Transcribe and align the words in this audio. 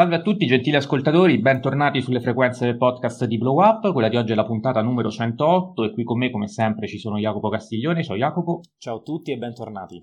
Salve 0.00 0.16
a 0.16 0.22
tutti 0.22 0.46
gentili 0.46 0.76
ascoltatori, 0.76 1.38
bentornati 1.40 2.00
sulle 2.00 2.22
frequenze 2.22 2.64
del 2.64 2.78
podcast 2.78 3.26
di 3.26 3.36
Blow 3.36 3.62
Up, 3.62 3.92
quella 3.92 4.08
di 4.08 4.16
oggi 4.16 4.32
è 4.32 4.34
la 4.34 4.46
puntata 4.46 4.80
numero 4.80 5.10
108 5.10 5.84
e 5.84 5.92
qui 5.92 6.04
con 6.04 6.16
me 6.16 6.30
come 6.30 6.48
sempre 6.48 6.86
ci 6.86 6.98
sono 6.98 7.18
Jacopo 7.18 7.50
Castiglione, 7.50 8.02
ciao 8.02 8.16
Jacopo. 8.16 8.62
Ciao 8.78 9.00
a 9.00 9.02
tutti 9.02 9.30
e 9.30 9.36
bentornati. 9.36 10.02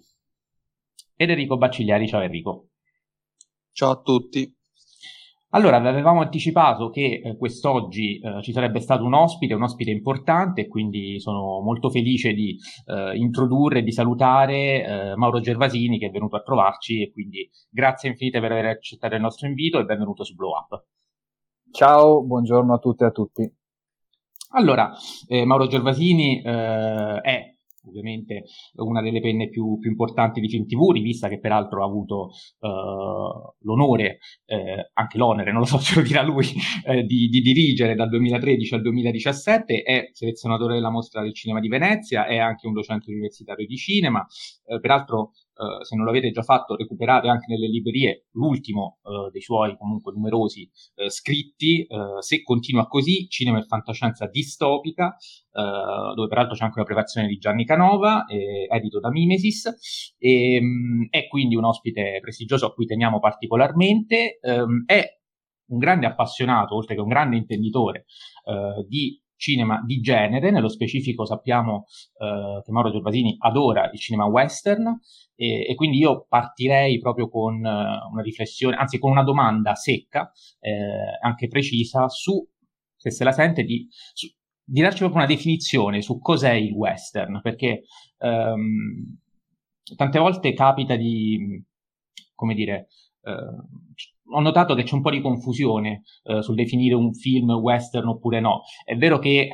Ed 1.15 1.31
Enrico 1.31 1.57
Baccigliari, 1.57 2.07
ciao 2.07 2.21
Enrico. 2.21 2.67
Ciao 3.71 3.89
a 3.89 3.99
tutti. 3.99 4.56
Allora, 5.51 5.79
vi 5.79 5.87
avevamo 5.87 6.19
anticipato 6.19 6.89
che 6.89 7.21
eh, 7.23 7.37
quest'oggi 7.37 8.19
eh, 8.19 8.41
ci 8.41 8.51
sarebbe 8.51 8.81
stato 8.81 9.05
un 9.05 9.13
ospite, 9.13 9.53
un 9.53 9.63
ospite 9.63 9.91
importante, 9.91 10.67
quindi 10.67 11.21
sono 11.21 11.61
molto 11.61 11.89
felice 11.89 12.33
di 12.33 12.57
eh, 12.85 13.15
introdurre 13.15 13.79
e 13.79 13.83
di 13.83 13.93
salutare 13.93 14.83
eh, 14.83 15.15
Mauro 15.15 15.39
Gervasini 15.39 15.99
che 15.99 16.07
è 16.07 16.11
venuto 16.11 16.35
a 16.35 16.41
trovarci 16.41 17.01
e 17.01 17.11
quindi 17.13 17.49
grazie 17.69 18.09
infinite 18.09 18.41
per 18.41 18.51
aver 18.51 18.65
accettato 18.65 19.15
il 19.15 19.21
nostro 19.21 19.47
invito 19.47 19.79
e 19.79 19.85
benvenuto 19.85 20.25
su 20.25 20.35
Blow 20.35 20.51
Up. 20.51 20.83
Ciao, 21.71 22.25
buongiorno 22.25 22.73
a 22.73 22.77
tutte 22.79 23.05
e 23.05 23.07
a 23.07 23.11
tutti. 23.11 23.55
Allora, 24.51 24.91
eh, 25.29 25.45
Mauro 25.45 25.67
Gervasini 25.67 26.41
eh, 26.41 27.21
è 27.21 27.56
ovviamente 27.87 28.43
una 28.75 29.01
delle 29.01 29.19
penne 29.19 29.49
più, 29.49 29.77
più, 29.79 29.89
importanti 29.89 30.39
di 30.39 30.49
Film 30.49 30.65
TV, 30.65 30.91
rivista 30.91 31.27
che 31.27 31.39
peraltro 31.39 31.83
ha 31.83 31.85
avuto 31.85 32.31
uh, 32.59 33.55
l'onore, 33.61 34.19
eh, 34.45 34.89
anche 34.93 35.17
l'onere, 35.17 35.51
non 35.51 35.61
lo 35.61 35.65
so, 35.65 35.79
ce 35.79 35.95
lo 35.95 36.05
dirà 36.05 36.21
lui, 36.21 36.45
eh, 36.85 37.03
di, 37.03 37.27
di, 37.27 37.41
dirigere 37.41 37.95
dal 37.95 38.09
2013 38.09 38.73
al 38.75 38.81
2017, 38.81 39.81
è 39.81 40.09
selezionatore 40.11 40.75
della 40.75 40.91
mostra 40.91 41.21
del 41.21 41.33
cinema 41.33 41.59
di 41.59 41.67
Venezia, 41.67 42.25
è 42.25 42.37
anche 42.37 42.67
un 42.67 42.73
docente 42.73 43.09
universitario 43.11 43.65
di 43.65 43.75
cinema, 43.75 44.25
eh, 44.65 44.79
peraltro 44.79 45.31
Uh, 45.57 45.83
se 45.83 45.95
non 45.95 46.05
l'avete 46.05 46.29
già 46.29 46.43
fatto, 46.43 46.75
recuperate 46.75 47.27
anche 47.27 47.45
nelle 47.47 47.67
librerie 47.67 48.27
l'ultimo 48.33 48.99
uh, 49.01 49.31
dei 49.31 49.41
suoi 49.41 49.75
comunque 49.75 50.13
numerosi 50.13 50.69
uh, 50.95 51.09
scritti. 51.09 51.85
se 52.19 52.43
continua 52.43 52.87
così, 52.87 53.27
Cinema 53.27 53.59
e 53.59 53.63
fantascienza 53.63 54.27
distopica, 54.27 55.15
dove 55.51 56.27
peraltro 56.27 56.55
c'è 56.55 56.63
anche 56.63 56.77
una 56.77 56.85
prefazione 56.85 57.27
di 57.27 57.37
Gianni 57.37 57.65
Canova, 57.65 58.25
eh, 58.25 58.67
edito 58.69 58.99
da 58.99 59.09
Mimesis, 59.09 60.15
e, 60.19 60.59
um, 60.59 61.07
è 61.09 61.27
quindi 61.27 61.55
un 61.55 61.63
ospite 61.63 62.19
prestigioso 62.21 62.67
a 62.67 62.73
cui 62.73 62.85
teniamo 62.85 63.19
particolarmente. 63.19 64.37
Um, 64.41 64.83
è 64.85 65.03
un 65.69 65.77
grande 65.79 66.05
appassionato, 66.05 66.75
oltre 66.75 66.95
che 66.95 67.01
un 67.01 67.09
grande 67.09 67.37
intenditore 67.37 68.05
di 68.87 69.19
cinema 69.37 69.81
di 69.85 69.99
genere, 69.99 70.51
nello 70.51 70.67
specifico 70.67 71.25
sappiamo 71.25 71.85
eh, 72.17 72.61
che 72.63 72.71
Mauro 72.71 72.91
Gervasini 72.91 73.35
adora 73.39 73.89
il 73.91 73.99
cinema 73.99 74.25
western 74.25 74.99
e, 75.35 75.69
e 75.69 75.75
quindi 75.75 75.99
io 75.99 76.25
partirei 76.27 76.99
proprio 76.99 77.29
con 77.29 77.55
uh, 77.55 78.11
una 78.11 78.21
riflessione, 78.23 78.75
anzi 78.75 78.97
con 78.97 79.11
una 79.11 79.23
domanda 79.23 79.75
secca, 79.75 80.31
eh, 80.59 80.71
anche 81.21 81.47
precisa, 81.47 82.09
su, 82.09 82.45
se 82.95 83.11
se 83.11 83.23
la 83.23 83.31
sente, 83.31 83.63
di, 83.63 83.87
su, 84.13 84.27
di 84.63 84.81
darci 84.81 84.99
proprio 84.99 85.19
una 85.19 85.27
definizione 85.27 86.01
su 86.01 86.19
cos'è 86.19 86.53
il 86.53 86.73
western, 86.73 87.39
perché 87.41 87.83
um, 88.17 89.17
tante 89.95 90.19
volte 90.19 90.53
capita 90.53 90.95
di, 90.95 91.63
come 92.33 92.55
dire, 92.55 92.87
uh, 93.21 93.93
ho 94.29 94.39
notato 94.39 94.75
che 94.75 94.83
c'è 94.83 94.93
un 94.93 95.01
po' 95.01 95.11
di 95.11 95.21
confusione 95.21 96.03
uh, 96.23 96.41
sul 96.41 96.55
definire 96.55 96.95
un 96.95 97.13
film 97.13 97.51
western 97.51 98.07
oppure 98.07 98.39
no. 98.39 98.61
È 98.83 98.95
vero 98.95 99.19
che 99.19 99.49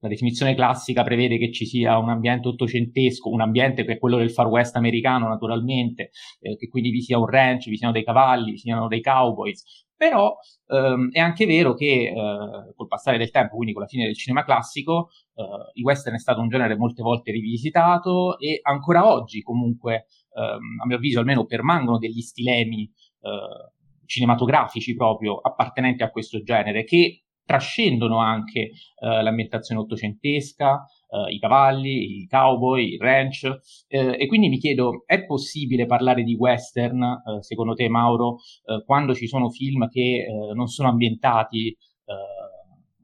la 0.00 0.08
definizione 0.08 0.54
classica 0.54 1.02
prevede 1.02 1.38
che 1.38 1.50
ci 1.50 1.64
sia 1.64 1.98
un 1.98 2.10
ambiente 2.10 2.48
ottocentesco, 2.48 3.30
un 3.30 3.40
ambiente 3.40 3.84
che 3.84 3.94
è 3.94 3.98
quello 3.98 4.18
del 4.18 4.30
far 4.30 4.46
west 4.46 4.76
americano 4.76 5.28
naturalmente, 5.28 6.10
eh, 6.40 6.56
che 6.56 6.68
quindi 6.68 6.90
vi 6.90 7.00
sia 7.00 7.18
un 7.18 7.26
ranch, 7.26 7.68
vi 7.68 7.76
siano 7.76 7.92
dei 7.92 8.04
cavalli, 8.04 8.52
vi 8.52 8.58
siano 8.58 8.88
dei 8.88 9.00
cowboys, 9.00 9.64
però 9.96 10.36
ehm, 10.68 11.10
è 11.10 11.18
anche 11.18 11.46
vero 11.46 11.74
che 11.74 12.12
eh, 12.14 12.74
col 12.74 12.86
passare 12.86 13.16
del 13.16 13.30
tempo, 13.30 13.56
quindi 13.56 13.72
con 13.72 13.82
la 13.82 13.88
fine 13.88 14.04
del 14.04 14.14
cinema 14.14 14.44
classico, 14.44 15.08
eh, 15.34 15.42
il 15.74 15.82
western 15.82 16.16
è 16.16 16.18
stato 16.18 16.40
un 16.40 16.48
genere 16.48 16.76
molte 16.76 17.02
volte 17.02 17.32
rivisitato 17.32 18.38
e 18.38 18.60
ancora 18.62 19.10
oggi 19.10 19.40
comunque, 19.40 20.06
ehm, 20.34 20.80
a 20.82 20.86
mio 20.86 20.96
avviso 20.96 21.20
almeno, 21.20 21.46
permangono 21.46 21.98
degli 21.98 22.20
stilemi 22.20 22.82
eh, 22.82 23.74
cinematografici 24.06 24.94
proprio 24.94 25.36
appartenenti 25.38 26.02
a 26.02 26.10
questo 26.10 26.42
genere 26.42 26.84
che 26.84 27.22
trascendono 27.46 28.18
anche 28.18 28.60
eh, 28.60 28.72
l'ambientazione 29.22 29.80
ottocentesca, 29.80 30.84
eh, 31.08 31.32
i 31.32 31.38
cavalli, 31.38 32.22
i 32.22 32.26
cowboy, 32.26 32.94
il 32.94 33.00
ranch, 33.00 33.44
eh, 33.86 34.16
e 34.18 34.26
quindi 34.26 34.48
mi 34.48 34.58
chiedo, 34.58 35.04
è 35.06 35.24
possibile 35.24 35.86
parlare 35.86 36.24
di 36.24 36.34
western, 36.34 37.02
eh, 37.02 37.42
secondo 37.42 37.74
te 37.74 37.88
Mauro, 37.88 38.38
eh, 38.64 38.82
quando 38.84 39.14
ci 39.14 39.28
sono 39.28 39.48
film 39.48 39.88
che 39.88 40.26
eh, 40.26 40.54
non 40.54 40.66
sono 40.66 40.88
ambientati 40.88 41.76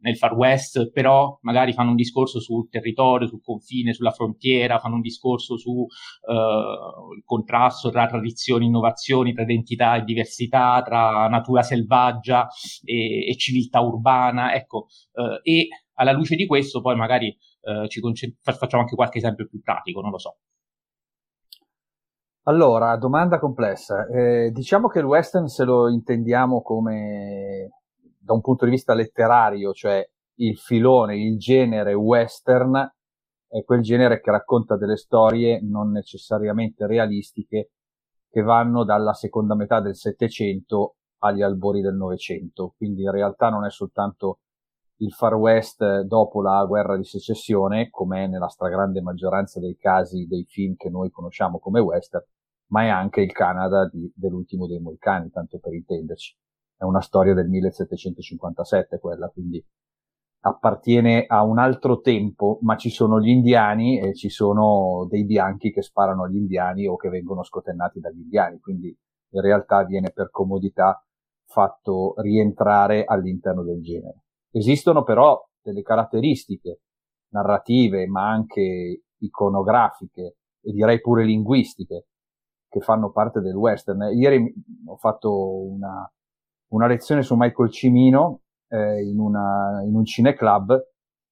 nel 0.02 0.16
Far 0.16 0.34
West, 0.34 0.90
però 0.90 1.38
magari 1.42 1.72
fanno 1.72 1.90
un 1.90 1.96
discorso 1.96 2.40
sul 2.40 2.68
territorio, 2.68 3.26
sul 3.26 3.42
confine, 3.42 3.92
sulla 3.92 4.10
frontiera, 4.10 4.78
fanno 4.78 4.96
un 4.96 5.00
discorso 5.00 5.56
sul 5.56 5.80
uh, 5.80 7.22
contrasto 7.24 7.90
tra 7.90 8.06
tradizioni 8.06 8.66
innovazioni, 8.66 9.32
tra 9.32 9.42
identità 9.42 9.96
e 9.96 10.04
diversità, 10.04 10.82
tra 10.84 11.28
natura 11.28 11.62
selvaggia 11.62 12.48
e, 12.84 13.28
e 13.28 13.36
civiltà 13.36 13.80
urbana, 13.80 14.54
ecco, 14.54 14.86
uh, 15.12 15.40
e 15.42 15.68
alla 15.94 16.12
luce 16.12 16.36
di 16.36 16.46
questo 16.46 16.80
poi 16.80 16.96
magari 16.96 17.36
uh, 17.62 17.86
ci 17.86 18.00
concent- 18.00 18.36
facciamo 18.40 18.82
anche 18.82 18.96
qualche 18.96 19.18
esempio 19.18 19.46
più 19.46 19.60
pratico, 19.62 20.00
non 20.00 20.10
lo 20.10 20.18
so. 20.18 20.36
Allora, 22.46 22.96
domanda 22.96 23.38
complessa. 23.38 24.04
Eh, 24.08 24.50
diciamo 24.50 24.88
che 24.88 24.98
il 24.98 25.04
western 25.04 25.46
se 25.46 25.62
lo 25.64 25.88
intendiamo 25.88 26.60
come 26.60 27.81
da 28.22 28.32
un 28.32 28.40
punto 28.40 28.64
di 28.64 28.70
vista 28.70 28.94
letterario, 28.94 29.72
cioè 29.72 30.08
il 30.36 30.56
filone, 30.56 31.16
il 31.16 31.38
genere 31.38 31.92
western, 31.94 32.90
è 33.48 33.64
quel 33.64 33.82
genere 33.82 34.20
che 34.20 34.30
racconta 34.30 34.76
delle 34.76 34.96
storie 34.96 35.60
non 35.60 35.90
necessariamente 35.90 36.86
realistiche 36.86 37.72
che 38.30 38.40
vanno 38.40 38.84
dalla 38.84 39.12
seconda 39.12 39.54
metà 39.54 39.80
del 39.80 39.96
Settecento 39.96 40.96
agli 41.18 41.42
albori 41.42 41.82
del 41.82 41.96
Novecento. 41.96 42.74
Quindi 42.76 43.02
in 43.02 43.10
realtà 43.10 43.50
non 43.50 43.66
è 43.66 43.70
soltanto 43.70 44.38
il 44.96 45.12
Far 45.12 45.34
West 45.34 45.84
dopo 46.02 46.40
la 46.40 46.64
guerra 46.64 46.96
di 46.96 47.04
secessione, 47.04 47.90
come 47.90 48.24
è 48.24 48.26
nella 48.28 48.48
stragrande 48.48 49.02
maggioranza 49.02 49.60
dei 49.60 49.76
casi 49.76 50.26
dei 50.26 50.46
film 50.48 50.76
che 50.76 50.88
noi 50.88 51.10
conosciamo 51.10 51.58
come 51.58 51.80
western, 51.80 52.24
ma 52.68 52.84
è 52.84 52.88
anche 52.88 53.20
il 53.20 53.32
Canada 53.32 53.86
di, 53.88 54.10
dell'ultimo 54.14 54.66
dei 54.66 54.80
Moicani, 54.80 55.30
tanto 55.30 55.58
per 55.58 55.74
intenderci 55.74 56.36
è 56.82 56.84
una 56.84 57.00
storia 57.00 57.32
del 57.32 57.48
1757 57.48 58.98
quella, 58.98 59.28
quindi 59.28 59.64
appartiene 60.44 61.26
a 61.26 61.44
un 61.44 61.58
altro 61.58 62.00
tempo, 62.00 62.58
ma 62.62 62.76
ci 62.76 62.90
sono 62.90 63.20
gli 63.20 63.28
indiani 63.28 64.00
e 64.00 64.14
ci 64.14 64.28
sono 64.28 65.06
dei 65.08 65.24
bianchi 65.24 65.70
che 65.70 65.82
sparano 65.82 66.24
agli 66.24 66.38
indiani 66.38 66.88
o 66.88 66.96
che 66.96 67.08
vengono 67.08 67.44
scotennati 67.44 68.00
dagli 68.00 68.22
indiani, 68.22 68.58
quindi 68.58 68.88
in 69.34 69.40
realtà 69.40 69.84
viene 69.84 70.10
per 70.10 70.30
comodità 70.30 71.00
fatto 71.46 72.14
rientrare 72.16 73.04
all'interno 73.04 73.62
del 73.62 73.80
genere. 73.80 74.24
Esistono 74.50 75.04
però 75.04 75.40
delle 75.62 75.82
caratteristiche 75.82 76.80
narrative, 77.28 78.08
ma 78.08 78.28
anche 78.28 79.02
iconografiche 79.18 80.36
e 80.60 80.72
direi 80.72 81.00
pure 81.00 81.24
linguistiche 81.24 82.06
che 82.68 82.80
fanno 82.80 83.12
parte 83.12 83.40
del 83.40 83.54
western. 83.54 84.10
Ieri 84.12 84.52
ho 84.86 84.96
fatto 84.96 85.62
una, 85.70 86.10
una 86.72 86.86
lezione 86.86 87.22
su 87.22 87.34
Michael 87.36 87.70
Cimino 87.70 88.42
eh, 88.68 89.02
in, 89.02 89.18
una, 89.18 89.82
in 89.84 89.94
un 89.94 90.04
cineclub 90.04 90.72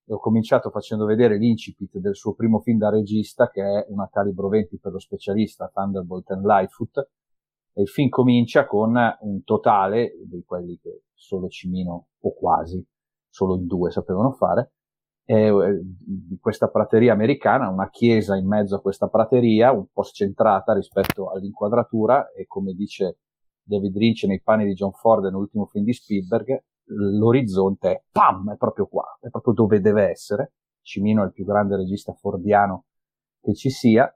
e 0.05 0.13
ho 0.13 0.19
cominciato 0.19 0.71
facendo 0.71 1.05
vedere 1.05 1.39
l'incipit 1.39 1.99
del 1.99 2.15
suo 2.15 2.35
primo 2.35 2.61
film 2.61 2.79
da 2.79 2.91
regista 2.91 3.49
che 3.51 3.63
è 3.63 3.87
una 3.89 4.09
calibro 4.11 4.49
20 4.49 4.79
per 4.79 4.93
lo 4.93 4.99
specialista 4.99 5.71
Thunderbolt 5.73 6.31
and 6.31 6.45
Lightfoot. 6.45 7.09
E 7.73 7.83
il 7.83 7.89
film 7.89 8.09
comincia 8.09 8.67
con 8.67 8.97
un 9.21 9.45
totale 9.45 10.13
di 10.27 10.43
quelli 10.45 10.79
che 10.79 11.03
solo 11.15 11.49
Cimino 11.49 12.09
o 12.19 12.35
quasi 12.35 12.85
solo 13.29 13.57
in 13.57 13.67
due 13.67 13.93
sapevano 13.93 14.33
fare 14.33 14.73
eh, 15.31 15.81
di 15.81 16.37
questa 16.41 16.69
prateria 16.69 17.13
americana, 17.13 17.69
una 17.69 17.89
chiesa 17.89 18.37
in 18.37 18.49
mezzo 18.49 18.75
a 18.75 18.81
questa 18.81 19.07
prateria, 19.07 19.71
un 19.71 19.87
po' 19.93 20.03
scentrata 20.03 20.75
rispetto 20.75 21.31
all'inquadratura 21.31 22.33
e 22.33 22.47
come 22.47 22.73
dice 22.75 23.19
David 23.71 23.97
Lynch 23.97 24.25
nei 24.25 24.41
panni 24.43 24.67
di 24.67 24.75
John 24.75 24.93
Ford 24.93 25.23
nell'ultimo 25.25 25.67
film 25.67 25.85
di 25.85 25.93
Spielberg, 25.93 26.63
l'orizzonte 26.87 27.91
è 27.91 28.03
pam, 28.11 28.53
è 28.53 28.57
proprio 28.57 28.87
qua, 28.87 29.17
è 29.21 29.29
proprio 29.29 29.55
dove 29.55 29.81
deve 29.81 30.09
essere. 30.11 30.53
Cimino 30.83 31.23
è 31.23 31.27
il 31.27 31.33
più 31.33 31.45
grande 31.45 31.77
regista 31.77 32.13
fordiano 32.13 32.87
che 33.41 33.55
ci 33.55 33.71
sia. 33.71 34.13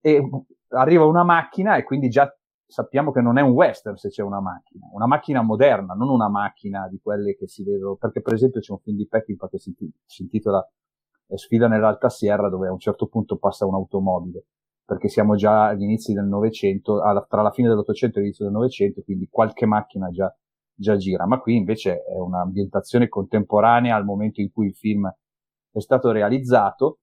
E 0.00 0.30
arriva 0.68 1.04
una 1.04 1.24
macchina 1.24 1.76
e 1.76 1.82
quindi 1.82 2.08
già 2.08 2.32
sappiamo 2.64 3.10
che 3.10 3.20
non 3.20 3.38
è 3.38 3.42
un 3.42 3.50
western 3.50 3.96
se 3.96 4.08
c'è 4.08 4.22
una 4.22 4.40
macchina, 4.40 4.86
una 4.92 5.06
macchina 5.06 5.42
moderna, 5.42 5.94
non 5.94 6.08
una 6.08 6.28
macchina 6.28 6.88
di 6.88 7.00
quelle 7.00 7.34
che 7.36 7.48
si 7.48 7.64
vedono, 7.64 7.96
perché 7.96 8.20
per 8.20 8.34
esempio 8.34 8.60
c'è 8.60 8.72
un 8.72 8.78
film 8.78 8.96
di 8.96 9.06
Peckinpah 9.06 9.48
che 9.48 9.58
si, 9.58 9.74
intitola 10.18 10.64
Sfida 11.34 11.66
nell'Alta 11.66 12.08
Sierra 12.08 12.48
dove 12.48 12.68
a 12.68 12.72
un 12.72 12.78
certo 12.78 13.06
punto 13.06 13.36
passa 13.36 13.66
un'automobile 13.66 14.44
perché 14.86 15.08
siamo 15.08 15.34
già 15.34 15.66
agli 15.66 15.82
inizi 15.82 16.14
del 16.14 16.24
Novecento, 16.24 17.02
tra 17.28 17.42
la 17.42 17.50
fine 17.50 17.68
dell'Ottocento 17.68 18.18
e 18.18 18.22
l'inizio 18.22 18.46
del 18.46 18.54
Novecento, 18.54 19.02
quindi 19.02 19.28
qualche 19.28 19.66
macchina 19.66 20.08
già 20.10 20.34
già 20.76 20.96
gira, 20.96 21.26
ma 21.26 21.40
qui 21.40 21.56
invece 21.56 22.04
è 22.04 22.18
un'ambientazione 22.18 23.08
contemporanea 23.08 23.96
al 23.96 24.04
momento 24.04 24.40
in 24.40 24.52
cui 24.52 24.66
il 24.66 24.74
film 24.74 25.10
è 25.70 25.80
stato 25.80 26.10
realizzato 26.10 26.98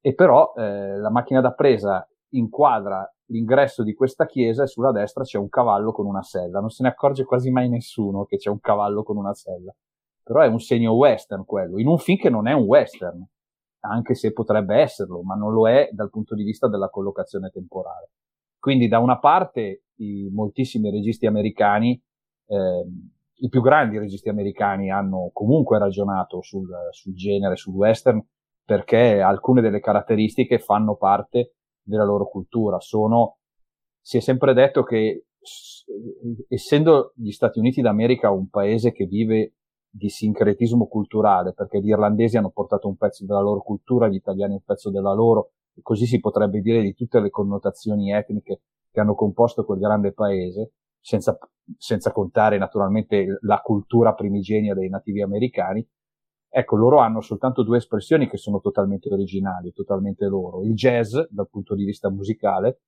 e 0.00 0.14
però 0.14 0.54
eh, 0.56 0.96
la 0.96 1.10
macchina 1.10 1.40
da 1.40 1.52
presa 1.52 2.06
inquadra 2.30 3.06
l'ingresso 3.26 3.82
di 3.82 3.94
questa 3.94 4.26
chiesa 4.26 4.62
e 4.62 4.66
sulla 4.66 4.92
destra 4.92 5.22
c'è 5.22 5.38
un 5.38 5.48
cavallo 5.48 5.92
con 5.92 6.06
una 6.06 6.22
sella. 6.22 6.60
Non 6.60 6.70
se 6.70 6.82
ne 6.82 6.88
accorge 6.88 7.24
quasi 7.24 7.50
mai 7.50 7.68
nessuno 7.68 8.24
che 8.24 8.38
c'è 8.38 8.48
un 8.48 8.60
cavallo 8.60 9.02
con 9.02 9.16
una 9.16 9.34
sella. 9.34 9.74
Però 10.22 10.40
è 10.40 10.48
un 10.48 10.60
segno 10.60 10.92
western 10.92 11.44
quello, 11.44 11.78
in 11.78 11.86
un 11.86 11.98
film 11.98 12.18
che 12.18 12.30
non 12.30 12.46
è 12.46 12.52
un 12.52 12.64
western, 12.64 13.24
anche 13.80 14.14
se 14.14 14.32
potrebbe 14.32 14.76
esserlo, 14.76 15.22
ma 15.22 15.34
non 15.34 15.52
lo 15.52 15.68
è 15.68 15.88
dal 15.92 16.10
punto 16.10 16.34
di 16.34 16.44
vista 16.44 16.68
della 16.68 16.88
collocazione 16.88 17.50
temporale. 17.50 18.10
Quindi 18.58 18.88
da 18.88 18.98
una 18.98 19.18
parte 19.18 19.84
i 19.96 20.28
moltissimi 20.30 20.90
registi 20.90 21.26
americani, 21.26 22.00
eh, 22.46 22.86
i 23.42 23.48
più 23.48 23.62
grandi 23.62 23.98
registi 23.98 24.28
americani 24.28 24.90
hanno 24.90 25.30
comunque 25.32 25.78
ragionato 25.78 26.42
sul, 26.42 26.68
sul 26.90 27.14
genere, 27.14 27.56
sul 27.56 27.74
western, 27.74 28.22
perché 28.64 29.20
alcune 29.20 29.62
delle 29.62 29.80
caratteristiche 29.80 30.58
fanno 30.58 30.96
parte 30.96 31.54
della 31.82 32.04
loro 32.04 32.28
cultura. 32.28 32.78
Sono, 32.80 33.38
si 34.00 34.18
è 34.18 34.20
sempre 34.20 34.52
detto 34.52 34.82
che 34.82 35.24
essendo 36.48 37.12
gli 37.16 37.30
Stati 37.30 37.58
Uniti 37.58 37.80
d'America 37.80 38.30
un 38.30 38.48
paese 38.48 38.92
che 38.92 39.06
vive 39.06 39.54
di 39.90 40.08
sincretismo 40.08 40.86
culturale, 40.86 41.52
perché 41.52 41.80
gli 41.80 41.88
irlandesi 41.88 42.36
hanno 42.36 42.50
portato 42.50 42.88
un 42.88 42.96
pezzo 42.96 43.24
della 43.26 43.40
loro 43.40 43.60
cultura, 43.60 44.08
gli 44.08 44.14
italiani 44.14 44.54
un 44.54 44.62
pezzo 44.64 44.90
della 44.90 45.12
loro, 45.12 45.52
e 45.74 45.82
così 45.82 46.06
si 46.06 46.20
potrebbe 46.20 46.60
dire 46.60 46.80
di 46.80 46.94
tutte 46.94 47.20
le 47.20 47.30
connotazioni 47.30 48.12
etniche 48.12 48.62
che 48.90 49.00
hanno 49.00 49.14
composto 49.14 49.64
quel 49.64 49.78
grande 49.78 50.12
paese, 50.12 50.72
senza, 51.00 51.36
senza 51.76 52.12
contare 52.12 52.58
naturalmente 52.58 53.38
la 53.42 53.60
cultura 53.60 54.14
primigenia 54.14 54.74
dei 54.74 54.88
nativi 54.88 55.22
americani, 55.22 55.86
Ecco, 56.52 56.74
loro 56.74 56.98
hanno 56.98 57.20
soltanto 57.20 57.62
due 57.62 57.76
espressioni 57.76 58.28
che 58.28 58.36
sono 58.36 58.58
totalmente 58.58 59.08
originali, 59.08 59.72
totalmente 59.72 60.26
loro. 60.26 60.64
Il 60.64 60.74
jazz, 60.74 61.16
dal 61.28 61.48
punto 61.48 61.76
di 61.76 61.84
vista 61.84 62.10
musicale, 62.10 62.80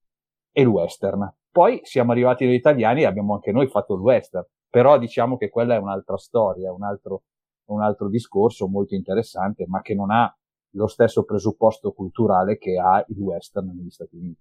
e 0.51 0.63
il 0.63 0.67
western. 0.67 1.33
Poi 1.51 1.81
siamo 1.85 2.11
arrivati 2.13 2.45
noi 2.45 2.57
italiani 2.57 3.03
e 3.03 3.07
abbiamo 3.07 3.35
anche 3.35 3.53
noi 3.53 3.69
fatto 3.69 3.95
il 3.95 4.01
western. 4.01 4.45
Però 4.73 4.99
diciamo 4.99 5.37
che 5.37 5.51
quella 5.51 5.75
è 5.75 5.79
un'altra 5.79 6.17
storia, 6.17 6.73
un 6.73 6.83
altro, 6.83 7.25
un 7.67 7.83
altro 7.83 8.09
discorso 8.09 8.67
molto 8.69 8.95
interessante, 8.95 9.67
ma 9.69 9.83
che 9.83 9.95
non 9.95 10.11
ha 10.11 10.35
lo 10.77 10.87
stesso 10.87 11.25
presupposto 11.25 11.93
culturale 11.93 12.57
che 12.57 12.79
ha 12.79 13.05
il 13.07 13.19
western 13.19 13.67
negli 13.67 13.91
Stati 13.91 14.17
Uniti. 14.17 14.41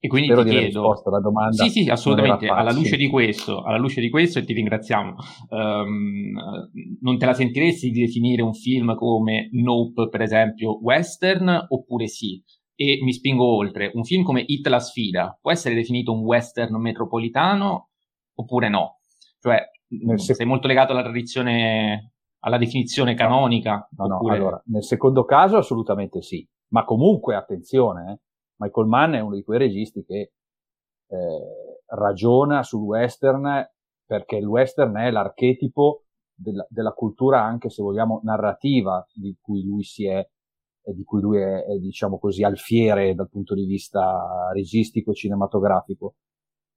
E 0.00 0.08
quindi 0.08 0.28
Spero 0.28 0.44
ti 0.44 0.48
chiedo... 0.48 1.02
alla 1.04 1.20
domanda. 1.20 1.64
Sì, 1.64 1.68
sì, 1.68 1.90
assolutamente. 1.90 2.46
Alla 2.46 2.72
luce 2.72 2.96
di 2.96 3.10
questo, 3.10 3.62
alla 3.64 3.76
luce 3.76 4.00
di 4.00 4.08
questo, 4.08 4.38
e 4.38 4.44
ti 4.46 4.54
ringraziamo, 4.54 5.14
um, 5.50 6.32
non 7.02 7.18
te 7.18 7.26
la 7.26 7.34
sentiresti 7.34 7.90
di 7.90 8.00
definire 8.00 8.40
un 8.40 8.54
film 8.54 8.94
come 8.94 9.50
Nope, 9.52 10.08
per 10.08 10.22
esempio, 10.22 10.82
western, 10.82 11.66
oppure 11.68 12.06
sì? 12.06 12.42
E 12.74 13.00
mi 13.02 13.12
spingo 13.12 13.44
oltre, 13.44 13.90
un 13.92 14.04
film 14.04 14.22
come 14.22 14.42
Hit 14.46 14.66
la 14.68 14.80
sfida 14.80 15.38
può 15.38 15.50
essere 15.50 15.74
definito 15.74 16.12
un 16.12 16.20
western 16.20 16.80
metropolitano 16.80 17.90
oppure 18.36 18.68
no? 18.68 19.00
Cioè, 19.40 19.62
nel 20.04 20.20
sei 20.20 20.46
molto 20.46 20.66
legato 20.66 20.92
alla 20.92 21.02
tradizione, 21.02 22.12
alla 22.40 22.58
definizione 22.58 23.14
canonica? 23.14 23.88
No, 23.96 24.06
no, 24.06 24.16
oppure... 24.16 24.36
allora, 24.36 24.62
nel 24.66 24.84
secondo 24.84 25.24
caso 25.24 25.56
assolutamente 25.56 26.22
sì, 26.22 26.46
ma 26.68 26.84
comunque 26.84 27.34
attenzione, 27.34 28.12
eh, 28.12 28.20
Michael 28.58 28.86
Mann 28.86 29.12
è 29.14 29.20
uno 29.20 29.34
di 29.34 29.42
quei 29.42 29.58
registi 29.58 30.04
che 30.04 30.32
eh, 31.08 31.82
ragiona 31.86 32.62
sul 32.62 32.82
western 32.82 33.68
perché 34.04 34.36
il 34.36 34.46
western 34.46 34.96
è 34.96 35.10
l'archetipo 35.10 36.04
della, 36.34 36.66
della, 36.68 36.92
cultura 36.92 37.42
anche 37.42 37.70
se 37.70 37.82
vogliamo 37.82 38.20
narrativa 38.24 39.04
di 39.12 39.36
cui 39.40 39.62
lui 39.62 39.82
si 39.82 40.06
è 40.06 40.26
di 40.88 41.02
cui 41.02 41.20
lui 41.20 41.38
è, 41.38 41.64
è, 41.64 41.78
diciamo 41.78 42.18
così 42.18 42.44
alfiere 42.44 43.14
dal 43.14 43.28
punto 43.28 43.54
di 43.54 43.64
vista 43.64 44.50
registico 44.52 45.10
e 45.10 45.14
cinematografico 45.14 46.14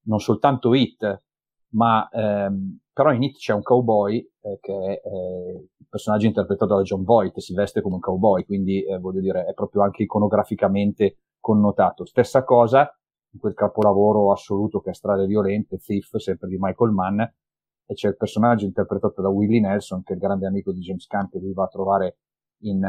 non 0.03 0.19
soltanto 0.19 0.73
Hit 0.73 1.23
ma 1.71 2.07
ehm, 2.09 2.79
però 2.91 3.13
in 3.13 3.23
Hit 3.23 3.37
c'è 3.37 3.53
un 3.53 3.61
cowboy 3.61 4.17
eh, 4.17 4.57
che 4.59 4.73
è 4.73 5.07
eh, 5.07 5.69
il 5.77 5.87
personaggio 5.89 6.27
interpretato 6.27 6.75
da 6.75 6.81
John 6.81 7.03
Voight 7.03 7.39
si 7.39 7.53
veste 7.53 7.81
come 7.81 7.95
un 7.95 8.01
cowboy 8.01 8.43
quindi 8.43 8.83
eh, 8.83 8.97
voglio 8.97 9.21
dire 9.21 9.45
è 9.45 9.53
proprio 9.53 9.83
anche 9.83 10.03
iconograficamente 10.03 11.19
connotato. 11.39 12.05
Stessa 12.05 12.43
cosa 12.43 12.93
in 13.31 13.39
quel 13.39 13.53
capolavoro 13.53 14.31
assoluto 14.31 14.79
che 14.79 14.91
è 14.91 14.93
Strade 14.93 15.25
Violente, 15.25 15.77
Thief, 15.77 16.17
sempre 16.17 16.47
di 16.49 16.57
Michael 16.59 16.91
Mann, 16.91 17.19
e 17.21 17.93
c'è 17.93 18.09
il 18.09 18.17
personaggio 18.17 18.65
interpretato 18.65 19.21
da 19.21 19.29
Willie 19.29 19.59
Nelson, 19.59 20.03
che 20.03 20.13
è 20.13 20.15
il 20.15 20.21
grande 20.21 20.47
amico 20.47 20.71
di 20.71 20.79
James 20.79 21.05
Caan, 21.07 21.29
che 21.29 21.39
lui 21.39 21.53
va 21.53 21.63
a 21.63 21.69
trovare 21.69 22.17
in, 22.63 22.85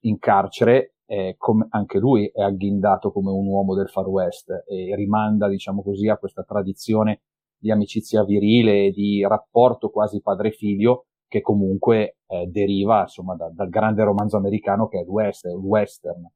in 0.00 0.18
carcere, 0.18 0.94
e 1.06 1.34
come, 1.38 1.66
anche 1.70 1.98
lui 1.98 2.30
è 2.32 2.42
agghindato 2.42 3.10
come 3.10 3.30
un 3.30 3.46
uomo 3.46 3.74
del 3.74 3.88
Far 3.88 4.06
West 4.06 4.64
e 4.66 4.94
rimanda, 4.94 5.48
diciamo 5.48 5.82
così, 5.82 6.08
a 6.08 6.16
questa 6.16 6.44
tradizione 6.44 7.22
di 7.60 7.70
amicizia 7.70 8.24
virile 8.24 8.90
di 8.90 9.24
rapporto 9.26 9.90
quasi 9.90 10.20
padre-figlio 10.20 11.06
che 11.28 11.40
comunque 11.42 12.16
eh, 12.26 12.46
deriva 12.46 13.02
insomma 13.02 13.36
da, 13.36 13.50
dal 13.52 13.68
grande 13.68 14.02
romanzo 14.02 14.36
americano 14.36 14.88
che 14.88 14.98
è 14.98 15.02
il, 15.02 15.08
West, 15.08 15.44
il 15.44 15.52
western 15.52 16.28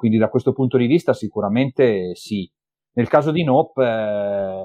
quindi 0.00 0.16
da 0.16 0.30
questo 0.30 0.54
punto 0.54 0.78
di 0.78 0.86
vista 0.86 1.12
sicuramente 1.12 2.14
sì. 2.14 2.50
Nel 2.92 3.06
caso 3.06 3.32
di 3.32 3.44
Nope, 3.44 3.84
eh, 3.84 4.64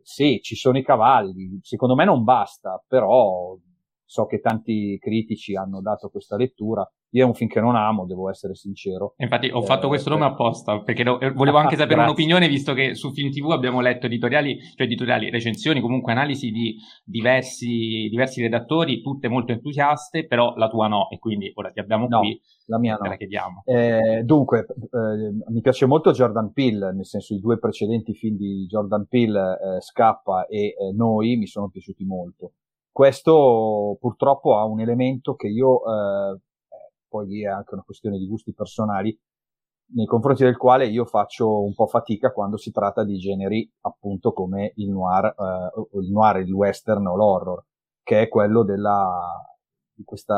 sì, 0.00 0.38
ci 0.40 0.54
sono 0.54 0.78
i 0.78 0.84
cavalli. 0.84 1.58
Secondo 1.60 1.96
me 1.96 2.04
non 2.04 2.22
basta, 2.22 2.80
però 2.86 3.58
so 4.04 4.26
che 4.26 4.38
tanti 4.38 4.96
critici 5.00 5.56
hanno 5.56 5.80
dato 5.80 6.08
questa 6.08 6.36
lettura. 6.36 6.88
Io 7.10 7.22
è 7.22 7.26
un 7.26 7.34
film 7.34 7.48
che 7.48 7.60
non 7.60 7.76
amo, 7.76 8.04
devo 8.04 8.28
essere 8.28 8.54
sincero. 8.54 9.14
Infatti 9.18 9.48
ho 9.50 9.62
fatto 9.62 9.86
eh, 9.86 9.88
questo 9.88 10.10
nome 10.10 10.26
apposta, 10.26 10.80
perché 10.80 11.04
lo, 11.04 11.20
eh, 11.20 11.30
volevo 11.32 11.58
anche 11.58 11.76
sapere 11.76 12.02
un'opinione, 12.02 12.48
visto 12.48 12.74
che 12.74 12.94
su 12.94 13.12
Film 13.12 13.30
TV 13.30 13.50
abbiamo 13.50 13.80
letto 13.80 14.06
editoriali, 14.06 14.58
cioè 14.74 14.86
editoriali, 14.86 15.30
recensioni, 15.30 15.80
comunque 15.80 16.12
analisi 16.12 16.50
di 16.50 16.76
diversi, 17.04 18.08
diversi 18.10 18.42
redattori, 18.42 19.00
tutte 19.00 19.28
molto 19.28 19.52
entusiaste, 19.52 20.26
però 20.26 20.54
la 20.56 20.68
tua 20.68 20.88
no, 20.88 21.08
e 21.10 21.18
quindi 21.18 21.50
ora 21.54 21.70
ti 21.70 21.80
abbiamo 21.80 22.06
no. 22.08 22.18
qui 22.20 22.40
la 22.66 22.78
mia 22.78 22.96
no. 23.00 23.08
la 23.08 23.16
chiediamo. 23.16 23.62
Eh, 23.64 24.22
dunque, 24.24 24.66
eh, 24.68 25.50
mi 25.52 25.60
piace 25.60 25.86
molto 25.86 26.12
Jordan 26.12 26.52
Peele, 26.52 26.92
nel 26.92 27.06
senso 27.06 27.34
i 27.34 27.40
due 27.40 27.58
precedenti 27.58 28.14
film 28.14 28.36
di 28.36 28.66
Jordan 28.66 29.06
Peele, 29.06 29.52
eh, 29.52 29.80
Scappa 29.80 30.46
e 30.46 30.66
eh, 30.66 30.74
Noi, 30.94 31.36
mi 31.36 31.46
sono 31.46 31.68
piaciuti 31.68 32.04
molto. 32.04 32.52
Questo 32.90 33.96
purtroppo 34.00 34.56
ha 34.56 34.64
un 34.64 34.80
elemento 34.80 35.34
che 35.34 35.48
io, 35.48 35.80
eh, 35.80 36.40
poi 37.16 37.26
lì 37.26 37.42
è 37.42 37.48
anche 37.48 37.72
una 37.72 37.82
questione 37.82 38.18
di 38.18 38.26
gusti 38.26 38.52
personali, 38.52 39.18
nei 39.94 40.06
confronti 40.06 40.42
del 40.42 40.56
quale 40.56 40.86
io 40.86 41.04
faccio 41.06 41.62
un 41.62 41.72
po' 41.72 41.86
fatica 41.86 42.32
quando 42.32 42.56
si 42.58 42.72
tratta 42.72 43.04
di 43.04 43.16
generi 43.16 43.70
appunto 43.82 44.32
come 44.32 44.72
il 44.76 44.90
noir, 44.90 45.26
eh, 45.26 45.98
il 46.00 46.10
noir, 46.10 46.40
il 46.40 46.52
western 46.52 47.06
o 47.06 47.16
l'horror, 47.16 47.64
che 48.02 48.22
è 48.22 48.28
quello 48.28 48.64
della, 48.64 49.08
di 49.94 50.04
questo 50.04 50.34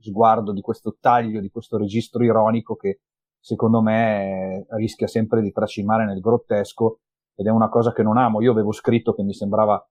sguardo, 0.00 0.52
di 0.52 0.60
questo 0.60 0.96
taglio, 1.00 1.40
di 1.40 1.48
questo 1.48 1.78
registro 1.78 2.24
ironico 2.24 2.74
che 2.74 3.00
secondo 3.40 3.80
me 3.80 4.66
rischia 4.70 5.06
sempre 5.06 5.40
di 5.40 5.52
tracimare 5.52 6.04
nel 6.04 6.20
grottesco 6.20 6.98
ed 7.34 7.46
è 7.46 7.50
una 7.50 7.68
cosa 7.68 7.92
che 7.92 8.02
non 8.02 8.18
amo. 8.18 8.42
Io 8.42 8.50
avevo 8.50 8.72
scritto 8.72 9.14
che 9.14 9.22
mi 9.22 9.32
sembrava, 9.32 9.82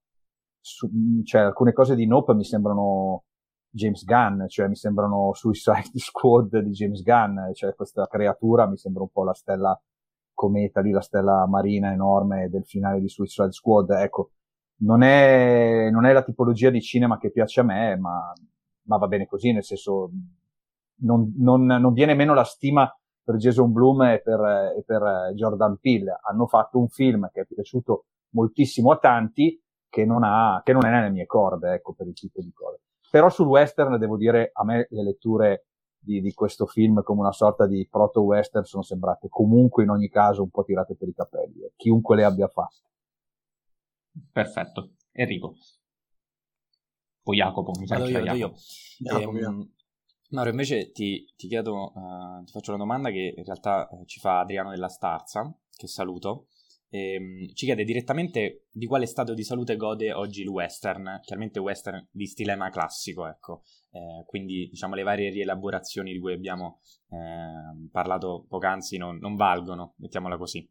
cioè 1.24 1.41
alcune 1.41 1.72
cose 1.72 1.96
di 1.96 2.06
Nope 2.06 2.34
mi 2.34 2.44
sembrano 2.44 3.24
James 3.77 4.03
Gunn, 4.03 4.48
cioè 4.48 4.67
mi 4.67 4.75
sembrano 4.75 5.34
Suicide 5.34 5.91
Squad 5.98 6.57
di 6.60 6.72
James 6.72 7.01
Gunn, 7.03 7.53
cioè 7.53 7.75
questa 7.75 8.07
creatura 8.07 8.67
mi 8.67 8.77
sembra 8.77 9.03
un 9.03 9.10
po' 9.10 9.24
la 9.24 9.34
stella 9.34 9.79
cometa 10.34 10.81
lì, 10.81 10.91
la 10.91 11.01
stella 11.01 11.46
marina 11.48 11.91
enorme 11.91 12.50
del 12.50 12.65
finale 12.65 13.00
di 13.00 13.07
Suicide 13.07 13.51
Squad. 13.51 13.91
Ecco, 13.91 14.31
non 14.79 15.01
è, 15.03 15.89
non 15.91 16.05
è 16.05 16.13
la 16.13 16.24
tipologia 16.24 16.69
di 16.69 16.81
cinema 16.81 17.17
che 17.17 17.31
piace 17.31 17.62
a 17.62 17.63
me, 17.63 17.96
ma 17.98 18.34
ma 18.88 18.98
va 18.98 19.07
bene 19.07 19.27
così, 19.27 19.51
nel 19.51 19.63
senso 19.63 20.10
non, 21.01 21.34
non, 21.38 21.65
non 21.65 21.93
viene 21.93 22.15
meno 22.15 22.34
la 22.34 22.43
stima 22.43 22.91
per 23.24 23.36
Jason 23.36 23.72
Bloom 23.72 24.03
e 24.03 24.22
per, 24.22 24.39
e 24.77 24.84
per 24.86 25.34
Jordan 25.36 25.77
Peele. 25.77 26.19
Hanno 26.22 26.48
fatto 26.48 26.79
un 26.79 26.88
film 26.88 27.29
che 27.31 27.41
è 27.41 27.46
piaciuto 27.46 28.05
moltissimo 28.29 28.91
a 28.91 28.98
tanti, 28.98 29.62
che 29.89 30.05
non, 30.05 30.24
ha, 30.24 30.62
che 30.63 30.74
non 30.74 30.86
è 30.86 30.89
nelle 30.89 31.10
mie 31.10 31.25
corde, 31.25 31.74
ecco, 31.74 31.93
per 31.93 32.07
il 32.07 32.13
tipo 32.13 32.41
di 32.41 32.51
cose. 32.51 32.81
Però 33.10 33.30
sul 33.30 33.48
western 33.48 33.98
devo 33.98 34.18
dire, 34.18 34.52
a 34.54 34.64
me 34.64 34.88
le 34.90 35.04
letture 35.04 35.66
di, 35.98 36.22
di 36.22 36.34
questo 36.34 36.66
film 36.66 37.02
come 37.04 37.22
una 37.22 37.32
sorta 37.32 37.66
di 37.66 37.88
proto-western 37.90 38.66
sono 38.66 38.84
sembrate 38.84 39.28
comunque 39.30 39.84
in 39.84 39.90
ogni 39.90 40.10
caso 40.10 40.44
un 40.44 40.50
po' 40.50 40.64
tirate 40.64 40.96
per 40.96 41.08
i 41.08 41.14
capelli, 41.14 41.64
eh, 41.64 41.74
chiunque 41.76 42.16
le 42.16 42.24
abbia 42.24 42.48
fatte. 42.48 42.86
Perfetto. 44.32 44.92
Enrico 45.12 45.56
o 47.28 47.34
Jacopo, 47.34 47.72
mi 47.78 47.88
sa 47.88 47.98
che 47.98 48.12
io, 48.12 48.34
io. 48.34 48.54
Jacopo, 49.00 49.38
ehm, 49.38 49.72
Mauro, 50.30 50.50
invece 50.50 50.92
ti, 50.92 51.26
ti 51.36 51.48
chiedo, 51.48 51.92
uh, 51.94 52.44
ti 52.44 52.52
faccio 52.52 52.72
una 52.72 52.80
domanda 52.80 53.10
che 53.10 53.34
in 53.36 53.44
realtà 53.44 53.88
uh, 53.92 54.06
ci 54.06 54.20
fa 54.20 54.40
Adriano 54.40 54.70
della 54.70 54.90
Starza, 54.90 55.54
che 55.76 55.88
saluto, 55.88 56.48
ehm, 56.89 57.48
ci 57.53 57.65
chiede 57.65 57.84
direttamente 57.84 58.67
di 58.72 58.86
quale 58.86 59.06
stato 59.06 59.34
di 59.34 59.44
salute 59.44 59.75
gode 59.75 60.13
oggi 60.13 60.41
il 60.41 60.50
western, 60.50 61.20
chiaramente 61.22 61.60
western 61.60 62.08
di 62.12 62.25
stilema 62.25 62.70
classico, 62.70 63.27
ecco, 63.27 63.62
eh, 63.91 64.24
quindi 64.25 64.67
diciamo 64.70 64.96
le 64.96 65.03
varie 65.03 65.29
rielaborazioni 65.29 66.12
di 66.12 66.20
cui 66.20 66.34
abbiamo 66.34 66.79
eh, 67.10 67.89
parlato 67.91 68.46
poc'anzi 68.48 68.98
non, 68.98 69.17
non 69.17 69.36
valgono, 69.36 69.94
mettiamola 69.98 70.38
così. 70.38 70.67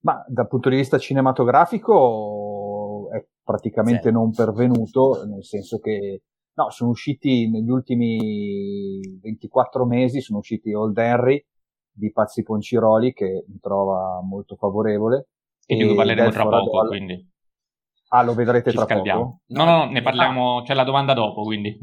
Ma 0.00 0.24
dal 0.28 0.46
punto 0.46 0.68
di 0.68 0.76
vista 0.76 0.98
cinematografico 0.98 3.08
è 3.10 3.26
praticamente 3.42 4.08
sì. 4.08 4.12
non 4.12 4.32
pervenuto, 4.32 5.24
nel 5.24 5.44
senso 5.44 5.78
che 5.78 6.22
no, 6.54 6.70
sono 6.70 6.90
usciti 6.90 7.50
negli 7.50 7.70
ultimi 7.70 9.18
24 9.20 9.84
mesi, 9.84 10.20
sono 10.20 10.38
usciti 10.38 10.72
Old 10.72 10.96
Henry 10.96 11.44
di 11.96 12.12
Pazzi 12.12 12.42
Ponciroli, 12.42 13.12
che 13.12 13.44
mi 13.48 13.58
trova 13.60 14.20
molto 14.22 14.56
favorevole. 14.56 15.28
E 15.66 15.76
di 15.76 15.84
cui 15.84 15.94
parleremo 15.94 16.30
tra 16.30 16.42
poco, 16.44 16.78
Adol- 16.78 16.88
quindi. 16.88 17.34
Ah, 18.08 18.22
lo 18.22 18.34
vedrete 18.34 18.70
Ci 18.70 18.76
tra 18.76 18.86
scaldiamo. 18.86 19.20
poco? 19.20 19.40
No, 19.46 19.64
no, 19.64 19.76
no, 19.84 19.90
ne 19.90 20.02
parliamo, 20.02 20.58
ah. 20.58 20.62
c'è 20.62 20.74
la 20.74 20.84
domanda 20.84 21.14
dopo, 21.14 21.42
quindi. 21.42 21.76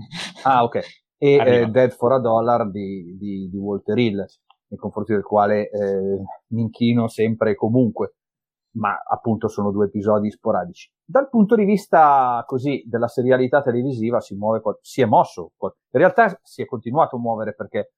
Ah, 0.43 0.63
ok. 0.63 0.79
E 1.17 1.33
eh, 1.35 1.65
Dead 1.67 1.91
for 1.91 2.13
a 2.13 2.19
Dollar 2.19 2.69
di, 2.69 3.17
di, 3.17 3.49
di 3.49 3.57
Walter 3.57 3.97
Hill, 3.97 4.25
nei 4.67 4.79
confronti 4.79 5.13
del 5.13 5.23
quale 5.23 5.69
eh, 5.69 6.21
mi 6.47 6.61
inchino 6.61 7.07
sempre 7.07 7.51
e 7.51 7.55
comunque 7.55 8.15
ma 8.73 9.01
appunto 9.05 9.47
sono 9.47 9.71
due 9.71 9.85
episodi 9.85 10.31
sporadici. 10.31 10.89
Dal 11.03 11.29
punto 11.29 11.55
di 11.55 11.65
vista 11.65 12.43
così 12.47 12.83
della 12.85 13.07
serialità 13.07 13.61
televisiva 13.61 14.19
si 14.19 14.35
muove, 14.35 14.61
si 14.81 15.01
è 15.01 15.05
mosso, 15.05 15.51
in 15.59 15.69
realtà 15.91 16.39
si 16.41 16.61
è 16.61 16.65
continuato 16.65 17.17
a 17.17 17.19
muovere 17.19 17.53
perché 17.53 17.93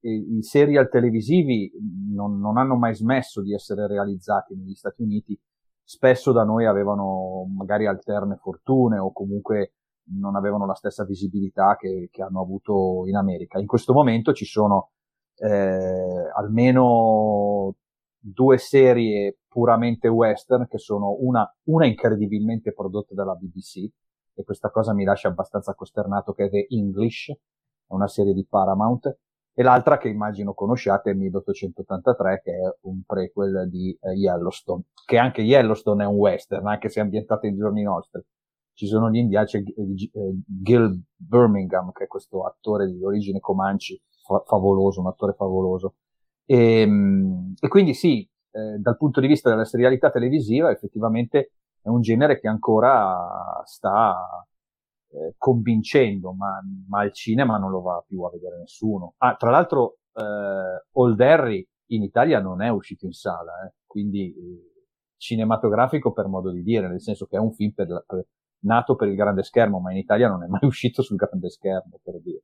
i, 0.00 0.42
serial 0.42 0.88
televisivi 0.88 1.70
non, 2.14 2.38
non, 2.38 2.56
hanno 2.56 2.76
mai 2.76 2.94
smesso 2.94 3.42
di 3.42 3.52
essere 3.52 3.86
realizzati 3.86 4.54
negli 4.54 4.74
Stati 4.74 5.02
Uniti, 5.02 5.38
spesso 5.82 6.32
da 6.32 6.44
noi 6.44 6.66
avevano 6.66 7.46
magari 7.56 7.86
alterne 7.86 8.36
fortune 8.36 8.98
o 8.98 9.12
comunque 9.12 9.72
non 10.10 10.36
avevano 10.36 10.66
la 10.66 10.74
stessa 10.74 11.04
visibilità 11.04 11.76
che, 11.76 12.08
che 12.10 12.22
hanno 12.22 12.40
avuto 12.40 13.04
in 13.06 13.16
America. 13.16 13.58
In 13.58 13.66
questo 13.66 13.92
momento 13.92 14.32
ci 14.32 14.44
sono 14.44 14.90
eh, 15.36 16.30
almeno 16.34 17.74
due 18.18 18.58
serie 18.58 19.38
puramente 19.48 20.08
western 20.08 20.66
che 20.66 20.78
sono 20.78 21.16
una, 21.20 21.50
una 21.64 21.86
incredibilmente 21.86 22.72
prodotta 22.72 23.14
dalla 23.14 23.34
BBC 23.34 23.88
e 24.34 24.44
questa 24.44 24.70
cosa 24.70 24.94
mi 24.94 25.04
lascia 25.04 25.28
abbastanza 25.28 25.74
costernato 25.74 26.32
che 26.32 26.44
è 26.44 26.50
The 26.50 26.66
English, 26.70 27.30
è 27.30 27.92
una 27.92 28.08
serie 28.08 28.32
di 28.32 28.46
Paramount 28.46 29.18
e 29.58 29.64
l'altra 29.64 29.98
che 29.98 30.08
immagino 30.08 30.54
conosciate 30.54 31.10
è 31.10 31.14
1883 31.14 32.42
che 32.44 32.52
è 32.52 32.76
un 32.82 33.02
prequel 33.04 33.68
di 33.68 33.90
eh, 34.00 34.12
Yellowstone, 34.12 34.84
che 35.04 35.18
anche 35.18 35.42
Yellowstone 35.42 36.04
è 36.04 36.06
un 36.06 36.14
western, 36.14 36.64
anche 36.68 36.88
se 36.88 37.00
ambientato 37.00 37.46
ai 37.46 37.56
giorni 37.56 37.82
nostri. 37.82 38.22
Ci 38.72 38.86
sono 38.86 39.10
gli 39.10 39.16
indiani, 39.16 39.46
c'è 39.46 39.60
Gil 40.46 41.02
Birmingham, 41.12 41.90
che 41.90 42.04
è 42.04 42.06
questo 42.06 42.44
attore 42.44 42.86
di 42.86 43.02
origine 43.02 43.40
Comanche, 43.40 44.02
fa- 44.24 44.44
favoloso, 44.46 45.00
un 45.00 45.08
attore 45.08 45.32
favoloso, 45.32 45.96
e, 46.44 46.82
ehm, 46.82 47.54
e 47.60 47.66
quindi 47.66 47.94
sì, 47.94 48.20
eh, 48.52 48.78
dal 48.78 48.96
punto 48.96 49.20
di 49.20 49.26
vista 49.26 49.50
della 49.50 49.64
serialità 49.64 50.12
televisiva, 50.12 50.70
effettivamente 50.70 51.54
è 51.82 51.88
un 51.88 52.00
genere 52.00 52.38
che 52.38 52.46
ancora 52.46 53.60
sta 53.64 54.46
eh, 55.10 55.34
convincendo, 55.36 56.32
ma, 56.32 56.60
ma 56.88 57.00
al 57.00 57.12
cinema 57.12 57.58
non 57.58 57.70
lo 57.70 57.80
va 57.80 58.02
più 58.06 58.22
a 58.22 58.30
vedere 58.30 58.58
nessuno. 58.58 59.14
Ah, 59.18 59.36
tra 59.36 59.50
l'altro, 59.50 59.98
eh, 60.12 60.86
Old 60.92 61.20
Harry 61.20 61.66
in 61.90 62.02
Italia 62.02 62.40
non 62.40 62.62
è 62.62 62.68
uscito 62.68 63.06
in 63.06 63.12
sala, 63.12 63.66
eh, 63.66 63.74
quindi 63.86 64.34
eh, 64.34 64.84
cinematografico 65.16 66.12
per 66.12 66.26
modo 66.26 66.50
di 66.50 66.62
dire, 66.62 66.88
nel 66.88 67.00
senso 67.00 67.26
che 67.26 67.36
è 67.36 67.40
un 67.40 67.52
film 67.52 67.72
per, 67.72 68.04
per, 68.06 68.26
nato 68.60 68.96
per 68.96 69.08
il 69.08 69.16
grande 69.16 69.42
schermo, 69.42 69.80
ma 69.80 69.90
in 69.92 69.98
Italia 69.98 70.28
non 70.28 70.42
è 70.44 70.46
mai 70.46 70.60
uscito 70.66 71.02
sul 71.02 71.16
grande 71.16 71.48
schermo, 71.50 72.00
per 72.02 72.20
dire. 72.20 72.42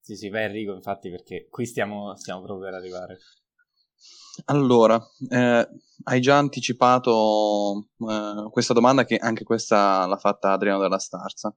Sì, 0.00 0.16
sì, 0.16 0.28
vai 0.30 0.44
Enrico, 0.44 0.72
infatti, 0.72 1.10
perché 1.10 1.48
qui 1.50 1.66
stiamo, 1.66 2.14
stiamo 2.16 2.42
proprio 2.42 2.70
per 2.70 2.78
arrivare. 2.78 3.18
Allora, 4.46 5.00
eh, 5.30 5.68
hai 6.04 6.20
già 6.20 6.38
anticipato 6.38 7.88
eh, 7.98 8.48
questa 8.50 8.72
domanda 8.72 9.04
che 9.04 9.16
anche 9.16 9.44
questa 9.44 10.06
l'ha 10.06 10.16
fatta 10.16 10.52
Adriano 10.52 10.80
della 10.80 10.98
Starza. 10.98 11.54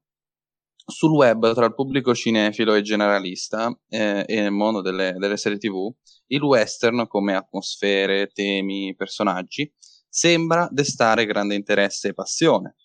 Sul 0.84 1.12
web, 1.12 1.54
tra 1.54 1.66
il 1.66 1.76
pubblico 1.76 2.14
cinefilo 2.14 2.74
e 2.74 2.82
generalista 2.82 3.72
eh, 3.88 4.26
e 4.28 4.42
nel 4.42 4.52
mondo 4.52 4.82
delle, 4.82 5.14
delle 5.18 5.38
serie 5.38 5.60
tv, 5.60 5.94
il 6.28 6.42
western 6.42 7.08
come 7.08 7.36
atmosfere, 7.36 8.32
temi, 8.34 8.96
personaggi 8.96 9.72
sembra 10.10 10.68
destare 10.72 11.26
grande 11.26 11.56
interesse 11.56 12.10
e 12.10 12.14
passione 12.14 12.76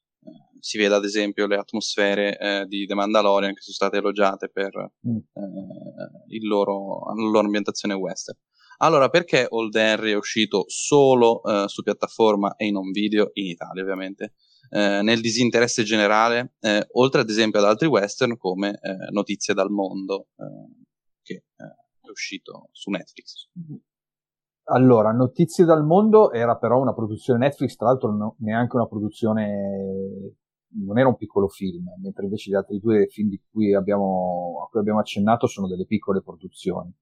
si 0.66 0.78
vede 0.78 0.94
ad 0.96 1.04
esempio 1.04 1.46
le 1.46 1.56
atmosfere 1.56 2.36
eh, 2.38 2.66
di 2.66 2.86
The 2.86 2.94
Mandalorian 2.94 3.54
che 3.54 3.60
sono 3.60 3.74
state 3.74 3.98
elogiate 3.98 4.48
per 4.48 4.92
mm. 5.06 5.16
eh, 5.16 6.46
loro, 6.46 7.04
la 7.14 7.22
loro 7.22 7.46
ambientazione 7.46 7.94
western. 7.94 8.36
Allora, 8.78 9.08
perché 9.08 9.46
Old 9.48 9.74
Henry 9.74 10.12
è 10.12 10.16
uscito 10.16 10.64
solo 10.68 11.42
eh, 11.42 11.68
su 11.68 11.82
piattaforma 11.82 12.56
e 12.56 12.66
in 12.66 12.76
un 12.76 12.90
video 12.90 13.30
in 13.34 13.46
Italia, 13.46 13.82
ovviamente? 13.82 14.34
Eh, 14.70 15.00
nel 15.02 15.20
disinteresse 15.20 15.82
generale, 15.84 16.54
eh, 16.60 16.86
oltre 16.92 17.20
ad 17.20 17.28
esempio 17.28 17.60
ad 17.60 17.66
altri 17.66 17.86
western 17.86 18.36
come 18.36 18.70
eh, 18.70 19.10
Notizie 19.12 19.54
dal 19.54 19.70
mondo, 19.70 20.28
che 21.22 21.44
è 21.56 22.10
uscito 22.10 22.68
su 22.72 22.90
Netflix. 22.90 23.48
Allora, 24.68 25.12
Notizie 25.12 25.64
dal 25.64 25.84
mondo 25.84 26.32
era 26.32 26.56
però 26.56 26.80
una 26.80 26.94
produzione 26.94 27.38
Netflix, 27.38 27.76
tra 27.76 27.86
l'altro 27.86 28.10
no, 28.12 28.36
neanche 28.40 28.76
una 28.76 28.86
produzione 28.86 30.34
non 30.78 30.98
era 30.98 31.08
un 31.08 31.16
piccolo 31.16 31.48
film, 31.48 31.86
mentre 32.02 32.24
invece 32.24 32.50
gli 32.50 32.54
altri 32.54 32.78
due 32.80 33.06
film 33.08 33.30
cui 33.50 33.74
abbiamo, 33.74 34.64
a 34.64 34.68
cui 34.68 34.80
abbiamo 34.80 34.98
accennato 34.98 35.46
sono 35.46 35.68
delle 35.68 35.86
piccole 35.86 36.22
produzioni. 36.22 36.92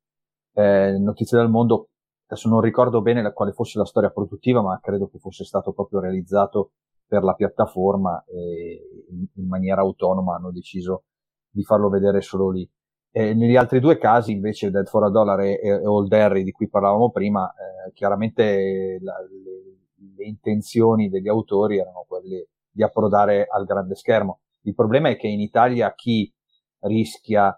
Eh, 0.55 0.97
Notizie 0.99 1.39
del 1.39 1.49
mondo, 1.49 1.89
adesso 2.27 2.49
non 2.49 2.61
ricordo 2.61 3.03
bene 3.03 3.33
quale 3.33 3.53
fosse 3.53 3.79
la 3.79 3.85
storia 3.85 4.11
produttiva, 4.11 4.63
ma 4.63 4.79
credo 4.81 5.09
che 5.09 5.19
fosse 5.19 5.45
stato 5.45 5.73
proprio 5.73 6.01
realizzato 6.01 6.73
per 7.07 7.23
la 7.23 7.35
piattaforma 7.35 8.25
e 8.25 9.07
in, 9.11 9.27
in 9.35 9.47
maniera 9.47 9.81
autonoma 9.83 10.37
hanno 10.37 10.53
deciso 10.53 11.05
di 11.51 11.63
farlo 11.65 11.89
vedere 11.89 12.21
solo 12.21 12.51
lì. 12.51 12.69
E 13.11 13.35
negli 13.35 13.57
altri 13.57 13.79
due 13.79 13.99
casi, 13.99 14.33
invece, 14.33 14.71
Dead 14.71 14.87
for 14.87 15.05
a 15.05 15.11
Dollar 15.11 15.41
e, 15.41 15.61
e 15.61 15.87
Old 15.87 16.13
Harry, 16.13 16.43
di 16.43 16.51
cui 16.51 16.69
parlavamo 16.69 17.11
prima, 17.11 17.49
eh, 17.49 17.93
chiaramente 17.93 18.99
la, 19.01 19.15
le, 19.21 20.15
le 20.17 20.25
intenzioni 20.25 21.09
degli 21.09 21.29
autori 21.29 21.79
erano 21.79 22.05
quelle 22.09 22.49
di 22.71 22.83
approdare 22.83 23.47
al 23.49 23.65
grande 23.67 23.95
schermo. 23.95 24.41
Il 24.63 24.75
problema 24.75 25.11
è 25.11 25.17
che 25.17 25.29
in 25.29 25.41
Italia 25.41 25.95
chi 25.95 26.33
rischia 26.81 27.57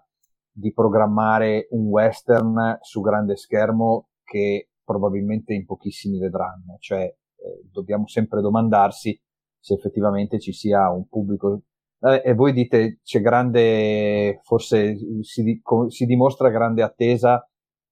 di 0.57 0.73
programmare 0.73 1.67
un 1.71 1.85
western 1.85 2.79
su 2.81 3.01
grande 3.01 3.35
schermo 3.35 4.09
che 4.23 4.71
probabilmente 4.83 5.53
in 5.53 5.65
pochissimi 5.65 6.17
vedranno, 6.17 6.77
cioè 6.79 7.03
eh, 7.03 7.61
dobbiamo 7.71 8.07
sempre 8.07 8.41
domandarsi 8.41 9.19
se 9.59 9.73
effettivamente 9.75 10.39
ci 10.39 10.53
sia 10.53 10.89
un 10.89 11.07
pubblico. 11.07 11.61
Eh, 11.99 12.23
e 12.25 12.33
voi 12.33 12.53
dite 12.53 12.99
c'è 13.03 13.21
grande 13.21 14.39
forse 14.43 14.95
si, 15.21 15.61
si 15.89 16.05
dimostra 16.05 16.49
grande 16.49 16.81
attesa 16.81 17.47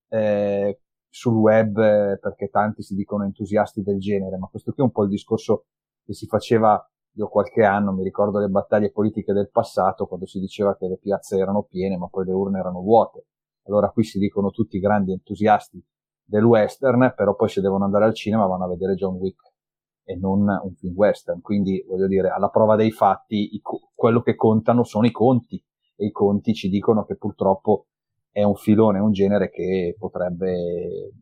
eh, 0.08 0.80
sul 1.08 1.34
web 1.34 1.78
eh, 1.78 2.18
perché 2.20 2.48
tanti 2.48 2.82
si 2.82 2.94
dicono 2.96 3.24
entusiasti 3.24 3.82
del 3.82 3.98
genere, 4.00 4.38
ma 4.38 4.48
questo 4.48 4.72
qui 4.72 4.82
è 4.82 4.86
un 4.86 4.92
po' 4.92 5.04
il 5.04 5.10
discorso 5.10 5.66
che 6.04 6.14
si 6.14 6.26
faceva 6.26 6.84
io 7.16 7.28
qualche 7.28 7.64
anno 7.64 7.92
mi 7.92 8.02
ricordo 8.02 8.38
le 8.38 8.48
battaglie 8.48 8.92
politiche 8.92 9.32
del 9.32 9.50
passato 9.50 10.06
quando 10.06 10.26
si 10.26 10.38
diceva 10.38 10.76
che 10.76 10.86
le 10.86 10.98
piazze 10.98 11.38
erano 11.38 11.62
piene 11.62 11.96
ma 11.96 12.08
poi 12.08 12.26
le 12.26 12.32
urne 12.32 12.58
erano 12.58 12.80
vuote. 12.80 13.26
Allora 13.64 13.90
qui 13.90 14.04
si 14.04 14.18
dicono 14.18 14.50
tutti 14.50 14.78
grandi 14.78 15.12
entusiasti 15.12 15.82
del 16.22 16.44
western, 16.44 17.14
però 17.16 17.34
poi 17.34 17.48
se 17.48 17.60
devono 17.60 17.84
andare 17.84 18.04
al 18.04 18.14
cinema 18.14 18.46
vanno 18.46 18.64
a 18.64 18.68
vedere 18.68 18.94
John 18.94 19.14
Wick 19.14 19.54
e 20.04 20.16
non 20.16 20.40
un 20.40 20.74
film 20.74 20.94
western. 20.94 21.40
Quindi 21.40 21.84
voglio 21.88 22.06
dire, 22.06 22.28
alla 22.28 22.48
prova 22.48 22.76
dei 22.76 22.90
fatti, 22.90 23.54
i, 23.54 23.62
quello 23.94 24.20
che 24.20 24.34
contano 24.34 24.84
sono 24.84 25.06
i 25.06 25.10
conti 25.10 25.62
e 25.96 26.06
i 26.06 26.10
conti 26.10 26.52
ci 26.52 26.68
dicono 26.68 27.04
che 27.04 27.16
purtroppo 27.16 27.86
è 28.30 28.42
un 28.42 28.54
filone, 28.54 28.98
un 28.98 29.12
genere 29.12 29.48
che 29.48 29.96
potrebbe 29.98 31.12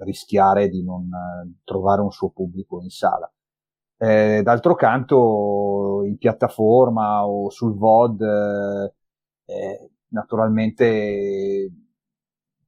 rischiare 0.00 0.68
di 0.68 0.84
non 0.84 1.04
eh, 1.04 1.60
trovare 1.64 2.02
un 2.02 2.10
suo 2.10 2.30
pubblico 2.30 2.80
in 2.80 2.90
sala. 2.90 3.30
Eh, 4.00 4.42
d'altro 4.44 4.74
canto, 4.76 6.04
in 6.04 6.16
piattaforma 6.18 7.26
o 7.26 7.50
sul 7.50 7.74
VOD, 7.76 8.22
eh, 9.44 9.90
naturalmente, 10.08 11.70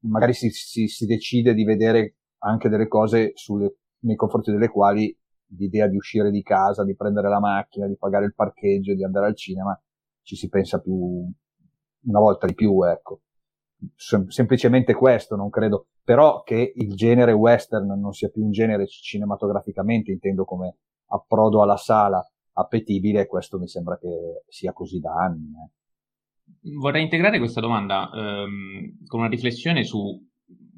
magari 0.01 0.33
si, 0.33 0.51
si, 0.51 0.89
si, 0.89 1.07
decide 1.07 1.55
di 1.55 1.65
vedere 1.65 2.17
anche 2.39 2.69
delle 2.69 2.89
cose 2.89 3.31
sulle, 3.35 3.77
nei 4.01 4.17
confronti 4.17 4.51
delle 4.51 4.69
quali 4.69 5.17
l'idea 5.57 5.87
di 5.87 5.97
uscire 5.97 6.31
di 6.31 6.43
casa, 6.43 6.85
di 6.85 6.97
prendere 6.97 7.29
la 7.29 7.41
macchina, 7.41 7.87
di 7.87 7.97
pagare 7.97 8.25
il 8.25 8.35
parcheggio, 8.35 8.95
di 8.95 9.05
andare 9.05 9.27
al 9.27 9.37
cinema, 9.37 9.81
ci 10.23 10.37
si 10.37 10.49
pensa 10.49 10.81
più, 10.81 10.95
una 10.95 12.19
volta 12.19 12.47
di 12.47 12.55
più, 12.55 12.83
ecco. 12.83 13.21
sem- 13.95 14.29
semplicemente 14.29 14.95
questo, 14.95 15.37
non 15.37 15.51
credo, 15.51 15.89
però 16.03 16.43
che 16.43 16.73
il 16.75 16.95
genere 16.95 17.33
western 17.33 17.87
non 18.01 18.13
sia 18.13 18.29
più 18.31 18.43
un 18.45 18.51
genere 18.51 18.87
cinematograficamente, 18.87 20.11
intendo 20.11 20.45
come 20.45 20.77
approdo 21.11 21.63
alla 21.63 21.77
sala 21.77 22.25
appetibile, 22.53 23.27
questo 23.27 23.59
mi 23.59 23.69
sembra 23.69 23.99
che 23.99 24.45
sia 24.49 24.73
così 24.73 24.99
da 24.99 25.13
anni. 25.13 25.53
Eh. 25.53 26.73
Vorrei 26.79 27.03
integrare 27.03 27.39
questa 27.39 27.61
domanda 27.61 28.11
ehm, 28.13 29.07
con 29.07 29.21
una 29.21 29.29
riflessione 29.29 29.85
su 29.85 30.29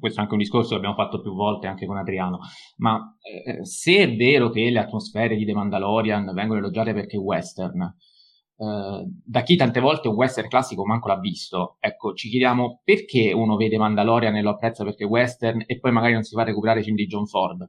questo 0.02 0.18
è 0.18 0.22
anche 0.22 0.34
un 0.34 0.40
discorso 0.40 0.70
che 0.70 0.74
abbiamo 0.74 0.96
fatto 0.96 1.20
più 1.20 1.32
volte 1.32 1.68
anche 1.68 1.86
con 1.86 1.96
Adriano, 1.96 2.40
ma 2.78 3.16
eh, 3.20 3.64
se 3.64 3.98
è 3.98 4.16
vero 4.16 4.50
che 4.50 4.68
le 4.68 4.80
atmosfere 4.80 5.36
di 5.36 5.44
The 5.44 5.54
Mandalorian 5.54 6.32
vengono 6.34 6.58
elogiate 6.58 6.92
perché 6.92 7.16
western, 7.16 7.82
eh, 7.82 9.04
da 9.24 9.42
chi 9.42 9.54
tante 9.54 9.78
volte 9.78 10.08
un 10.08 10.16
western 10.16 10.48
classico 10.48 10.84
manco 10.84 11.06
l'ha 11.06 11.20
visto, 11.20 11.76
ecco, 11.78 12.14
ci 12.14 12.28
chiediamo 12.30 12.80
perché 12.82 13.32
uno 13.32 13.54
vede 13.54 13.78
Mandalorian 13.78 14.34
e 14.34 14.42
lo 14.42 14.50
apprezza 14.50 14.82
perché 14.82 15.04
western 15.04 15.62
e 15.66 15.78
poi 15.78 15.92
magari 15.92 16.14
non 16.14 16.24
si 16.24 16.34
fa 16.34 16.42
recuperare 16.42 16.80
i 16.80 16.82
film 16.82 16.96
di 16.96 17.06
John 17.06 17.26
Ford. 17.26 17.68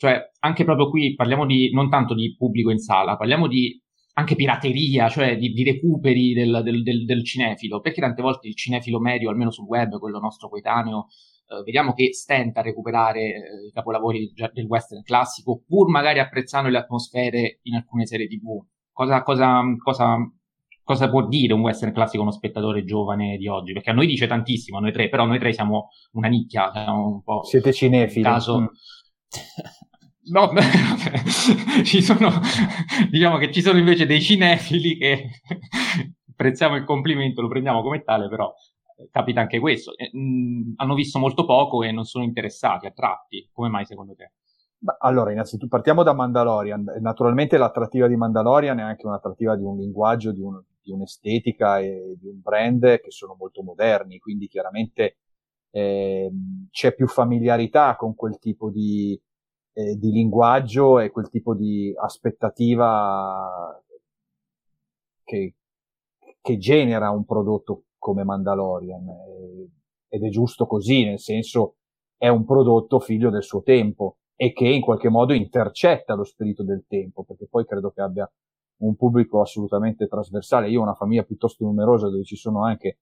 Cioè, 0.00 0.30
anche 0.38 0.64
proprio 0.64 0.88
qui 0.88 1.14
parliamo 1.14 1.44
di, 1.44 1.70
non 1.74 1.90
tanto 1.90 2.14
di 2.14 2.34
pubblico 2.34 2.70
in 2.70 2.78
sala, 2.78 3.18
parliamo 3.18 3.46
di 3.46 3.78
anche 4.14 4.34
pirateria, 4.34 5.10
cioè 5.10 5.36
di, 5.36 5.52
di 5.52 5.62
recuperi 5.62 6.32
del, 6.32 6.62
del, 6.64 6.82
del, 6.82 7.04
del, 7.04 7.22
cinefilo, 7.22 7.80
perché 7.80 8.00
tante 8.00 8.22
volte 8.22 8.48
il 8.48 8.56
cinefilo 8.56 8.98
medio, 8.98 9.28
almeno 9.28 9.50
sul 9.50 9.66
web, 9.66 9.98
quello 9.98 10.18
nostro 10.18 10.48
coetaneo, 10.48 11.08
eh, 11.48 11.62
vediamo 11.64 11.92
che 11.92 12.14
stenta 12.14 12.60
a 12.60 12.62
recuperare 12.62 13.20
eh, 13.20 13.66
i 13.68 13.72
capolavori 13.72 14.32
del 14.54 14.64
western 14.64 15.02
classico, 15.02 15.64
pur 15.66 15.90
magari 15.90 16.18
apprezzando 16.18 16.70
le 16.70 16.78
atmosfere 16.78 17.58
in 17.64 17.74
alcune 17.74 18.06
serie 18.06 18.26
tv. 18.26 18.58
Cosa, 18.92 19.22
cosa, 19.22 19.60
cosa, 19.76 20.16
cosa 20.82 21.10
può 21.10 21.28
dire 21.28 21.52
un 21.52 21.60
western 21.60 21.92
classico 21.92 22.20
a 22.22 22.26
uno 22.26 22.32
spettatore 22.32 22.84
giovane 22.84 23.36
di 23.36 23.48
oggi? 23.48 23.74
Perché 23.74 23.90
a 23.90 23.92
noi 23.92 24.06
dice 24.06 24.26
tantissimo, 24.26 24.78
a 24.78 24.80
noi 24.80 24.92
tre, 24.92 25.10
però 25.10 25.26
noi 25.26 25.38
tre 25.38 25.52
siamo 25.52 25.90
una 26.12 26.28
nicchia, 26.28 26.70
siamo 26.72 27.06
un 27.06 27.22
po'... 27.22 27.44
Siete 27.44 27.70
cinefili. 27.70 28.24
Caso... 28.24 28.70
No, 30.30 30.52
ci 31.84 32.02
sono, 32.02 32.30
diciamo 33.10 33.36
che 33.38 33.50
ci 33.52 33.62
sono 33.62 33.78
invece 33.78 34.06
dei 34.06 34.20
cinefili 34.20 34.96
che 34.96 35.28
apprezziamo 36.30 36.76
il 36.76 36.84
complimento, 36.84 37.40
lo 37.40 37.48
prendiamo 37.48 37.82
come 37.82 38.02
tale, 38.02 38.28
però 38.28 38.52
capita 39.10 39.40
anche 39.40 39.58
questo. 39.58 39.96
Eh, 39.96 40.10
mh, 40.16 40.74
hanno 40.76 40.94
visto 40.94 41.18
molto 41.18 41.44
poco 41.44 41.82
e 41.82 41.90
non 41.90 42.04
sono 42.04 42.24
interessati, 42.24 42.86
attratti. 42.86 43.48
Come 43.52 43.68
mai 43.68 43.84
secondo 43.86 44.14
te? 44.14 44.32
Allora, 45.00 45.32
innanzitutto 45.32 45.68
partiamo 45.68 46.02
da 46.02 46.12
Mandalorian. 46.12 46.84
Naturalmente 47.00 47.58
l'attrattiva 47.58 48.06
di 48.06 48.16
Mandalorian 48.16 48.78
è 48.78 48.82
anche 48.82 49.06
un'attrattiva 49.06 49.56
di 49.56 49.64
un 49.64 49.76
linguaggio, 49.76 50.32
di, 50.32 50.40
un, 50.40 50.62
di 50.80 50.92
un'estetica 50.92 51.80
e 51.80 52.16
di 52.18 52.28
un 52.28 52.40
brand 52.40 53.00
che 53.00 53.10
sono 53.10 53.36
molto 53.38 53.62
moderni, 53.62 54.18
quindi 54.18 54.48
chiaramente 54.48 55.18
eh, 55.70 56.30
c'è 56.70 56.94
più 56.94 57.06
familiarità 57.06 57.96
con 57.96 58.14
quel 58.14 58.38
tipo 58.38 58.70
di, 58.70 59.20
eh, 59.80 59.96
di 59.96 60.10
linguaggio 60.10 60.98
e 60.98 61.10
quel 61.10 61.28
tipo 61.28 61.54
di 61.54 61.92
aspettativa 61.96 63.82
che, 65.24 65.54
che 66.40 66.58
genera 66.58 67.10
un 67.10 67.24
prodotto 67.24 67.84
come 67.98 68.24
Mandalorian 68.24 69.06
ed 70.08 70.24
è 70.24 70.28
giusto 70.28 70.66
così, 70.66 71.04
nel 71.04 71.20
senso 71.20 71.76
è 72.16 72.28
un 72.28 72.44
prodotto 72.44 72.98
figlio 72.98 73.30
del 73.30 73.44
suo 73.44 73.62
tempo 73.62 74.18
e 74.34 74.52
che 74.52 74.66
in 74.66 74.80
qualche 74.80 75.08
modo 75.08 75.32
intercetta 75.32 76.14
lo 76.14 76.24
spirito 76.24 76.64
del 76.64 76.84
tempo, 76.88 77.24
perché 77.24 77.46
poi 77.46 77.64
credo 77.64 77.90
che 77.90 78.00
abbia 78.00 78.30
un 78.78 78.96
pubblico 78.96 79.40
assolutamente 79.40 80.08
trasversale. 80.08 80.68
Io 80.68 80.80
ho 80.80 80.82
una 80.82 80.94
famiglia 80.94 81.22
piuttosto 81.22 81.64
numerosa 81.64 82.08
dove 82.08 82.24
ci 82.24 82.36
sono 82.36 82.64
anche 82.64 82.98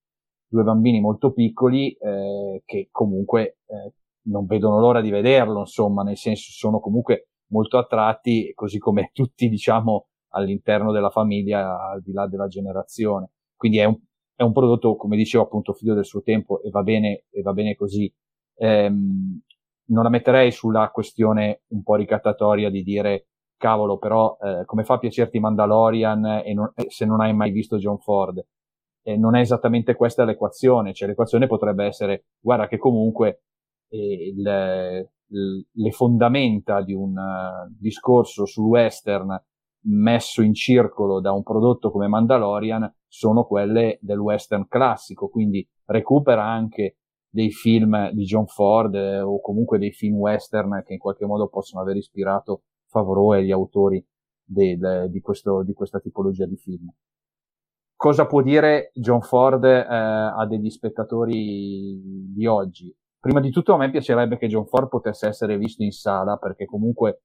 due 0.47 0.63
bambini 0.63 1.01
molto 1.01 1.33
piccoli 1.33 1.93
eh, 1.93 2.63
che 2.65 2.89
comunque 2.91 3.59
eh, 3.67 3.93
non 4.23 4.47
vedono 4.47 4.79
l'ora 4.79 5.01
di 5.01 5.11
vederlo, 5.11 5.61
insomma, 5.61 6.03
nel 6.03 6.17
senso 6.17 6.51
sono 6.51 6.81
comunque 6.81 7.31
molto 7.51 7.79
attratti, 7.79 8.53
così 8.55 8.79
come 8.79 9.11
tutti, 9.15 9.49
diciamo, 9.49 10.09
all'interno 10.31 10.93
della 10.93 11.11
famiglia, 11.11 11.91
al 11.91 12.03
di 12.03 12.13
là 12.13 12.27
della 12.27 12.49
generazione. 12.49 13.31
Quindi 13.57 13.79
è 13.79 13.85
un, 13.85 13.99
è 14.35 14.43
un 14.43 14.53
prodotto, 14.53 14.97
come 14.97 15.17
dicevo, 15.17 15.45
appunto 15.45 15.73
figlio 15.73 15.95
del 15.95 16.05
suo 16.05 16.23
tempo 16.23 16.63
e 16.63 16.71
va 16.71 16.83
bene, 16.83 17.25
e 17.31 17.43
va 17.43 17.53
bene 17.53 17.75
così. 17.75 18.13
Ehm, 18.57 19.41
non 19.89 20.03
la 20.03 20.11
metterei 20.11 20.51
sulla 20.51 20.91
questione 20.91 21.63
un 21.69 21.83
po' 21.83 21.95
ricattatoria 21.95 22.71
di 22.71 22.83
dire 22.83 23.29
cavolo, 23.57 23.99
però 23.99 24.37
eh, 24.41 24.65
come 24.65 24.85
fa 24.85 24.95
a 24.95 24.99
piacerti 24.99 25.41
Mandalorian 25.41 26.43
e 26.45 26.55
non, 26.55 26.73
se 26.89 27.05
non 27.05 27.21
hai 27.21 27.35
mai 27.35 27.51
visto 27.51 27.79
John 27.79 27.99
Ford? 27.99 28.45
E 29.03 29.17
non 29.17 29.35
è 29.35 29.41
esattamente 29.41 29.95
questa 29.95 30.25
l'equazione, 30.25 30.93
cioè 30.93 31.09
l'equazione 31.09 31.47
potrebbe 31.47 31.85
essere 31.85 32.27
guarda 32.39 32.69
che 32.69 32.79
comunque 32.79 33.29
eh, 33.29 33.41
il, 33.97 35.09
le 35.31 35.91
fondamenta 35.91 36.83
di 36.83 36.95
un 36.95 37.17
uh, 37.17 37.75
discorso 37.79 38.47
sul 38.47 38.67
western 38.67 39.41
messo 39.83 40.43
in 40.43 40.55
circolo 40.55 41.21
da 41.21 41.33
un 41.33 41.43
prodotto 41.43 41.91
come 41.91 42.09
Mandalorian 42.09 42.93
sono 43.07 43.45
quelle 43.45 43.99
del 44.01 44.19
western 44.19 44.67
classico, 44.67 45.29
quindi 45.29 45.67
recupera 45.87 46.45
anche 46.45 46.99
dei 47.31 47.51
film 47.51 48.11
di 48.11 48.25
John 48.25 48.47
Ford 48.47 48.95
eh, 48.95 49.21
o 49.21 49.41
comunque 49.41 49.79
dei 49.79 49.93
film 49.93 50.17
western 50.17 50.83
che 50.85 50.95
in 50.95 50.99
qualche 50.99 51.27
modo 51.27 51.49
possono 51.49 51.83
aver 51.83 51.97
ispirato 51.97 52.63
Favreau 52.87 53.35
e 53.35 53.45
gli 53.45 53.53
autori 53.53 54.05
de, 54.43 54.77
de, 54.79 55.09
di, 55.11 55.21
questo, 55.21 55.63
di, 55.63 55.75
questa 55.75 56.01
tipologia 56.01 56.47
di 56.47 56.57
film. 56.57 56.89
Cosa 57.95 58.27
può 58.27 58.43
dire 58.43 58.91
John 58.95 59.21
Ford 59.21 59.65
eh, 59.65 59.85
a 59.87 60.47
degli 60.47 60.71
spettatori 60.71 62.01
di 62.33 62.47
oggi? 62.47 62.95
Prima 63.29 63.43
di 63.43 63.51
tutto 63.51 63.75
a 63.75 63.77
me 63.77 63.91
piacerebbe 63.91 64.39
che 64.39 64.47
John 64.47 64.65
Ford 64.65 64.89
potesse 64.89 65.27
essere 65.27 65.59
visto 65.59 65.83
in 65.83 65.91
sala 65.91 66.39
perché 66.39 66.65
comunque 66.65 67.25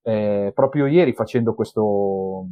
eh, 0.00 0.52
proprio 0.54 0.86
ieri 0.86 1.12
facendo 1.12 1.52
questo, 1.52 2.46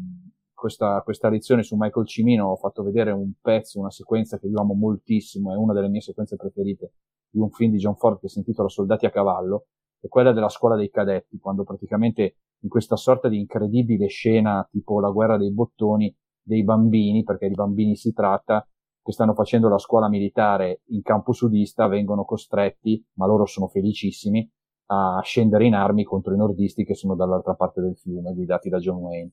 questa, 0.52 1.00
questa 1.00 1.30
lezione 1.30 1.62
su 1.62 1.74
Michael 1.78 2.06
Cimino 2.06 2.48
ho 2.48 2.56
fatto 2.56 2.82
vedere 2.82 3.12
un 3.12 3.32
pezzo, 3.40 3.80
una 3.80 3.90
sequenza 3.90 4.38
che 4.38 4.48
io 4.48 4.60
amo 4.60 4.74
moltissimo, 4.74 5.54
è 5.54 5.56
una 5.56 5.72
delle 5.72 5.88
mie 5.88 6.02
sequenze 6.02 6.36
preferite 6.36 6.92
di 7.30 7.38
un 7.38 7.48
film 7.50 7.70
di 7.70 7.78
John 7.78 7.96
Ford 7.96 8.20
che 8.20 8.28
si 8.28 8.40
intitola 8.40 8.68
Soldati 8.68 9.06
a 9.06 9.10
cavallo, 9.10 9.68
è 9.98 10.08
quella 10.08 10.32
della 10.32 10.50
scuola 10.50 10.76
dei 10.76 10.90
cadetti, 10.90 11.38
quando 11.38 11.64
praticamente 11.64 12.36
in 12.60 12.68
questa 12.68 12.96
sorta 12.96 13.30
di 13.30 13.38
incredibile 13.38 14.08
scena 14.08 14.68
tipo 14.70 15.00
la 15.00 15.08
guerra 15.08 15.38
dei 15.38 15.50
bottoni 15.50 16.14
dei 16.42 16.62
bambini, 16.62 17.24
perché 17.24 17.48
di 17.48 17.54
bambini 17.54 17.96
si 17.96 18.12
tratta, 18.12 18.68
che 19.06 19.12
stanno 19.12 19.34
facendo 19.34 19.68
la 19.68 19.78
scuola 19.78 20.08
militare 20.08 20.80
in 20.86 21.00
campo 21.02 21.32
sudista, 21.32 21.86
vengono 21.86 22.24
costretti, 22.24 23.00
ma 23.12 23.26
loro 23.26 23.46
sono 23.46 23.68
felicissimi, 23.68 24.50
a 24.86 25.20
scendere 25.22 25.64
in 25.64 25.74
armi 25.74 26.02
contro 26.02 26.34
i 26.34 26.36
nordisti 26.36 26.84
che 26.84 26.96
sono 26.96 27.14
dall'altra 27.14 27.54
parte 27.54 27.80
del 27.80 27.96
fiume, 27.96 28.34
guidati 28.34 28.68
da 28.68 28.78
John 28.78 28.96
Wayne. 28.96 29.30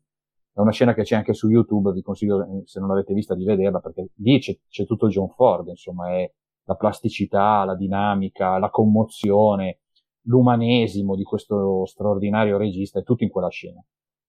È 0.54 0.60
una 0.60 0.70
scena 0.70 0.94
che 0.94 1.02
c'è 1.02 1.16
anche 1.16 1.34
su 1.34 1.50
YouTube, 1.50 1.92
vi 1.92 2.04
consiglio, 2.04 2.44
eh, 2.44 2.62
se 2.66 2.80
non 2.80 2.88
l'avete 2.88 3.16
vista, 3.16 3.34
di 3.34 3.46
vederla, 3.46 3.80
perché 3.80 4.10
lì 4.18 4.38
c'è, 4.38 4.56
c'è 4.70 4.86
tutto 4.86 5.08
John 5.08 5.30
Ford, 5.30 5.68
insomma, 5.70 6.12
è 6.12 6.32
la 6.66 6.76
plasticità, 6.76 7.64
la 7.66 7.76
dinamica, 7.76 8.60
la 8.60 8.70
commozione, 8.70 9.80
l'umanesimo 10.28 11.16
di 11.16 11.24
questo 11.24 11.84
straordinario 11.88 12.58
regista, 12.58 13.00
è 13.00 13.04
tutto 13.04 13.24
in 13.24 13.32
quella 13.32 13.50
scena. 13.50 13.84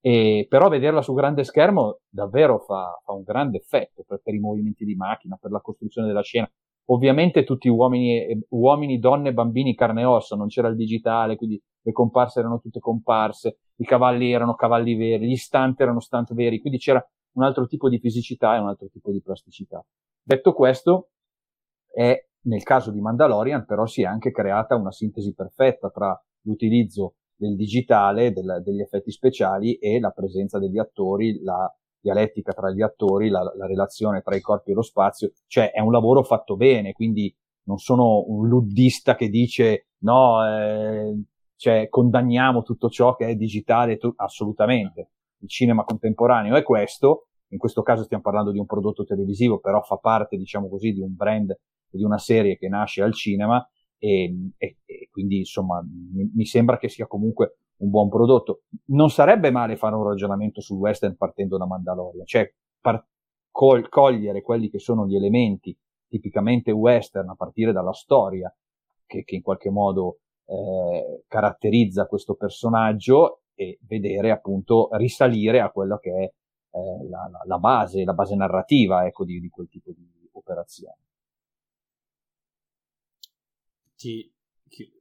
E, 0.06 0.44
però 0.50 0.68
vederla 0.68 1.00
su 1.00 1.14
grande 1.14 1.44
schermo 1.44 2.00
davvero 2.10 2.58
fa, 2.58 3.00
fa 3.02 3.14
un 3.14 3.22
grande 3.22 3.56
effetto 3.56 4.04
per, 4.06 4.20
per, 4.22 4.34
i 4.34 4.38
movimenti 4.38 4.84
di 4.84 4.94
macchina, 4.94 5.38
per 5.40 5.50
la 5.50 5.62
costruzione 5.62 6.06
della 6.06 6.20
scena. 6.20 6.46
Ovviamente 6.90 7.42
tutti 7.42 7.70
uomini, 7.70 8.38
uomini, 8.50 8.98
donne, 8.98 9.32
bambini, 9.32 9.74
carne 9.74 10.02
e 10.02 10.04
ossa, 10.04 10.36
non 10.36 10.48
c'era 10.48 10.68
il 10.68 10.76
digitale, 10.76 11.36
quindi 11.36 11.58
le 11.80 11.92
comparse 11.92 12.40
erano 12.40 12.60
tutte 12.60 12.80
comparse, 12.80 13.60
i 13.76 13.84
cavalli 13.86 14.30
erano 14.30 14.54
cavalli 14.54 14.94
veri, 14.94 15.26
gli 15.26 15.36
stunt 15.36 15.80
erano 15.80 16.00
stunt 16.00 16.34
veri, 16.34 16.60
quindi 16.60 16.78
c'era 16.78 17.02
un 17.36 17.42
altro 17.42 17.66
tipo 17.66 17.88
di 17.88 17.98
fisicità 17.98 18.56
e 18.56 18.58
un 18.58 18.68
altro 18.68 18.88
tipo 18.88 19.10
di 19.10 19.22
plasticità. 19.22 19.82
Detto 20.22 20.52
questo, 20.52 21.12
è, 21.90 22.14
nel 22.42 22.62
caso 22.62 22.90
di 22.90 23.00
Mandalorian 23.00 23.64
però 23.64 23.86
si 23.86 24.02
è 24.02 24.04
anche 24.04 24.32
creata 24.32 24.76
una 24.76 24.92
sintesi 24.92 25.32
perfetta 25.32 25.88
tra 25.88 26.14
l'utilizzo 26.42 27.14
del 27.36 27.56
digitale, 27.56 28.32
del, 28.32 28.60
degli 28.64 28.80
effetti 28.80 29.10
speciali 29.10 29.74
e 29.74 29.98
la 29.98 30.10
presenza 30.10 30.58
degli 30.58 30.78
attori, 30.78 31.42
la 31.42 31.72
dialettica 32.00 32.52
tra 32.52 32.70
gli 32.70 32.82
attori, 32.82 33.28
la, 33.28 33.42
la, 33.56 33.66
relazione 33.66 34.20
tra 34.20 34.36
i 34.36 34.40
corpi 34.40 34.70
e 34.70 34.74
lo 34.74 34.82
spazio, 34.82 35.32
cioè 35.46 35.70
è 35.70 35.80
un 35.80 35.90
lavoro 35.90 36.22
fatto 36.22 36.56
bene, 36.56 36.92
quindi 36.92 37.34
non 37.64 37.78
sono 37.78 38.24
un 38.26 38.46
luddista 38.46 39.14
che 39.16 39.28
dice 39.28 39.88
no, 40.00 40.46
eh, 40.46 41.22
cioè 41.56 41.88
condanniamo 41.88 42.62
tutto 42.62 42.90
ciò 42.90 43.14
che 43.14 43.28
è 43.28 43.34
digitale, 43.34 43.96
tu- 43.96 44.12
assolutamente. 44.16 45.10
Il 45.38 45.48
cinema 45.48 45.84
contemporaneo 45.84 46.56
è 46.56 46.62
questo, 46.62 47.28
in 47.48 47.58
questo 47.58 47.82
caso 47.82 48.02
stiamo 48.02 48.22
parlando 48.22 48.50
di 48.50 48.58
un 48.58 48.66
prodotto 48.66 49.04
televisivo, 49.04 49.58
però 49.58 49.80
fa 49.82 49.96
parte, 49.96 50.36
diciamo 50.36 50.68
così, 50.68 50.92
di 50.92 51.00
un 51.00 51.14
brand 51.14 51.56
di 51.96 52.04
una 52.04 52.18
serie 52.18 52.56
che 52.56 52.68
nasce 52.68 53.02
al 53.02 53.14
cinema 53.14 53.66
e, 53.98 54.50
e, 54.56 54.76
e 54.84 55.08
quindi 55.10 55.38
insomma 55.38 55.82
mi, 55.82 56.30
mi, 56.34 56.44
sembra 56.44 56.78
che 56.78 56.88
sia 56.88 57.06
comunque 57.06 57.58
un 57.78 57.90
buon 57.90 58.08
prodotto. 58.08 58.62
Non 58.86 59.10
sarebbe 59.10 59.50
male 59.50 59.76
fare 59.76 59.94
un 59.94 60.06
ragionamento 60.06 60.60
sul 60.60 60.78
western 60.78 61.16
partendo 61.16 61.56
da 61.56 61.66
Mandalorian, 61.66 62.26
cioè 62.26 62.52
par- 62.80 63.04
col- 63.50 63.88
cogliere 63.88 64.42
quelli 64.42 64.68
che 64.68 64.78
sono 64.78 65.06
gli 65.06 65.16
elementi 65.16 65.76
tipicamente 66.08 66.70
western 66.70 67.28
a 67.30 67.34
partire 67.34 67.72
dalla 67.72 67.92
storia 67.92 68.54
che, 69.06 69.24
che 69.24 69.36
in 69.36 69.42
qualche 69.42 69.70
modo 69.70 70.18
eh, 70.46 71.24
caratterizza 71.26 72.06
questo 72.06 72.34
personaggio 72.34 73.42
e 73.54 73.78
vedere 73.82 74.30
appunto 74.30 74.88
risalire 74.92 75.60
a 75.60 75.70
quello 75.70 75.98
che 75.98 76.10
è 76.10 76.22
eh, 76.22 77.08
la, 77.08 77.30
la, 77.44 77.58
base, 77.58 78.04
la 78.04 78.12
base 78.12 78.34
narrativa 78.34 79.06
ecco, 79.06 79.24
di, 79.24 79.40
di 79.40 79.48
quel 79.48 79.68
tipo 79.68 79.92
di 79.92 80.28
operazione. 80.32 80.96
Ti, 84.04 84.30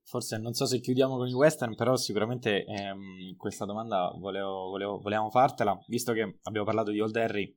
forse 0.03 0.37
non 0.37 0.53
so 0.53 0.65
se 0.65 0.79
chiudiamo 0.79 1.17
con 1.17 1.27
il 1.27 1.33
western, 1.33 1.75
però 1.75 1.95
sicuramente 1.97 2.63
ehm, 2.63 3.35
questa 3.35 3.65
domanda 3.65 4.13
volevo, 4.17 4.69
volevo, 4.69 4.99
volevamo 4.99 5.29
fartela, 5.29 5.77
visto 5.87 6.13
che 6.13 6.39
abbiamo 6.43 6.65
parlato 6.65 6.91
di 6.91 7.01
Old 7.01 7.15
Harry 7.15 7.53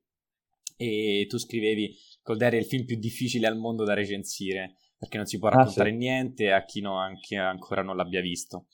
e 0.77 1.27
tu 1.29 1.39
scrivevi 1.39 1.95
che 2.23 2.33
Old 2.33 2.43
Harry 2.43 2.57
è 2.57 2.61
il 2.61 2.67
film 2.67 2.85
più 2.85 2.97
difficile 2.97 3.47
al 3.47 3.57
mondo 3.57 3.85
da 3.85 3.95
recensire, 3.95 4.77
perché 4.99 5.17
non 5.19 5.27
si 5.27 5.39
può 5.39 5.49
raccontare 5.49 5.91
ah, 5.91 5.93
sì. 5.93 5.99
niente 5.99 6.53
a 6.53 6.65
chi 6.65 6.81
no, 6.81 6.97
anche 6.97 7.37
ancora 7.37 7.83
non 7.83 7.97
l'abbia 7.97 8.21
visto. 8.21 8.67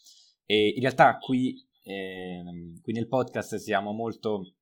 E 0.47 0.69
in 0.69 0.81
realtà 0.81 1.19
qui, 1.19 1.63
ehm, 1.83 2.81
qui 2.81 2.93
nel 2.93 3.09
podcast 3.09 3.57
siamo 3.57 3.93
molto, 3.93 4.55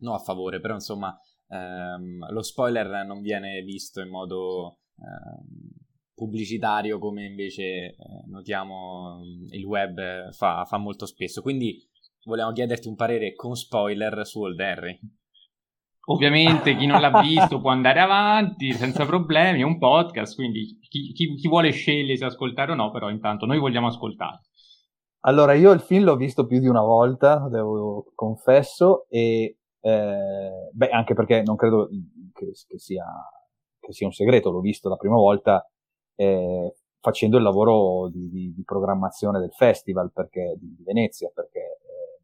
no 0.00 0.14
a 0.14 0.18
favore, 0.18 0.60
però 0.60 0.74
insomma 0.74 1.18
ehm, 1.48 2.30
lo 2.30 2.42
spoiler 2.42 3.06
non 3.06 3.22
viene 3.22 3.62
visto 3.62 4.00
in 4.00 4.08
modo... 4.08 4.80
Ehm, 4.98 5.84
pubblicitario 6.16 6.98
come 6.98 7.26
invece 7.26 7.62
eh, 7.62 7.94
notiamo 8.28 9.20
il 9.50 9.64
web 9.64 10.30
fa, 10.32 10.64
fa, 10.64 10.78
molto 10.78 11.04
spesso. 11.04 11.42
Quindi 11.42 11.78
volevamo 12.24 12.54
chiederti 12.54 12.88
un 12.88 12.96
parere 12.96 13.34
con 13.34 13.54
spoiler 13.54 14.26
su 14.26 14.40
Old 14.40 14.58
Harry. 14.58 14.98
Ovviamente 16.08 16.74
chi 16.74 16.86
non 16.86 17.00
l'ha 17.00 17.20
visto 17.20 17.60
può 17.60 17.70
andare 17.70 18.00
avanti 18.00 18.72
senza 18.72 19.04
problemi, 19.04 19.60
è 19.60 19.64
un 19.64 19.78
podcast, 19.78 20.34
quindi 20.34 20.78
chi, 20.88 21.12
chi, 21.12 21.34
chi 21.34 21.48
vuole 21.48 21.70
scegliere 21.70 22.16
se 22.16 22.24
ascoltare 22.24 22.72
o 22.72 22.74
no, 22.74 22.90
però 22.90 23.10
intanto 23.10 23.44
noi 23.44 23.58
vogliamo 23.58 23.88
ascoltare. 23.88 24.40
Allora, 25.26 25.52
io 25.54 25.72
il 25.72 25.80
film 25.80 26.04
l'ho 26.04 26.16
visto 26.16 26.46
più 26.46 26.60
di 26.60 26.68
una 26.68 26.82
volta, 26.82 27.48
devo 27.50 28.12
confesso, 28.14 29.06
e 29.08 29.58
eh, 29.80 30.70
beh, 30.72 30.88
anche 30.88 31.14
perché 31.14 31.42
non 31.42 31.56
credo 31.56 31.88
che, 32.32 32.52
che, 32.66 32.78
sia, 32.78 33.04
che 33.80 33.92
sia 33.92 34.06
un 34.06 34.12
segreto, 34.12 34.50
l'ho 34.50 34.60
visto 34.60 34.88
la 34.88 34.96
prima 34.96 35.16
volta 35.16 35.68
eh, 36.16 36.74
facendo 37.00 37.36
il 37.36 37.42
lavoro 37.44 38.08
di, 38.08 38.28
di, 38.28 38.52
di, 38.52 38.64
programmazione 38.64 39.38
del 39.38 39.52
festival 39.52 40.10
perché, 40.12 40.56
di, 40.58 40.76
Venezia, 40.84 41.30
perché 41.32 41.60
eh, 41.60 42.20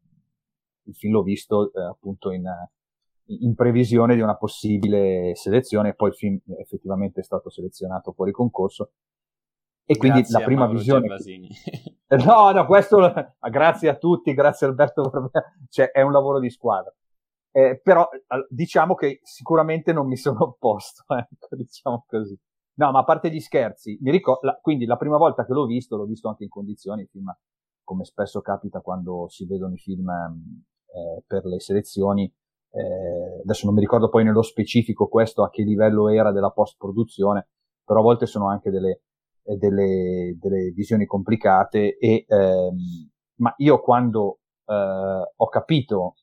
il 0.83 0.95
film 0.95 1.13
l'ho 1.13 1.23
visto 1.23 1.71
eh, 1.73 1.81
appunto 1.83 2.31
in, 2.31 2.43
in, 3.27 3.55
previsione 3.55 4.15
di 4.15 4.21
una 4.21 4.35
possibile 4.35 5.35
selezione 5.35 5.89
e 5.89 5.93
poi 5.93 6.09
il 6.09 6.15
film 6.15 6.37
effettivamente 6.59 7.21
è 7.21 7.23
stato 7.23 7.49
selezionato 7.49 8.11
fuori 8.11 8.31
concorso. 8.31 8.91
E 9.85 9.97
quindi 9.97 10.19
grazie 10.19 10.39
la 10.39 10.45
prima 10.45 10.67
visione. 10.67 11.17
Che... 11.17 11.95
no, 12.25 12.51
no, 12.51 12.65
questo 12.65 13.13
grazie 13.39 13.89
a 13.89 13.95
tutti, 13.95 14.33
grazie 14.33 14.67
Alberto, 14.67 15.31
cioè, 15.69 15.91
è 15.91 16.01
un 16.01 16.11
lavoro 16.11 16.39
di 16.39 16.49
squadra. 16.49 16.93
Eh, 17.55 17.79
però 17.81 18.09
diciamo 18.49 18.95
che 18.95 19.19
sicuramente 19.21 19.93
non 19.93 20.07
mi 20.07 20.17
sono 20.17 20.43
opposto, 20.43 21.03
ecco, 21.15 21.55
diciamo 21.55 22.03
così. 22.07 22.37
No, 22.75 22.91
ma 22.91 22.99
a 22.99 23.03
parte 23.03 23.29
gli 23.29 23.39
scherzi, 23.39 23.97
mi 24.01 24.09
ricordo, 24.09 24.57
quindi 24.61 24.85
la 24.85 24.97
prima 24.97 25.17
volta 25.17 25.45
che 25.45 25.53
l'ho 25.53 25.65
visto, 25.65 25.95
l'ho 25.95 26.05
visto 26.05 26.27
anche 26.27 26.43
in 26.43 26.49
condizioni, 26.49 27.05
film, 27.05 27.31
come 27.83 28.03
spesso 28.03 28.41
capita 28.41 28.81
quando 28.81 29.27
si 29.29 29.45
vedono 29.45 29.73
i 29.75 29.77
film 29.77 30.09
eh, 30.09 31.23
per 31.27 31.45
le 31.45 31.59
selezioni, 31.59 32.23
eh, 32.71 33.41
adesso 33.43 33.65
non 33.67 33.75
mi 33.75 33.81
ricordo 33.81 34.09
poi 34.09 34.23
nello 34.23 34.41
specifico 34.41 35.07
questo 35.07 35.43
a 35.43 35.49
che 35.51 35.61
livello 35.63 36.09
era 36.09 36.31
della 36.31 36.49
post-produzione, 36.49 37.49
però 37.83 37.99
a 37.99 38.03
volte 38.03 38.25
sono 38.25 38.49
anche 38.49 38.71
delle, 38.71 39.01
eh, 39.43 39.55
delle, 39.57 40.35
delle 40.39 40.71
visioni 40.71 41.05
complicate 41.05 41.95
e, 41.97 42.25
ehm, 42.27 42.75
ma 43.35 43.53
io 43.57 43.79
quando 43.81 44.39
eh, 44.65 44.73
ho 45.35 45.47
capito 45.49 46.15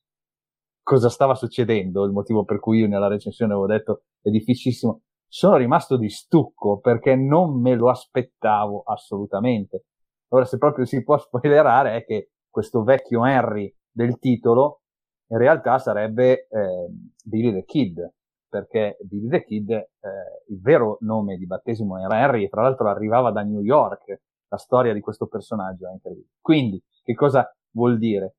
cosa 0.82 1.08
stava 1.08 1.34
succedendo, 1.36 2.04
il 2.04 2.12
motivo 2.12 2.44
per 2.44 2.58
cui 2.58 2.78
io 2.80 2.88
nella 2.88 3.06
recensione 3.08 3.52
avevo 3.52 3.68
detto 3.68 4.02
è 4.20 4.30
difficilissimo, 4.30 5.02
sono 5.32 5.56
rimasto 5.56 5.96
di 5.96 6.10
stucco 6.10 6.80
perché 6.80 7.14
non 7.14 7.60
me 7.60 7.76
lo 7.76 7.88
aspettavo 7.88 8.82
assolutamente. 8.82 9.84
Ora, 10.32 10.44
se 10.44 10.58
proprio 10.58 10.84
si 10.84 11.04
può 11.04 11.16
spoilerare, 11.18 11.96
è 11.96 12.04
che 12.04 12.32
questo 12.50 12.82
vecchio 12.82 13.24
Henry 13.24 13.72
del 13.90 14.18
titolo 14.18 14.80
in 15.28 15.38
realtà 15.38 15.78
sarebbe 15.78 16.48
eh, 16.48 16.88
Billy 17.24 17.52
the 17.52 17.64
Kid, 17.64 18.12
perché 18.48 18.96
Billy 19.02 19.28
the 19.28 19.44
Kid, 19.44 19.70
eh, 19.70 19.88
il 20.48 20.60
vero 20.60 20.96
nome 21.02 21.36
di 21.36 21.46
battesimo 21.46 21.96
era 21.98 22.20
Henry, 22.20 22.44
e 22.44 22.48
tra 22.48 22.62
l'altro 22.62 22.88
arrivava 22.88 23.30
da 23.30 23.42
New 23.42 23.60
York. 23.60 24.22
La 24.48 24.58
storia 24.58 24.92
di 24.92 25.00
questo 25.00 25.28
personaggio 25.28 25.88
è 25.88 25.92
incredibile. 25.92 26.32
Quindi, 26.40 26.82
che 27.04 27.14
cosa 27.14 27.48
vuol 27.70 27.98
dire? 27.98 28.34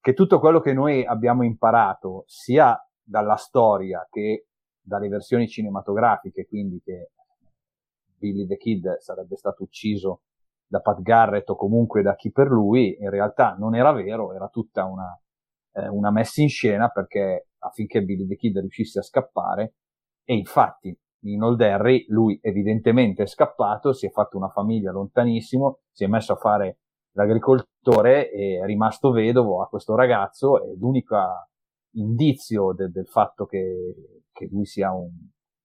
Che 0.00 0.12
tutto 0.12 0.40
quello 0.40 0.58
che 0.58 0.72
noi 0.72 1.06
abbiamo 1.06 1.44
imparato, 1.44 2.24
sia 2.26 2.76
dalla 3.00 3.36
storia 3.36 4.04
che 4.10 4.48
dalle 4.84 5.08
versioni 5.08 5.48
cinematografiche, 5.48 6.46
quindi 6.46 6.80
che 6.82 7.10
Billy 8.16 8.46
the 8.46 8.56
Kid 8.56 8.98
sarebbe 8.98 9.36
stato 9.36 9.62
ucciso 9.62 10.22
da 10.66 10.80
Pat 10.80 11.00
Garrett 11.00 11.48
o 11.50 11.56
comunque 11.56 12.02
da 12.02 12.14
chi 12.14 12.30
per 12.30 12.48
lui, 12.48 12.96
in 13.00 13.10
realtà 13.10 13.54
non 13.58 13.74
era 13.74 13.92
vero, 13.92 14.34
era 14.34 14.48
tutta 14.48 14.84
una, 14.84 15.18
eh, 15.72 15.88
una 15.88 16.10
messa 16.10 16.42
in 16.42 16.48
scena 16.48 16.88
perché 16.88 17.48
affinché 17.58 18.02
Billy 18.02 18.26
the 18.26 18.36
Kid 18.36 18.58
riuscisse 18.58 18.98
a 18.98 19.02
scappare 19.02 19.74
e 20.24 20.34
infatti 20.34 20.96
in 21.24 21.42
Old 21.42 21.60
Harry 21.60 22.04
lui 22.08 22.38
evidentemente 22.42 23.22
è 23.22 23.26
scappato, 23.26 23.92
si 23.92 24.06
è 24.06 24.10
fatto 24.10 24.36
una 24.36 24.48
famiglia 24.48 24.92
lontanissimo, 24.92 25.80
si 25.90 26.04
è 26.04 26.06
messo 26.06 26.34
a 26.34 26.36
fare 26.36 26.78
l'agricoltore 27.12 28.30
e 28.30 28.60
è 28.62 28.64
rimasto 28.64 29.10
vedovo 29.10 29.62
a 29.62 29.68
questo 29.68 29.94
ragazzo 29.94 30.62
e 30.62 30.76
l'unica 30.76 31.48
indizio 31.92 32.72
de- 32.72 32.90
del 32.90 33.06
fatto 33.06 33.46
che, 33.46 34.22
che 34.34 34.48
lui 34.50 34.66
sia 34.66 34.92
un, 34.92 35.08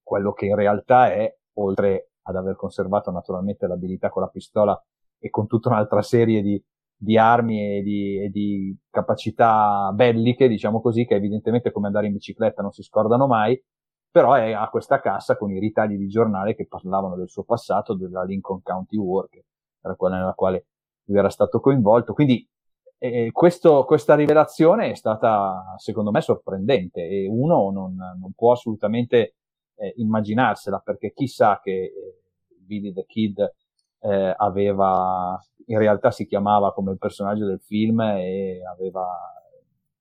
quello 0.02 0.32
che 0.32 0.46
in 0.46 0.56
realtà 0.56 1.12
è, 1.12 1.36
oltre 1.58 2.12
ad 2.22 2.36
aver 2.36 2.56
conservato 2.56 3.12
naturalmente 3.12 3.68
l'abilità 3.68 4.10
con 4.10 4.22
la 4.22 4.30
pistola 4.30 4.82
e 5.18 5.30
con 5.30 5.48
tutta 5.48 5.70
un'altra 5.70 6.02
serie 6.02 6.42
di, 6.42 6.64
di 6.96 7.18
armi 7.18 7.78
e 7.78 7.82
di, 7.82 8.24
e 8.24 8.30
di, 8.30 8.78
capacità 8.90 9.92
belliche, 9.94 10.48
diciamo 10.48 10.80
così, 10.80 11.06
che 11.06 11.16
evidentemente 11.16 11.72
come 11.72 11.88
andare 11.88 12.08
in 12.08 12.14
bicicletta 12.14 12.62
non 12.62 12.72
si 12.72 12.84
scordano 12.84 13.28
mai, 13.28 13.62
però 14.12 14.34
è, 14.34 14.52
ha 14.52 14.70
questa 14.70 15.00
cassa 15.00 15.38
con 15.38 15.52
i 15.52 15.60
ritagli 15.60 15.98
di 15.98 16.08
giornale 16.08 16.56
che 16.56 16.68
parlavano 16.68 17.16
del 17.16 17.30
suo 17.30 17.44
passato, 17.44 17.96
della 17.96 18.24
Lincoln 18.24 18.62
County 18.62 18.98
War, 18.98 19.28
che 19.28 19.46
era 19.82 19.96
quella 19.96 20.18
nella 20.18 20.34
quale 20.34 20.68
lui 21.06 21.18
era 21.18 21.30
stato 21.30 21.60
coinvolto. 21.60 22.14
Quindi 22.14 22.48
e 23.02 23.32
questo, 23.32 23.86
questa 23.86 24.14
rivelazione 24.14 24.92
è 24.92 24.96
stata, 24.96 25.74
secondo 25.78 26.12
me, 26.12 26.20
sorprendente 26.20 27.02
e 27.02 27.28
uno 27.30 27.72
non, 27.72 27.96
non 27.96 28.34
può 28.36 28.52
assolutamente 28.52 29.36
eh, 29.76 29.94
immaginarsela 29.96 30.80
perché 30.80 31.14
chissà 31.14 31.62
che 31.64 31.72
eh, 31.72 31.94
Billy 32.58 32.92
the 32.92 33.06
Kid 33.06 33.40
eh, 34.02 34.34
aveva, 34.36 35.40
in 35.68 35.78
realtà 35.78 36.12
si 36.12 36.26
chiamava 36.26 36.74
come 36.74 36.92
il 36.92 36.98
personaggio 36.98 37.46
del 37.46 37.62
film 37.62 38.02
e 38.02 38.60
aveva, 38.66 39.08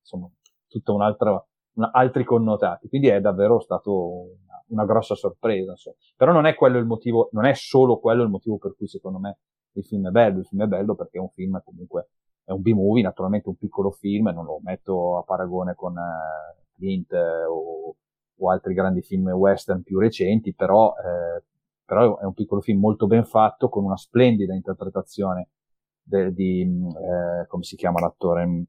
insomma, 0.01 0.29
tutto 0.67 0.93
un 0.93 1.03
altro, 1.03 1.47
un, 1.75 1.89
altri 1.93 2.25
connotati. 2.25 2.89
Quindi 2.89 3.09
è 3.09 3.21
davvero 3.21 3.61
stato 3.61 3.93
una, 3.93 4.65
una 4.71 4.85
grossa 4.85 5.15
sorpresa. 5.15 5.71
Insomma. 5.71 5.97
Però 6.17 6.33
non 6.33 6.47
è 6.47 6.57
quello 6.57 6.79
il 6.79 6.85
motivo, 6.85 7.29
non 7.31 7.45
è 7.45 7.55
solo 7.55 8.01
quello 8.01 8.25
il 8.25 8.29
motivo 8.29 8.59
per 8.59 8.75
cui 8.77 8.89
secondo 8.89 9.21
me 9.21 9.39
il 9.75 9.85
film 9.85 10.09
è 10.09 10.11
bello. 10.11 10.41
Il 10.41 10.47
film 10.47 10.65
è 10.65 10.67
bello 10.67 10.97
perché 10.97 11.19
è 11.19 11.21
un 11.21 11.31
film 11.31 11.61
comunque 11.65 12.09
è 12.49 12.53
un 12.53 12.63
B-movie, 12.63 13.03
naturalmente 13.03 13.51
un 13.51 13.57
piccolo 13.57 13.91
film, 13.91 14.29
non 14.29 14.47
lo 14.47 14.59
metto 14.63 15.19
a 15.19 15.23
paragone 15.23 15.75
con 15.75 15.95
eh, 15.99 16.65
Clint 16.73 17.13
eh, 17.13 17.45
o, 17.45 17.95
o, 18.39 18.51
altri 18.51 18.73
grandi 18.73 19.03
film 19.03 19.29
western 19.29 19.83
più 19.83 19.99
recenti, 19.99 20.55
però, 20.55 20.95
eh, 20.95 21.45
però, 21.85 22.19
è 22.19 22.25
un 22.25 22.33
piccolo 22.33 22.63
film 22.63 22.81
molto 22.81 23.07
ben 23.07 23.27
fatto, 23.27 23.69
con 23.69 23.85
una 23.85 23.99
splendida 23.99 24.55
interpretazione 24.55 25.51
de, 26.03 26.33
di, 26.33 26.63
eh, 26.63 27.47
come 27.49 27.65
si 27.65 27.77
chiama 27.77 28.01
l'attore, 28.01 28.65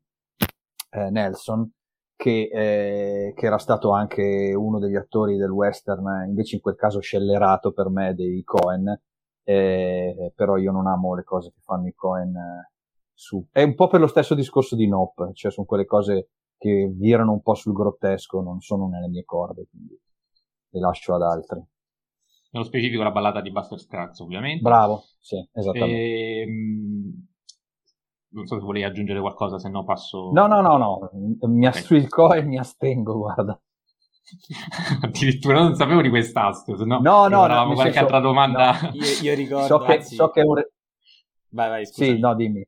eh, 0.89 1.09
Nelson, 1.09 1.71
che, 2.17 2.49
eh, 2.51 3.33
che, 3.33 3.45
era 3.45 3.59
stato 3.59 3.91
anche 3.91 4.53
uno 4.53 4.79
degli 4.79 4.97
attori 4.97 5.37
del 5.37 5.51
western, 5.51 6.25
invece 6.27 6.55
in 6.57 6.61
quel 6.61 6.75
caso 6.75 6.99
scellerato 6.99 7.71
per 7.71 7.87
me 7.87 8.13
dei 8.13 8.43
Cohen, 8.43 9.01
però 9.45 10.57
io 10.57 10.71
non 10.71 10.85
amo 10.85 11.15
le 11.15 11.23
cose 11.23 11.51
che 11.51 11.59
fanno 11.61 11.87
i 11.87 11.93
Cohen 11.95 12.35
su. 13.19 13.45
È 13.51 13.61
un 13.61 13.75
po' 13.75 13.87
per 13.87 13.99
lo 13.99 14.07
stesso 14.07 14.33
discorso 14.33 14.77
di 14.77 14.87
Nope, 14.87 15.31
cioè 15.33 15.51
sono 15.51 15.67
quelle 15.67 15.85
cose 15.85 16.29
che 16.57 16.89
virano 16.95 17.33
un 17.33 17.41
po' 17.41 17.53
sul 17.53 17.73
grottesco, 17.73 18.41
non 18.41 18.61
sono 18.61 18.87
nelle 18.87 19.09
mie 19.09 19.25
corde, 19.25 19.67
quindi 19.69 19.99
le 20.69 20.79
lascio 20.79 21.13
ad 21.13 21.21
altri. 21.21 21.61
Nello 22.51 22.65
specifico 22.65 23.03
la 23.03 23.11
ballata 23.11 23.41
di 23.41 23.51
Buster 23.51 23.77
Scruggs, 23.77 24.19
ovviamente. 24.21 24.61
Bravo, 24.61 25.03
sì, 25.19 25.35
esattamente. 25.51 25.95
E, 25.95 26.41
ehm, 26.41 27.27
non 28.29 28.45
so 28.45 28.57
se 28.57 28.65
volevi 28.65 28.85
aggiungere 28.85 29.19
qualcosa, 29.19 29.59
se 29.59 29.69
no 29.69 29.83
passo... 29.83 30.31
No, 30.31 30.47
no, 30.47 30.61
no, 30.61 30.77
no, 30.77 31.09
mi 31.47 31.67
okay. 31.67 31.81
sui 31.81 32.07
co 32.07 32.33
e 32.33 32.41
mi 32.41 32.57
astengo, 32.57 33.17
guarda. 33.17 33.61
Addirittura 35.01 35.61
non 35.61 35.75
sapevo 35.75 36.01
di 36.01 36.09
quest'astio, 36.09 36.77
se 36.77 36.85
no, 36.85 36.99
no, 36.99 37.27
no, 37.27 37.47
no 37.47 37.73
qualche 37.73 37.83
senso, 37.83 37.99
altra 37.99 38.19
domanda. 38.19 38.79
No, 38.81 38.91
io, 38.93 39.21
io, 39.23 39.35
ricordo, 39.35 39.65
so 39.65 39.79
che, 39.79 39.95
anzi... 39.95 40.15
so 40.15 40.29
che 40.29 40.41
un... 40.41 40.63
Vai, 41.49 41.69
vai, 41.69 41.85
scusa. 41.85 42.05
Sì, 42.05 42.17
no, 42.17 42.33
dimmi. 42.33 42.65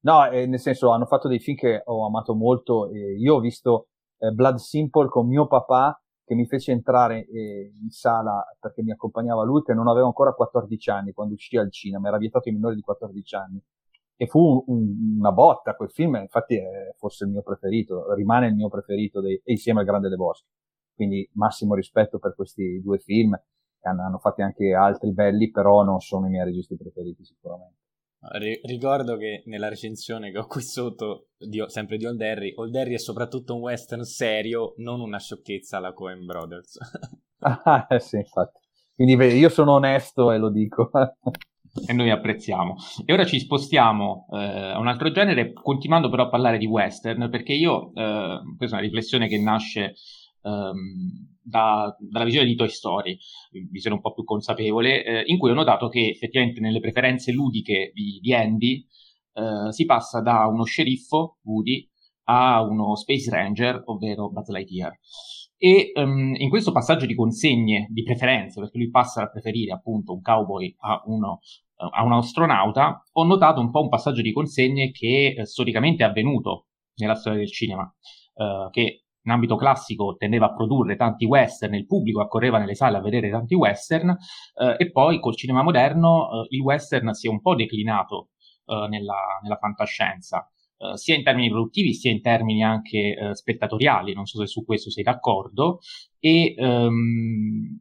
No, 0.00 0.30
eh, 0.30 0.46
nel 0.46 0.60
senso, 0.60 0.90
hanno 0.90 1.06
fatto 1.06 1.28
dei 1.28 1.40
film 1.40 1.56
che 1.56 1.82
ho 1.84 2.06
amato 2.06 2.34
molto. 2.34 2.90
Eh, 2.90 3.16
io 3.16 3.36
ho 3.36 3.40
visto 3.40 3.88
eh, 4.18 4.30
Blood 4.30 4.56
Simple 4.56 5.08
con 5.08 5.26
mio 5.26 5.46
papà 5.46 6.00
che 6.24 6.34
mi 6.34 6.46
fece 6.46 6.72
entrare 6.72 7.26
eh, 7.26 7.72
in 7.82 7.90
sala 7.90 8.44
perché 8.60 8.82
mi 8.82 8.92
accompagnava 8.92 9.42
lui, 9.44 9.62
che 9.62 9.74
non 9.74 9.88
aveva 9.88 10.06
ancora 10.06 10.34
14 10.34 10.90
anni 10.90 11.12
quando 11.12 11.34
uscì 11.34 11.56
al 11.56 11.72
cinema, 11.72 12.08
era 12.08 12.18
vietato 12.18 12.48
ai 12.48 12.54
minori 12.54 12.74
di 12.76 12.82
14 12.82 13.34
anni. 13.34 13.60
E 14.20 14.26
fu 14.26 14.38
un, 14.40 14.62
un, 14.66 15.16
una 15.18 15.32
botta 15.32 15.74
quel 15.74 15.90
film, 15.90 16.16
infatti 16.16 16.56
è 16.56 16.94
forse 16.96 17.24
il 17.24 17.30
mio 17.30 17.42
preferito, 17.42 18.12
rimane 18.14 18.48
il 18.48 18.54
mio 18.54 18.68
preferito 18.68 19.20
dei, 19.20 19.40
insieme 19.44 19.80
al 19.80 19.86
Grande 19.86 20.08
De 20.08 20.16
Boschi. 20.16 20.48
Quindi 20.94 21.28
massimo 21.34 21.74
rispetto 21.74 22.18
per 22.18 22.34
questi 22.34 22.80
due 22.82 22.98
film, 22.98 23.40
hanno, 23.82 24.02
hanno 24.02 24.18
fatti 24.18 24.42
anche 24.42 24.74
altri 24.74 25.12
belli, 25.12 25.50
però 25.50 25.82
non 25.82 26.00
sono 26.00 26.26
i 26.26 26.30
miei 26.30 26.44
registi 26.44 26.76
preferiti 26.76 27.24
sicuramente. 27.24 27.87
Ricordo 28.20 29.16
che 29.16 29.42
nella 29.46 29.68
recensione 29.68 30.32
che 30.32 30.38
ho 30.38 30.46
qui 30.46 30.60
sotto, 30.60 31.28
di, 31.38 31.62
sempre 31.68 31.96
di 31.96 32.04
Old 32.04 32.20
Harry, 32.20 32.52
Old 32.56 32.74
Harry 32.74 32.94
è 32.94 32.98
soprattutto 32.98 33.54
un 33.54 33.60
western 33.60 34.02
serio, 34.02 34.74
non 34.78 35.00
una 35.00 35.18
sciocchezza 35.18 35.76
alla 35.76 35.92
Coen 35.92 36.24
Brothers. 36.24 36.78
ah, 37.40 37.86
eh 37.88 38.00
sì, 38.00 38.16
infatti. 38.16 38.58
Quindi 38.94 39.14
io 39.36 39.48
sono 39.48 39.74
onesto 39.74 40.32
e 40.32 40.38
lo 40.38 40.50
dico. 40.50 40.90
e 41.86 41.92
noi 41.92 42.10
apprezziamo. 42.10 42.74
E 43.04 43.12
ora 43.12 43.24
ci 43.24 43.38
spostiamo 43.38 44.26
eh, 44.32 44.72
a 44.72 44.78
un 44.78 44.88
altro 44.88 45.10
genere, 45.12 45.52
continuando 45.52 46.08
però 46.08 46.24
a 46.24 46.28
parlare 46.28 46.58
di 46.58 46.66
western, 46.66 47.28
perché 47.30 47.52
io, 47.52 47.92
eh, 47.94 48.40
questa 48.56 48.76
è 48.76 48.78
una 48.78 48.86
riflessione 48.88 49.28
che 49.28 49.40
nasce 49.40 49.94
ehm, 50.42 51.37
da, 51.48 51.96
dalla 51.98 52.24
visione 52.24 52.46
di 52.46 52.54
Toy 52.54 52.68
Story, 52.68 53.18
visione 53.70 53.96
un 53.96 54.02
po' 54.02 54.12
più 54.12 54.24
consapevole, 54.24 55.04
eh, 55.04 55.22
in 55.26 55.38
cui 55.38 55.50
ho 55.50 55.54
notato 55.54 55.88
che 55.88 56.08
effettivamente 56.08 56.60
nelle 56.60 56.80
preferenze 56.80 57.32
ludiche 57.32 57.90
di, 57.94 58.18
di 58.20 58.34
Andy 58.34 58.86
eh, 59.32 59.72
si 59.72 59.84
passa 59.84 60.20
da 60.20 60.46
uno 60.46 60.64
sceriffo, 60.64 61.38
Woody, 61.44 61.88
a 62.24 62.62
uno 62.62 62.94
Space 62.96 63.30
Ranger, 63.30 63.82
ovvero 63.86 64.30
Buzz 64.30 64.48
Lightyear. 64.48 64.98
E 65.56 65.90
um, 65.94 66.34
in 66.36 66.50
questo 66.50 66.70
passaggio 66.70 67.06
di 67.06 67.14
consegne, 67.14 67.88
di 67.90 68.02
preferenze, 68.02 68.60
perché 68.60 68.78
lui 68.78 68.90
passa 68.90 69.22
a 69.22 69.30
preferire 69.30 69.72
appunto 69.72 70.12
un 70.12 70.20
cowboy 70.20 70.72
a, 70.80 71.02
uno, 71.06 71.40
uh, 71.76 71.88
a 71.90 72.04
un 72.04 72.12
astronauta, 72.12 73.02
ho 73.12 73.24
notato 73.24 73.60
un 73.60 73.70
po' 73.70 73.80
un 73.80 73.88
passaggio 73.88 74.22
di 74.22 74.32
consegne 74.32 74.92
che 74.92 75.34
uh, 75.36 75.44
storicamente 75.44 76.04
è 76.04 76.06
avvenuto 76.06 76.66
nella 76.96 77.16
storia 77.16 77.38
del 77.38 77.50
cinema, 77.50 77.82
uh, 78.34 78.70
che 78.70 79.06
in 79.22 79.32
ambito 79.32 79.56
classico 79.56 80.16
tendeva 80.16 80.46
a 80.46 80.54
produrre 80.54 80.96
tanti 80.96 81.24
western, 81.24 81.74
il 81.74 81.86
pubblico 81.86 82.20
accorreva 82.20 82.58
nelle 82.58 82.74
sale 82.74 82.96
a 82.96 83.00
vedere 83.00 83.30
tanti 83.30 83.54
western, 83.54 84.10
eh, 84.10 84.76
e 84.78 84.90
poi 84.90 85.20
col 85.20 85.36
cinema 85.36 85.62
moderno 85.62 86.28
eh, 86.30 86.46
il 86.56 86.60
western 86.60 87.12
si 87.12 87.26
è 87.26 87.30
un 87.30 87.40
po' 87.40 87.54
declinato 87.54 88.30
eh, 88.66 88.86
nella, 88.88 89.38
nella, 89.42 89.56
fantascienza, 89.56 90.50
eh, 90.78 90.96
sia 90.96 91.14
in 91.14 91.22
termini 91.22 91.50
produttivi 91.50 91.92
sia 91.92 92.10
in 92.10 92.22
termini 92.22 92.62
anche 92.62 93.14
eh, 93.14 93.34
spettatoriali, 93.34 94.14
non 94.14 94.26
so 94.26 94.38
se 94.38 94.46
su 94.46 94.64
questo 94.64 94.90
sei 94.90 95.02
d'accordo, 95.02 95.80
e 96.18 96.54
ehm, 96.56 97.80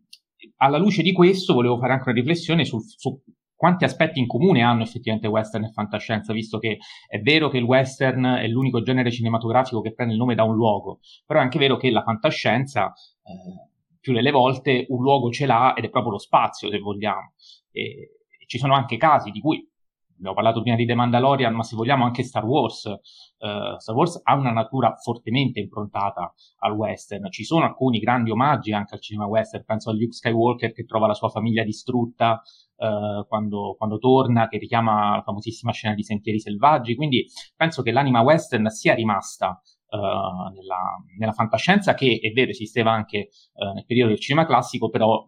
alla 0.58 0.78
luce 0.78 1.02
di 1.02 1.12
questo 1.12 1.54
volevo 1.54 1.78
fare 1.78 1.93
anche 1.93 2.10
una 2.10 2.19
riflessione 2.19 2.65
sul, 2.65 2.82
su 2.84 3.21
quanti 3.58 3.84
aspetti 3.84 4.20
in 4.20 4.28
comune 4.28 4.62
hanno 4.62 4.84
effettivamente 4.84 5.28
western 5.28 5.65
e 5.65 5.72
fantascienza, 5.72 6.32
visto 6.32 6.60
che 6.60 6.78
è 7.08 7.20
vero 7.20 7.50
che 7.50 7.58
il 7.58 7.63
western 7.63 8.24
è 8.24 8.48
l'unico 8.48 8.84
genere 8.84 9.12
cinematografico 9.12 9.82
che 9.82 9.93
prende 9.93 10.13
il 10.13 10.20
nome 10.20 10.36
da 10.36 10.43
un 10.43 10.56
luogo, 10.56 11.00
però 11.26 11.39
è 11.39 11.43
anche 11.43 11.58
vero 11.58 11.76
che 11.76 11.89
la 11.89 12.04
fantascienza 12.04 12.93
eh, 12.93 13.67
più 14.00 14.13
delle 14.13 14.32
volte 14.32 14.86
un 14.89 15.02
luogo 15.02 15.32
ce 15.32 15.48
l'ha 15.48 15.74
ed 15.76 15.86
è 15.86 15.89
proprio 15.89 16.13
lo 16.13 16.20
spazio, 16.20 16.70
se 16.70 16.78
vogliamo. 16.78 17.34
E, 17.72 18.12
ci 18.46 18.60
sono 18.60 18.76
anche 18.76 18.96
casi 18.96 19.32
di 19.32 19.41
cui 19.41 19.67
abbiamo 20.18 20.36
parlato 20.36 20.62
prima 20.62 20.76
di 20.76 20.86
The 20.86 20.96
Mandalorian, 20.96 21.54
ma 21.54 21.64
se 21.64 21.76
vogliamo 21.76 22.04
anche 22.04 22.24
Star 22.24 22.46
Wars. 22.46 22.86
Uh, 22.86 23.78
Star 23.78 23.96
Wars 23.96 24.20
ha 24.24 24.36
una 24.36 24.52
natura 24.52 24.96
fortemente 24.96 25.60
improntata 25.60 26.34
al 26.60 26.74
western. 26.74 27.30
Ci 27.30 27.44
sono 27.44 27.66
alcuni 27.66 28.00
grandi 28.00 28.32
omaggi 28.32 28.74
anche 28.74 28.96
al 28.96 29.02
cinema 29.02 29.28
western. 29.28 29.64
Penso 29.64 29.90
a 29.90 29.94
Luke 29.94 30.14
Skywalker 30.14 30.74
che 30.74 30.86
trova 30.86 31.08
la 31.08 31.14
sua 31.14 31.30
famiglia 31.30 31.64
distrutta 31.64 32.42
uh, 32.78 33.26
quando, 33.28 33.76
quando, 33.78 33.98
torna, 33.98 34.48
che 34.48 34.58
richiama 34.58 35.18
la 35.18 35.22
famosissima 35.24 35.72
scena 35.72 35.94
di 35.94 36.04
Sentieri 36.04 36.40
Selvaggi. 36.40 36.96
Quindi 36.96 37.26
penso 37.56 37.82
che 37.84 37.92
l'anima 37.92 38.22
western 38.22 38.68
sia 38.70 38.96
rimasta 38.96 39.62
uh, 39.90 40.52
nella, 40.54 40.98
nella, 41.18 41.34
fantascienza, 41.34 41.94
che 41.94 42.20
è 42.22 42.32
vero 42.32 42.50
esisteva 42.50 42.92
anche 42.92 43.30
nel 43.74 43.86
periodo 43.86 44.10
del 44.10 44.20
cinema 44.20 44.46
classico, 44.46 44.90
però 44.90 45.26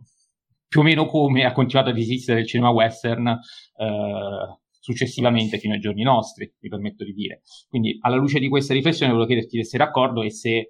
più 0.68 0.82
o 0.82 0.84
meno 0.84 1.08
come 1.08 1.46
ha 1.46 1.52
continuato 1.52 1.90
ad 1.90 1.98
esistere 1.98 2.42
il 2.42 2.48
cinema 2.48 2.70
western 2.70 3.28
eh, 3.28 4.60
successivamente 4.80 5.58
fino 5.58 5.74
ai 5.74 5.80
giorni 5.80 6.04
nostri, 6.04 6.52
mi 6.60 6.70
permetto 6.70 7.04
di 7.04 7.14
dire. 7.14 7.42
Quindi 7.68 7.98
alla 8.02 8.16
luce 8.16 8.40
di 8.40 8.50
questa 8.50 8.74
riflessione 8.74 9.12
volevo 9.12 9.28
chiederti 9.28 9.58
se 9.58 9.70
sei 9.70 9.80
d'accordo 9.80 10.24
e 10.24 10.32
se 10.32 10.50
eh, 10.50 10.70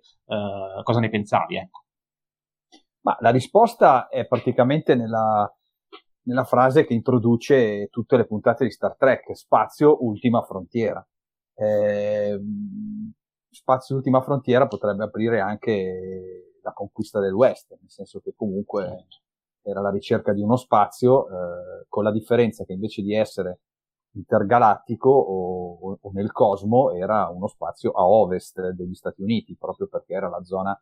cosa 0.84 1.00
ne 1.00 1.10
pensavi. 1.10 1.56
Ecco. 1.56 1.84
Ma 3.02 3.16
la 3.22 3.30
risposta 3.30 4.08
è 4.08 4.28
praticamente 4.28 4.96
nella, 4.96 5.52
nella 6.24 6.44
frase 6.44 6.86
che 6.86 6.94
introduce 6.94 7.88
tutte 7.90 8.18
le 8.18 8.26
puntate 8.26 8.66
di 8.66 8.72
Star 8.72 8.96
Trek, 8.98 9.36
spazio, 9.36 10.04
ultima 10.04 10.42
frontiera. 10.42 11.06
Eh, 11.54 12.40
spazio, 13.50 13.96
ultima 13.96 14.22
frontiera 14.22 14.68
potrebbe 14.68 15.04
aprire 15.04 15.40
anche 15.40 16.58
la 16.62 16.74
conquista 16.74 17.20
del 17.20 17.34
West, 17.34 17.70
nel 17.80 17.90
senso 17.90 18.20
che 18.20 18.34
comunque 18.36 18.84
certo. 18.84 19.18
era 19.64 19.82
la 19.82 19.92
ricerca 19.92 20.34
di 20.34 20.42
uno 20.42 20.56
spazio, 20.56 21.28
eh, 21.28 21.86
con 21.88 22.04
la 22.04 22.12
differenza 22.12 22.66
che 22.66 22.74
invece 22.74 23.02
di 23.02 23.16
essere 23.16 23.62
intergalattico 24.14 25.10
o, 25.10 25.98
o, 26.02 26.12
nel 26.14 26.32
cosmo 26.32 26.92
era 26.92 27.30
uno 27.30 27.48
spazio 27.48 27.92
a 27.92 28.06
ovest 28.06 28.70
degli 28.72 28.94
Stati 28.94 29.22
Uniti, 29.22 29.56
proprio 29.58 29.88
perché 29.88 30.14
era 30.14 30.30
la 30.30 30.44
zona 30.44 30.80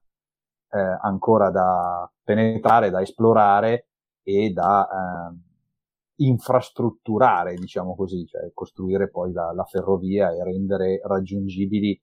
eh, 0.70 0.98
ancora 1.02 1.50
da 1.50 2.10
penetrare, 2.24 2.90
da 2.90 3.02
esplorare 3.02 3.88
e 4.24 4.52
da 4.52 4.88
eh, 4.88 6.26
infrastrutturare, 6.26 7.56
diciamo 7.56 7.96
così, 7.96 8.26
cioè 8.26 8.52
costruire 8.54 9.10
poi 9.10 9.32
la, 9.32 9.52
la 9.54 9.64
ferrovia 9.66 10.32
e 10.34 10.44
rendere 10.44 11.02
raggiungibili, 11.04 12.02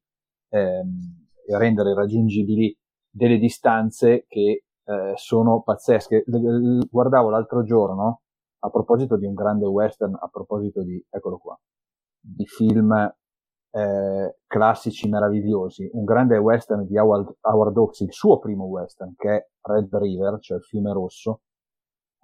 ehm, 0.50 1.26
e 1.46 1.58
rendere 1.58 1.94
raggiungibili 1.94 2.76
delle 3.10 3.38
distanze 3.38 4.24
che 4.28 4.64
eh, 4.84 5.12
sono 5.16 5.62
pazzesche. 5.62 6.24
Guardavo 6.90 7.30
l'altro 7.30 7.62
giorno 7.62 8.22
a 8.64 8.70
proposito 8.70 9.16
di 9.16 9.26
un 9.26 9.34
grande 9.34 9.66
western, 9.66 10.16
a 10.18 10.28
proposito 10.28 10.82
di, 10.82 11.02
eccolo 11.10 11.36
qua, 11.38 11.58
di 12.18 12.46
film 12.46 12.92
eh, 13.70 14.36
classici 14.46 15.08
meravigliosi, 15.08 15.90
un 15.92 16.04
grande 16.04 16.38
western 16.38 16.86
di 16.86 16.96
Howard, 16.96 17.36
Howard 17.42 17.76
Hawks, 17.76 18.00
il 18.00 18.12
suo 18.12 18.38
primo 18.38 18.64
western, 18.64 19.14
che 19.16 19.36
è 19.36 19.48
Red 19.60 19.94
River, 19.94 20.38
cioè 20.38 20.56
il 20.56 20.64
fiume 20.64 20.92
rosso. 20.92 21.42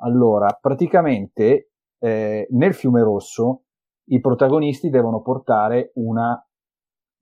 Allora, 0.02 0.56
praticamente 0.58 1.72
eh, 1.98 2.46
nel 2.50 2.74
fiume 2.74 3.02
rosso 3.02 3.64
i 4.10 4.20
protagonisti 4.20 4.88
devono 4.88 5.20
portare 5.20 5.92
una 5.96 6.42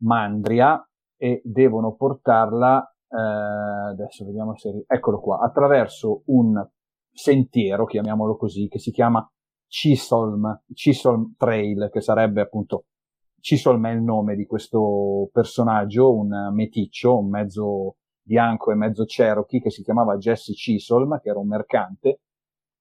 mandria 0.02 0.80
e 1.16 1.42
devono 1.44 1.94
portarla, 1.96 2.94
eh, 3.08 3.90
adesso 3.90 4.24
vediamo 4.24 4.56
se, 4.56 4.84
eccolo 4.86 5.18
qua, 5.18 5.40
attraverso 5.40 6.22
un 6.26 6.64
sentiero, 7.18 7.84
chiamiamolo 7.84 8.36
così, 8.36 8.68
che 8.68 8.78
si 8.78 8.92
chiama 8.92 9.28
Chisholm, 9.66 10.62
Chisholm 10.72 11.34
Trail, 11.36 11.90
che 11.92 12.00
sarebbe 12.00 12.40
appunto 12.40 12.84
Chisholm 13.40 13.86
è 13.86 13.90
il 13.90 14.02
nome 14.02 14.36
di 14.36 14.46
questo 14.46 15.28
personaggio, 15.32 16.14
un 16.14 16.52
meticcio, 16.52 17.18
un 17.18 17.28
mezzo 17.28 17.96
bianco 18.22 18.70
e 18.70 18.76
mezzo 18.76 19.04
Cherokee 19.04 19.60
che 19.60 19.70
si 19.70 19.82
chiamava 19.82 20.16
Jesse 20.16 20.52
Chisholm, 20.52 21.20
che 21.20 21.30
era 21.30 21.38
un 21.38 21.48
mercante 21.48 22.20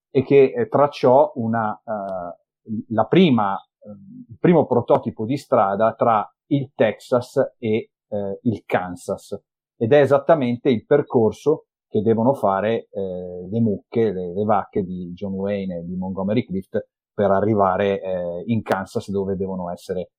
e 0.09 0.23
che 0.23 0.53
eh, 0.55 0.67
tracciò 0.67 1.31
una, 1.35 1.69
uh, 1.71 2.73
la 2.89 3.05
prima, 3.05 3.53
uh, 3.53 3.89
il 4.29 4.37
primo 4.39 4.65
prototipo 4.65 5.25
di 5.25 5.37
strada 5.37 5.93
tra 5.93 6.27
il 6.47 6.71
Texas 6.75 7.55
e 7.57 7.91
uh, 8.07 8.37
il 8.43 8.63
Kansas. 8.65 9.39
Ed 9.75 9.93
è 9.93 9.99
esattamente 9.99 10.69
il 10.69 10.85
percorso 10.85 11.66
che 11.89 12.01
devono 12.01 12.33
fare 12.33 12.87
eh, 12.91 13.47
le 13.49 13.59
mucche, 13.59 14.11
le, 14.11 14.33
le, 14.33 14.43
vacche 14.43 14.83
di 14.83 15.11
John 15.13 15.33
Wayne 15.33 15.77
e 15.77 15.85
di 15.85 15.95
Montgomery 15.95 16.45
Clift 16.45 16.87
per 17.13 17.31
arrivare 17.31 18.01
eh, 18.01 18.43
in 18.47 18.61
Kansas 18.61 19.09
dove 19.09 19.35
devono 19.35 19.71
essere, 19.71 20.11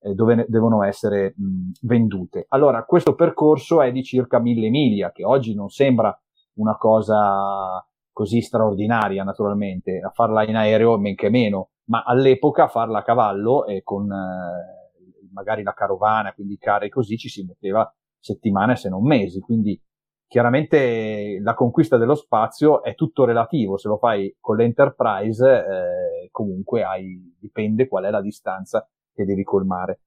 eh, 0.00 0.14
dove 0.14 0.46
devono 0.48 0.82
essere 0.84 1.34
mh, 1.36 1.70
vendute. 1.82 2.46
Allora, 2.48 2.84
questo 2.84 3.14
percorso 3.14 3.82
è 3.82 3.90
di 3.92 4.02
circa 4.02 4.38
mille 4.38 4.70
miglia, 4.70 5.10
che 5.12 5.24
oggi 5.24 5.54
non 5.54 5.68
sembra 5.68 6.16
una 6.54 6.76
cosa 6.76 7.84
così 8.12 8.40
straordinaria, 8.40 9.24
naturalmente, 9.24 10.00
a 10.00 10.10
farla 10.10 10.46
in 10.46 10.56
aereo 10.56 10.96
men 10.98 11.14
che 11.14 11.28
meno, 11.28 11.70
ma 11.88 12.02
all'epoca 12.04 12.68
farla 12.68 13.00
a 13.00 13.02
cavallo 13.02 13.66
e 13.66 13.82
con 13.82 14.10
eh, 14.10 15.28
magari 15.32 15.62
la 15.62 15.74
carovana, 15.74 16.32
quindi 16.32 16.56
carri 16.56 16.88
così, 16.88 17.18
ci 17.18 17.28
si 17.28 17.44
metteva 17.44 17.92
settimane 18.18 18.76
se 18.76 18.88
non 18.88 19.04
mesi, 19.04 19.40
quindi 19.40 19.78
chiaramente 20.26 21.38
la 21.40 21.54
conquista 21.54 21.96
dello 21.96 22.14
spazio 22.14 22.82
è 22.82 22.94
tutto 22.94 23.24
relativo, 23.24 23.76
se 23.76 23.88
lo 23.88 23.96
fai 23.96 24.36
con 24.40 24.56
l'Enterprise 24.56 25.46
eh, 25.46 26.28
comunque 26.30 26.82
hai, 26.82 27.36
dipende 27.38 27.88
qual 27.88 28.04
è 28.04 28.10
la 28.10 28.20
distanza 28.20 28.86
che 29.12 29.24
devi 29.24 29.44
colmare. 29.44 30.00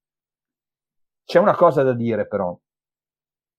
C'è 1.24 1.40
una 1.40 1.56
cosa 1.56 1.84
da 1.84 1.94
dire 1.94 2.28
però, 2.28 2.58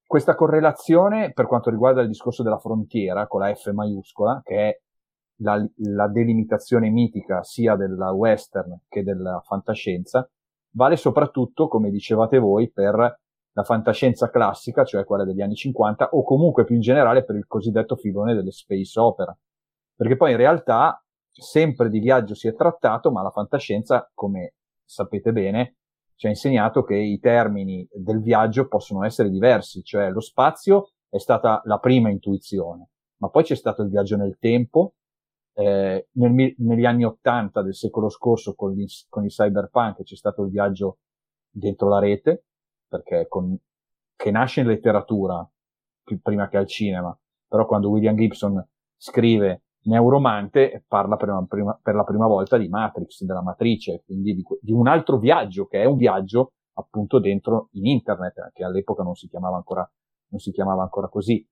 questa 0.06 0.34
correlazione 0.34 1.32
per 1.32 1.46
quanto 1.46 1.70
riguarda 1.70 2.00
il 2.00 2.08
discorso 2.08 2.42
della 2.42 2.58
frontiera 2.58 3.26
con 3.26 3.40
la 3.40 3.54
F 3.54 3.70
maiuscola, 3.70 4.40
che 4.44 4.56
è 4.56 4.80
la, 5.42 5.64
la 5.76 6.08
delimitazione 6.08 6.90
mitica 6.90 7.42
sia 7.42 7.76
della 7.76 8.10
western 8.10 8.80
che 8.88 9.02
della 9.02 9.40
fantascienza, 9.44 10.28
vale 10.72 10.96
soprattutto, 10.96 11.68
come 11.68 11.90
dicevate 11.90 12.38
voi, 12.38 12.70
per 12.70 13.20
la 13.60 13.64
fantascienza 13.64 14.30
classica, 14.30 14.84
cioè 14.84 15.04
quella 15.04 15.24
degli 15.24 15.42
anni 15.42 15.54
50, 15.54 16.10
o 16.12 16.24
comunque 16.24 16.64
più 16.64 16.74
in 16.74 16.80
generale 16.80 17.24
per 17.24 17.36
il 17.36 17.46
cosiddetto 17.46 17.96
filone 17.96 18.34
delle 18.34 18.50
space 18.50 18.98
opera. 18.98 19.36
Perché 19.94 20.16
poi 20.16 20.32
in 20.32 20.38
realtà 20.38 21.02
sempre 21.30 21.88
di 21.88 22.00
viaggio 22.00 22.34
si 22.34 22.48
è 22.48 22.54
trattato, 22.54 23.10
ma 23.10 23.22
la 23.22 23.30
fantascienza, 23.30 24.10
come 24.14 24.54
sapete 24.84 25.32
bene, 25.32 25.76
ci 26.16 26.26
ha 26.26 26.30
insegnato 26.30 26.82
che 26.82 26.96
i 26.96 27.18
termini 27.18 27.86
del 27.92 28.20
viaggio 28.20 28.66
possono 28.66 29.04
essere 29.04 29.30
diversi, 29.30 29.82
cioè 29.82 30.10
lo 30.10 30.20
spazio 30.20 30.90
è 31.08 31.18
stata 31.18 31.62
la 31.64 31.78
prima 31.78 32.10
intuizione, 32.10 32.90
ma 33.18 33.28
poi 33.28 33.42
c'è 33.42 33.54
stato 33.54 33.82
il 33.82 33.88
viaggio 33.88 34.16
nel 34.16 34.36
tempo, 34.38 34.94
eh, 35.54 36.08
nel, 36.12 36.54
negli 36.58 36.84
anni 36.84 37.04
Ottanta 37.04 37.62
del 37.62 37.74
secolo 37.74 38.08
scorso 38.08 38.54
con, 38.54 38.72
gli, 38.72 38.84
con 39.08 39.24
il 39.24 39.30
cyberpunk 39.30 40.02
c'è 40.02 40.14
stato 40.14 40.42
il 40.42 40.50
viaggio 40.50 40.98
dentro 41.50 41.88
la 41.88 41.98
rete, 41.98 42.44
perché 42.90 43.26
con, 43.28 43.56
che 44.16 44.30
nasce 44.30 44.60
in 44.60 44.66
letteratura 44.66 45.48
prima 46.20 46.48
che 46.48 46.56
al 46.56 46.66
cinema, 46.66 47.16
però 47.46 47.66
quando 47.66 47.88
William 47.88 48.16
Gibson 48.16 48.62
scrive 48.96 49.62
Neuromante 49.82 50.84
parla 50.86 51.16
per, 51.16 51.28
una, 51.28 51.46
prima, 51.46 51.78
per 51.80 51.94
la 51.94 52.04
prima 52.04 52.26
volta 52.26 52.58
di 52.58 52.68
Matrix, 52.68 53.22
della 53.22 53.42
matrice, 53.42 54.02
quindi 54.04 54.34
di, 54.34 54.44
di, 54.60 54.72
un 54.72 54.88
altro 54.88 55.18
viaggio 55.18 55.66
che 55.66 55.80
è 55.80 55.84
un 55.84 55.96
viaggio 55.96 56.52
appunto 56.74 57.20
dentro 57.20 57.68
in 57.72 57.86
internet, 57.86 58.50
che 58.52 58.64
all'epoca 58.64 59.02
non 59.02 59.14
si 59.14 59.28
chiamava 59.28 59.56
ancora, 59.56 59.88
si 60.36 60.50
chiamava 60.50 60.82
ancora 60.82 61.08
così. 61.08 61.46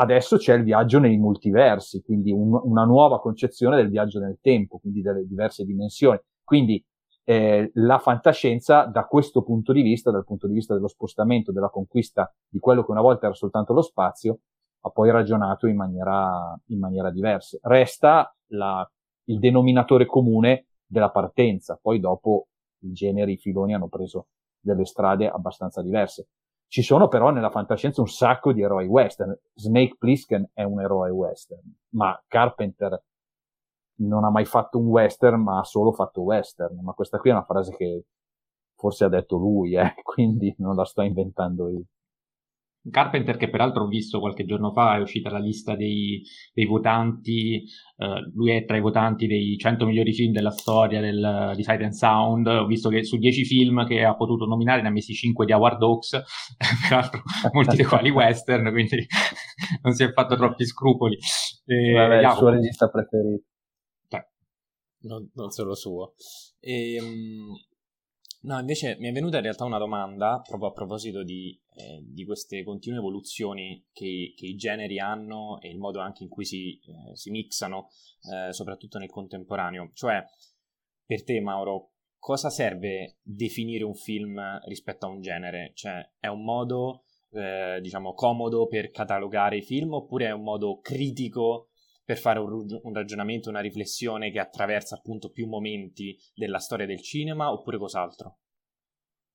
Adesso 0.00 0.36
c'è 0.36 0.54
il 0.54 0.62
viaggio 0.62 0.98
nei 0.98 1.18
multiversi, 1.18 2.02
quindi 2.02 2.32
un, 2.32 2.58
una 2.64 2.84
nuova 2.84 3.20
concezione 3.20 3.76
del 3.76 3.90
viaggio 3.90 4.20
nel 4.20 4.38
tempo, 4.40 4.78
quindi 4.78 5.02
delle 5.02 5.26
diverse 5.26 5.64
dimensioni. 5.64 6.18
Quindi 6.42 6.82
eh, 7.28 7.70
la 7.74 7.98
fantascienza 7.98 8.86
da 8.86 9.04
questo 9.04 9.42
punto 9.42 9.74
di 9.74 9.82
vista, 9.82 10.10
dal 10.10 10.24
punto 10.24 10.46
di 10.46 10.54
vista 10.54 10.72
dello 10.72 10.88
spostamento, 10.88 11.52
della 11.52 11.68
conquista 11.68 12.34
di 12.48 12.58
quello 12.58 12.82
che 12.82 12.90
una 12.90 13.02
volta 13.02 13.26
era 13.26 13.34
soltanto 13.34 13.74
lo 13.74 13.82
spazio, 13.82 14.38
ha 14.80 14.88
poi 14.88 15.10
ragionato 15.10 15.66
in 15.66 15.76
maniera, 15.76 16.58
in 16.68 16.78
maniera 16.78 17.10
diversa. 17.10 17.58
Resta 17.60 18.34
la, 18.52 18.90
il 19.24 19.38
denominatore 19.40 20.06
comune 20.06 20.68
della 20.86 21.10
partenza, 21.10 21.78
poi 21.78 22.00
dopo 22.00 22.46
i 22.84 22.92
generi, 22.92 23.32
i 23.32 23.36
filoni 23.36 23.74
hanno 23.74 23.88
preso 23.88 24.28
delle 24.58 24.86
strade 24.86 25.28
abbastanza 25.28 25.82
diverse. 25.82 26.28
Ci 26.66 26.80
sono 26.80 27.08
però 27.08 27.28
nella 27.28 27.50
fantascienza 27.50 28.00
un 28.00 28.08
sacco 28.08 28.54
di 28.54 28.62
eroi 28.62 28.86
western. 28.86 29.38
Snake 29.52 29.96
Plissken 29.98 30.48
è 30.54 30.62
un 30.62 30.80
eroe 30.80 31.10
western, 31.10 31.60
ma 31.90 32.18
Carpenter 32.26 33.02
non 33.98 34.24
ha 34.24 34.30
mai 34.30 34.44
fatto 34.44 34.78
un 34.78 34.86
western, 34.86 35.42
ma 35.42 35.60
ha 35.60 35.64
solo 35.64 35.92
fatto 35.92 36.22
western. 36.22 36.80
Ma 36.82 36.92
questa 36.92 37.18
qui 37.18 37.30
è 37.30 37.32
una 37.32 37.44
frase 37.44 37.74
che 37.76 38.04
forse 38.76 39.04
ha 39.04 39.08
detto 39.08 39.36
lui, 39.36 39.74
eh, 39.74 39.94
quindi 40.02 40.54
non 40.58 40.74
la 40.76 40.84
sto 40.84 41.02
inventando 41.02 41.68
io. 41.68 41.84
Carpenter, 42.90 43.36
che 43.36 43.50
peraltro 43.50 43.84
ho 43.84 43.88
visto 43.88 44.20
qualche 44.20 44.44
giorno 44.44 44.72
fa, 44.72 44.96
è 44.96 45.00
uscita 45.00 45.30
la 45.30 45.38
lista 45.38 45.74
dei, 45.74 46.22
dei 46.54 46.64
votanti, 46.64 47.64
uh, 47.96 48.30
lui 48.34 48.52
è 48.52 48.64
tra 48.64 48.76
i 48.76 48.80
votanti 48.80 49.26
dei 49.26 49.58
100 49.58 49.84
migliori 49.84 50.12
film 50.12 50.32
della 50.32 50.50
storia 50.50 51.00
del, 51.00 51.52
di 51.54 51.62
Sight 51.62 51.82
and 51.82 51.92
Sound, 51.92 52.46
ho 52.46 52.66
visto 52.66 52.88
che 52.88 53.04
su 53.04 53.18
10 53.18 53.44
film 53.44 53.86
che 53.86 54.04
ha 54.04 54.14
potuto 54.14 54.46
nominare 54.46 54.80
ne 54.80 54.88
ha 54.88 54.92
messi 54.92 55.12
5 55.12 55.44
di 55.44 55.52
Howard 55.52 55.82
Hawks, 55.82 56.22
peraltro 56.88 57.22
molti 57.52 57.76
dei 57.76 57.84
quali 57.84 58.10
western, 58.10 58.70
quindi 58.70 59.06
non 59.82 59.92
si 59.92 60.04
è 60.04 60.12
fatto 60.12 60.36
troppi 60.36 60.64
scrupoli. 60.64 61.18
E, 61.66 61.92
Vabbè, 61.92 62.20
il 62.20 62.32
suo 62.32 62.48
regista 62.48 62.88
preferito. 62.88 63.47
Non, 65.08 65.30
non 65.34 65.50
solo 65.50 65.74
suo. 65.74 66.14
E, 66.60 67.00
um, 67.00 67.54
No, 68.40 68.60
invece 68.60 68.96
mi 69.00 69.08
è 69.08 69.12
venuta 69.12 69.38
in 69.38 69.42
realtà 69.42 69.64
una 69.64 69.78
domanda 69.78 70.40
proprio 70.46 70.68
a 70.68 70.72
proposito 70.72 71.24
di, 71.24 71.60
eh, 71.74 72.04
di 72.04 72.24
queste 72.24 72.62
continue 72.62 72.98
evoluzioni 72.98 73.84
che, 73.92 74.32
che, 74.36 74.46
i 74.46 74.54
generi 74.54 75.00
hanno 75.00 75.60
e 75.60 75.68
il 75.68 75.78
modo 75.78 75.98
anche 75.98 76.22
in 76.22 76.28
cui 76.28 76.44
si, 76.44 76.78
eh, 76.78 77.16
si 77.16 77.30
mixano, 77.30 77.88
eh, 78.32 78.52
soprattutto 78.52 78.98
nel 78.98 79.10
contemporaneo. 79.10 79.90
Cioè, 79.92 80.24
per 81.04 81.24
te, 81.24 81.40
Mauro, 81.40 81.94
cosa 82.16 82.48
serve 82.48 83.18
definire 83.22 83.82
un 83.82 83.94
film 83.94 84.40
rispetto 84.66 85.06
a 85.06 85.10
un 85.10 85.20
genere? 85.20 85.72
Cioè, 85.74 86.08
è 86.20 86.28
un 86.28 86.44
modo, 86.44 87.06
eh, 87.32 87.80
diciamo, 87.80 88.14
comodo 88.14 88.68
per 88.68 88.90
catalogare 88.90 89.56
i 89.56 89.62
film 89.62 89.94
oppure 89.94 90.26
è 90.26 90.32
un 90.32 90.44
modo 90.44 90.78
critico 90.78 91.67
per 92.08 92.16
fare 92.16 92.38
un, 92.38 92.64
un, 92.84 92.94
ragionamento, 92.94 93.50
una 93.50 93.60
riflessione 93.60 94.30
che 94.30 94.40
attraversa 94.40 94.94
appunto 94.94 95.28
più 95.28 95.46
momenti 95.46 96.16
della 96.34 96.58
storia 96.58 96.86
del 96.86 97.02
cinema 97.02 97.52
oppure 97.52 97.76
cos'altro? 97.76 98.38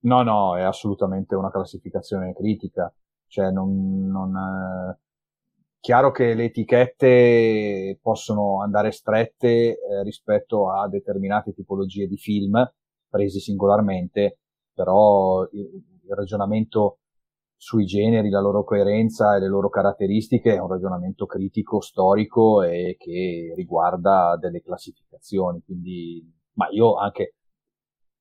No, 0.05 0.23
no, 0.23 0.57
è 0.57 0.63
assolutamente 0.63 1.35
una 1.35 1.51
classificazione 1.51 2.33
critica. 2.33 2.91
Cioè, 3.27 3.51
non, 3.51 4.07
non 4.07 4.35
eh... 4.35 4.99
chiaro 5.79 6.09
che 6.09 6.33
le 6.33 6.45
etichette 6.45 7.99
possono 8.01 8.63
andare 8.63 8.89
strette 8.89 9.47
eh, 9.47 10.01
rispetto 10.01 10.71
a 10.71 10.89
determinate 10.89 11.53
tipologie 11.53 12.07
di 12.07 12.17
film 12.17 12.55
presi 13.07 13.39
singolarmente, 13.39 14.39
però 14.73 15.43
il, 15.51 15.59
il 15.61 16.15
ragionamento 16.15 17.01
sui 17.63 17.85
generi, 17.85 18.29
la 18.29 18.41
loro 18.41 18.65
coerenza 18.65 19.37
e 19.37 19.39
le 19.39 19.47
loro 19.47 19.69
caratteristiche 19.69 20.53
è 20.53 20.59
un 20.59 20.67
ragionamento 20.67 21.25
critico, 21.25 21.79
storico 21.79 22.61
e 22.61 22.97
che 22.99 23.53
riguarda 23.55 24.35
delle 24.37 24.61
classificazioni. 24.61 25.61
Quindi, 25.63 26.29
ma 26.55 26.67
io 26.71 26.95
anche, 26.95 27.35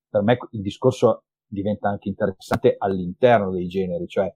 per 0.07 0.21
me 0.21 0.37
il 0.51 0.61
discorso 0.61 1.25
diventa 1.45 1.89
anche 1.89 2.07
interessante 2.07 2.75
all'interno 2.77 3.51
dei 3.51 3.67
generi, 3.67 4.07
cioè 4.07 4.33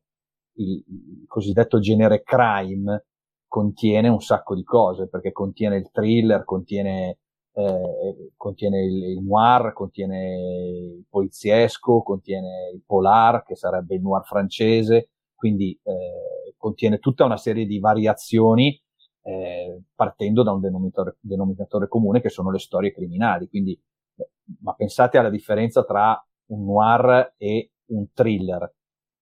il, 0.58 0.84
il 0.86 1.26
cosiddetto 1.26 1.80
genere 1.80 2.22
crime 2.22 3.06
contiene 3.48 4.10
un 4.10 4.20
sacco 4.20 4.56
di 4.56 4.64
cose, 4.64 5.08
perché 5.08 5.32
contiene 5.32 5.78
il 5.78 5.90
thriller, 5.90 6.44
contiene 6.44 7.20
eh, 7.58 8.34
contiene 8.36 8.84
il, 8.84 9.04
il, 9.04 9.24
noir, 9.24 9.74
contiene 9.74 10.36
il 10.70 11.06
poliziesco, 11.10 12.04
contiene 12.04 12.70
il 12.74 12.84
polar, 12.86 13.44
che 13.44 13.56
sarebbe 13.56 13.96
il 13.96 14.02
noir 14.02 14.24
francese, 14.24 15.10
quindi 15.34 15.78
eh, 15.84 16.54
contiene 16.56 17.00
tutta 17.00 17.26
una 17.26 17.38
serie 17.38 17.66
di 17.66 17.80
variazioni 17.80 18.80
eh, 19.24 19.82
partendo 19.96 20.44
da 20.44 20.52
un 20.52 20.62
denominatore, 20.62 21.18
denominatore, 21.20 21.88
comune 21.88 22.22
che 22.22 22.30
sono 22.30 22.52
le 22.52 22.60
storie 22.60 22.94
criminali. 22.94 23.48
Quindi, 23.48 23.80
eh, 24.18 24.30
ma 24.62 24.74
pensate 24.74 25.18
alla 25.18 25.32
differenza 25.32 25.84
tra 25.84 26.24
un 26.52 26.64
noir 26.64 27.34
e 27.38 27.72
un 27.88 28.06
thriller. 28.14 28.72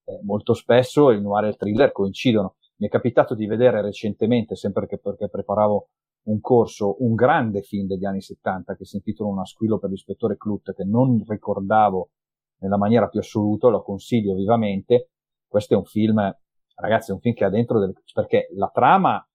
Eh, 0.04 0.20
molto 0.24 0.54
spesso 0.54 1.10
il 1.10 1.22
noir 1.22 1.46
e 1.46 1.50
il 1.50 1.58
thriller 1.58 1.94
coincidono. 1.94 2.56
Mi 2.78 2.88
è 2.88 2.90
capitato 2.90 3.34
di 3.34 3.46
vedere 3.46 3.82
recentemente, 3.82 4.56
sempre 4.58 4.88
che, 4.88 4.98
perché 4.98 5.30
preparavo 5.30 5.88
un 6.26 6.40
corso, 6.40 7.04
un 7.04 7.14
grande 7.16 7.62
film 7.62 7.88
degli 7.88 8.06
anni 8.06 8.22
70 8.22 8.76
che 8.76 8.86
si 8.86 8.98
intitola 8.98 9.30
Una 9.30 9.46
squillo 9.46 9.78
per 9.78 9.90
l'ispettore 9.90 10.38
Clut, 10.38 10.74
che 10.74 10.84
non 10.84 11.24
ricordavo 11.28 12.10
nella 12.60 12.78
maniera 12.78 13.08
più 13.08 13.20
assoluta, 13.20 13.68
lo 13.68 13.82
consiglio 13.82 14.34
vivamente. 14.34 15.10
Questo 15.48 15.74
è 15.74 15.78
un 15.78 15.86
film, 15.86 16.20
ragazzi, 16.76 17.12
è 17.12 17.14
un 17.14 17.20
film 17.20 17.36
che 17.36 17.46
ha 17.46 17.50
dentro 17.50 17.80
del, 17.80 17.94
perché 18.14 18.50
la 18.56 18.70
trama, 18.74 19.26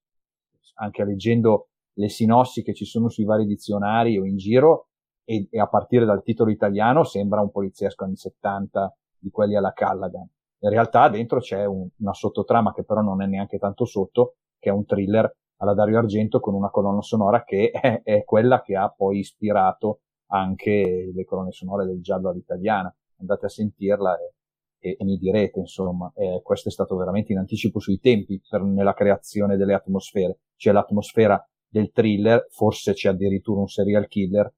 anche 0.75 1.05
leggendo 1.05 1.69
le 1.95 2.09
sinossi 2.09 2.63
che 2.63 2.75
ci 2.75 2.85
sono 2.85 3.09
sui 3.09 3.25
vari 3.25 3.47
dizionari 3.47 4.19
o 4.19 4.25
in 4.25 4.37
giro, 4.37 4.89
e, 5.25 5.47
e 5.49 5.61
a 5.61 5.69
partire 5.69 6.05
dal 6.05 6.23
titolo 6.23 6.51
italiano 6.51 7.05
sembra 7.05 7.41
un 7.41 7.53
poliziesco 7.53 8.05
anni 8.05 8.17
70 8.17 8.97
di 9.19 9.31
quelli 9.31 9.55
alla 9.55 9.73
Callaghan. 9.73 10.29
In 10.63 10.71
realtà 10.71 11.09
dentro 11.09 11.39
c'è 11.39 11.65
un, 11.65 11.89
una 11.99 12.13
sottotrama 12.13 12.73
che 12.73 12.83
però 12.83 13.01
non 13.01 13.23
è 13.23 13.27
neanche 13.27 13.59
tanto 13.59 13.85
sotto, 13.85 14.37
che 14.59 14.71
è 14.71 14.73
un 14.73 14.85
thriller 14.85 15.33
alla 15.61 15.75
Dario 15.75 15.99
Argento 15.99 16.41
con 16.41 16.55
una 16.55 16.71
colonna 16.71 17.03
sonora 17.03 17.45
che 17.45 17.71
è, 17.71 18.03
è 18.03 18.25
quella 18.25 18.63
che 18.63 18.77
ha 18.77 18.89
poi 18.89 19.19
ispirato 19.19 20.01
anche 20.33 21.11
le 21.15 21.25
colonne 21.25 21.53
sonore 21.53 21.87
del 21.87 22.01
giallo 22.01 22.31
all'italiana. 22.31 22.95
Andate 23.19 23.47
a 23.47 23.49
sentirla 23.49 24.17
e, 24.19 24.35
e, 24.79 24.97
e 24.99 25.05
mi 25.05 25.19
direte, 25.19 25.59
insomma, 25.59 26.11
eh, 26.15 26.41
questo 26.43 26.69
è 26.69 26.73
stato 26.73 26.97
veramente 26.97 27.33
in 27.33 27.39
anticipo 27.39 27.79
sui 27.79 27.99
tempi 27.99 28.41
per, 28.49 28.63
nella 28.63 28.95
creazione 28.95 29.57
delle 29.57 29.75
atmosfere. 29.75 30.41
C'è 30.57 30.73
l'atmosfera 30.73 31.43
del 31.69 31.91
thriller, 31.93 32.47
forse 32.51 32.93
c'è 32.93 33.11
addirittura 33.11 33.61
un 33.61 33.69
serial 33.69 34.07
killer, 34.07 34.53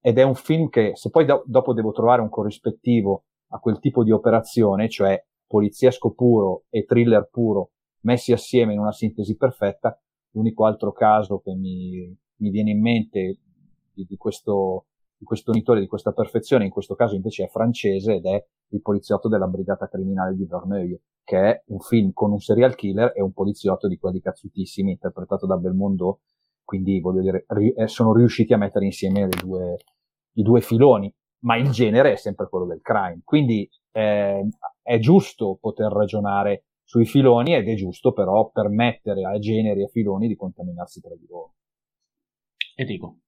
ed 0.00 0.18
è 0.18 0.22
un 0.22 0.36
film 0.36 0.68
che, 0.68 0.92
se 0.94 1.10
poi 1.10 1.24
do- 1.24 1.42
dopo 1.46 1.72
devo 1.72 1.90
trovare 1.90 2.22
un 2.22 2.28
corrispettivo 2.28 3.24
a 3.48 3.58
quel 3.58 3.80
tipo 3.80 4.04
di 4.04 4.12
operazione, 4.12 4.88
cioè 4.88 5.20
poliziesco 5.46 6.12
puro 6.12 6.64
e 6.70 6.84
thriller 6.84 7.28
puro 7.30 7.70
messi 8.00 8.32
assieme 8.32 8.72
in 8.72 8.78
una 8.78 8.92
sintesi 8.92 9.36
perfetta. 9.36 9.98
L'unico 10.36 10.66
altro 10.66 10.92
caso 10.92 11.38
che 11.38 11.54
mi, 11.54 12.14
mi 12.36 12.50
viene 12.50 12.70
in 12.70 12.80
mente 12.82 13.38
di, 13.92 14.04
di, 14.04 14.16
questo, 14.16 14.84
di 15.16 15.24
questo 15.24 15.50
unitore, 15.50 15.80
di 15.80 15.86
questa 15.86 16.12
perfezione, 16.12 16.66
in 16.66 16.70
questo 16.70 16.94
caso 16.94 17.14
invece 17.14 17.44
è 17.44 17.48
francese 17.48 18.16
ed 18.16 18.26
è 18.26 18.46
Il 18.68 18.82
poliziotto 18.82 19.28
della 19.28 19.46
brigata 19.46 19.88
criminale 19.88 20.34
di 20.34 20.44
Verneuil, 20.44 21.00
che 21.24 21.38
è 21.38 21.62
un 21.68 21.80
film 21.80 22.12
con 22.12 22.32
un 22.32 22.38
serial 22.38 22.74
killer 22.74 23.12
e 23.14 23.22
un 23.22 23.32
poliziotto 23.32 23.88
di 23.88 23.96
quelli 23.96 24.20
cazzutissimi, 24.20 24.92
interpretato 24.92 25.46
da 25.46 25.56
Belmondo, 25.56 26.20
quindi 26.62 27.00
voglio 27.00 27.22
dire, 27.22 27.46
eh, 27.76 27.86
sono 27.88 28.12
riusciti 28.12 28.52
a 28.52 28.58
mettere 28.58 28.84
insieme 28.84 29.26
due, 29.28 29.76
i 30.34 30.42
due 30.42 30.60
filoni, 30.60 31.10
ma 31.44 31.56
il 31.56 31.70
genere 31.70 32.12
è 32.12 32.16
sempre 32.16 32.48
quello 32.48 32.66
del 32.66 32.80
crime. 32.82 33.22
Quindi 33.24 33.66
eh, 33.92 34.46
è 34.82 34.98
giusto 34.98 35.56
poter 35.58 35.90
ragionare 35.90 36.65
sui 36.86 37.04
filoni 37.04 37.54
ed 37.54 37.68
è 37.68 37.74
giusto 37.74 38.12
però 38.12 38.48
permettere 38.50 39.24
a 39.24 39.38
generi 39.38 39.82
e 39.82 39.88
filoni 39.88 40.28
di 40.28 40.36
contaminarsi 40.36 41.00
tra 41.00 41.14
di 41.16 41.26
loro. 41.28 41.54
Enrico. 42.76 43.18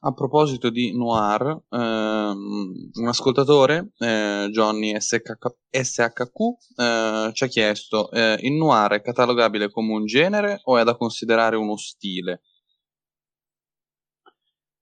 A 0.00 0.12
proposito 0.12 0.68
di 0.68 0.94
noir, 0.94 1.62
ehm, 1.70 2.90
un 2.92 3.06
ascoltatore, 3.08 3.92
eh, 3.98 4.48
Johnny 4.50 4.94
SHQ, 5.00 5.56
SHQ 5.70 6.38
eh, 6.76 7.30
ci 7.32 7.44
ha 7.44 7.46
chiesto: 7.46 8.10
eh, 8.10 8.36
il 8.40 8.52
noir 8.52 8.92
è 8.92 9.00
catalogabile 9.00 9.70
come 9.70 9.94
un 9.94 10.04
genere 10.04 10.60
o 10.64 10.76
è 10.76 10.84
da 10.84 10.96
considerare 10.96 11.56
uno 11.56 11.76
stile? 11.76 12.42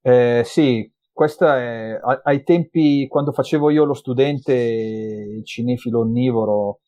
Eh, 0.03 0.43
sì, 0.45 0.91
questa 1.12 1.59
è 1.59 1.99
ai 2.24 2.43
tempi 2.43 3.07
quando 3.09 3.32
facevo 3.32 3.70
io 3.70 3.85
lo 3.85 3.95
studente 3.95 5.41
cinefilo 5.45 6.01
onnivoro 6.01 6.80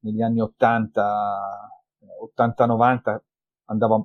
negli 0.00 0.22
anni 0.22 0.40
80, 0.40 1.70
80-90 2.36 3.18
andava 3.66 4.04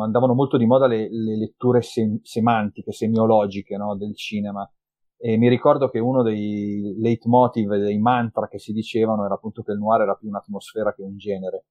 andavano 0.00 0.34
molto 0.34 0.56
di 0.56 0.66
moda 0.66 0.86
le, 0.86 1.08
le 1.10 1.36
letture 1.36 1.82
sem- 1.82 2.20
semantiche, 2.22 2.92
semiologiche 2.92 3.76
no, 3.76 3.96
del 3.96 4.14
cinema. 4.14 4.68
E 5.16 5.36
mi 5.36 5.48
ricordo 5.48 5.88
che 5.88 5.98
uno 5.98 6.22
dei 6.22 6.96
leitmotiv, 6.98 7.74
dei 7.76 7.98
mantra 7.98 8.48
che 8.48 8.58
si 8.58 8.72
dicevano 8.72 9.24
era 9.24 9.34
appunto 9.34 9.62
che 9.62 9.72
il 9.72 9.78
noir 9.78 10.02
era 10.02 10.14
più 10.14 10.28
un'atmosfera 10.28 10.94
che 10.94 11.02
un 11.02 11.16
genere. 11.16 11.66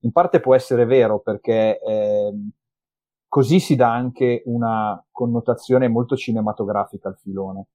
In 0.00 0.12
parte 0.12 0.40
può 0.40 0.54
essere 0.54 0.84
vero 0.84 1.20
perché 1.20 1.80
eh, 1.80 2.32
così 3.28 3.60
si 3.60 3.76
dà 3.76 3.92
anche 3.92 4.42
una 4.46 5.04
connotazione 5.10 5.88
molto 5.88 6.16
cinematografica 6.16 7.08
al 7.08 7.18
filone. 7.18 7.66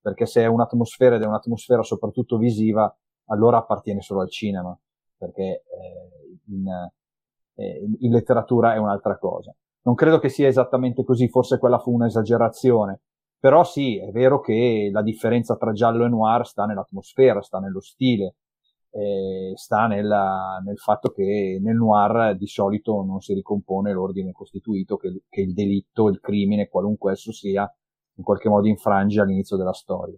Perché 0.00 0.26
se 0.26 0.42
è 0.42 0.46
un'atmosfera 0.46 1.16
ed 1.16 1.22
è 1.22 1.26
un'atmosfera 1.26 1.82
soprattutto 1.82 2.36
visiva, 2.36 2.94
allora 3.26 3.58
appartiene 3.58 4.00
solo 4.00 4.20
al 4.20 4.30
cinema. 4.30 4.76
Perché 5.18 5.42
eh, 5.42 6.38
in, 6.48 6.66
eh, 7.54 7.88
in 8.00 8.10
letteratura 8.10 8.74
è 8.74 8.78
un'altra 8.78 9.18
cosa. 9.18 9.54
Non 9.82 9.94
credo 9.94 10.18
che 10.18 10.28
sia 10.28 10.48
esattamente 10.48 11.04
così, 11.04 11.28
forse 11.28 11.58
quella 11.58 11.78
fu 11.78 11.92
un'esagerazione, 11.92 13.00
però 13.38 13.64
sì, 13.64 13.98
è 13.98 14.10
vero 14.10 14.40
che 14.40 14.88
la 14.92 15.02
differenza 15.02 15.56
tra 15.56 15.72
giallo 15.72 16.04
e 16.04 16.08
noir 16.08 16.44
sta 16.46 16.64
nell'atmosfera, 16.64 17.42
sta 17.42 17.60
nello 17.60 17.80
stile, 17.80 18.36
eh, 18.90 19.52
sta 19.54 19.86
nella, 19.86 20.60
nel 20.64 20.78
fatto 20.78 21.10
che 21.10 21.58
nel 21.62 21.76
noir 21.76 22.36
di 22.36 22.46
solito 22.46 23.02
non 23.04 23.20
si 23.20 23.34
ricompone 23.34 23.92
l'ordine 23.92 24.32
costituito, 24.32 24.96
che, 24.96 25.22
che 25.28 25.42
il 25.42 25.52
delitto, 25.54 26.08
il 26.08 26.18
crimine, 26.18 26.68
qualunque 26.68 27.12
esso 27.12 27.30
sia, 27.30 27.72
in 28.14 28.24
qualche 28.24 28.48
modo 28.48 28.66
infrange 28.66 29.20
all'inizio 29.20 29.56
della 29.56 29.72
storia. 29.72 30.16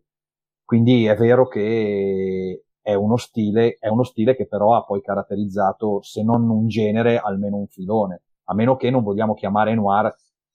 Quindi 0.65 1.07
è 1.07 1.17
vero 1.17 1.47
che 1.47 2.65
è 2.89 2.95
uno 2.95 3.19
stile, 3.19 3.77
è 3.79 3.89
uno 3.89 4.03
stile 4.03 4.35
che 4.35 4.47
però 4.47 4.75
ha 4.75 4.83
poi 4.83 5.03
caratterizzato, 5.03 6.01
se 6.01 6.23
non 6.23 6.49
un 6.49 6.69
genere, 6.69 7.19
almeno 7.19 7.59
un 7.59 7.67
filone. 7.67 8.23
A 8.45 8.55
meno 8.55 8.77
che 8.77 8.89
non 8.89 9.03
vogliamo 9.03 9.35
chiamare 9.35 9.75
noir, 9.75 10.11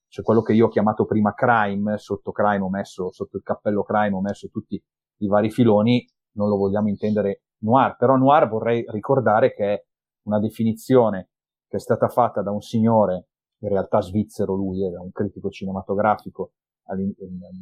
cioè 0.08 0.26
quello 0.26 0.42
che 0.42 0.54
io 0.54 0.66
ho 0.66 0.70
chiamato 0.70 1.06
prima 1.06 1.36
crime, 1.36 2.00
sotto 2.00 2.32
crime 2.32 2.64
ho 2.64 2.72
messo, 2.72 3.12
sotto 3.12 3.38
il 3.38 3.44
cappello 3.44 3.84
crime 3.84 4.16
ho 4.16 4.22
messo 4.22 4.50
tutti 4.50 4.84
i 5.18 5.28
vari 5.28 5.52
filoni, 5.52 6.04
non 6.32 6.50
lo 6.50 6.58
vogliamo 6.58 6.88
intendere 6.88 7.44
noir. 7.60 7.98
Però 7.98 8.16
noir 8.16 8.50
vorrei 8.50 8.84
ricordare 8.88 9.54
che 9.54 9.66
è 9.72 9.86
una 10.24 10.40
definizione 10.40 11.30
che 11.68 11.78
è 11.78 11.80
stata 11.80 12.08
fatta 12.08 12.42
da 12.42 12.50
un 12.50 12.62
signore, 12.62 13.28
in 13.60 13.70
realtà 13.70 14.02
svizzero 14.02 14.56
lui, 14.56 14.84
era 14.84 15.00
un 15.00 15.12
critico 15.12 15.52
cinematografico, 15.52 16.54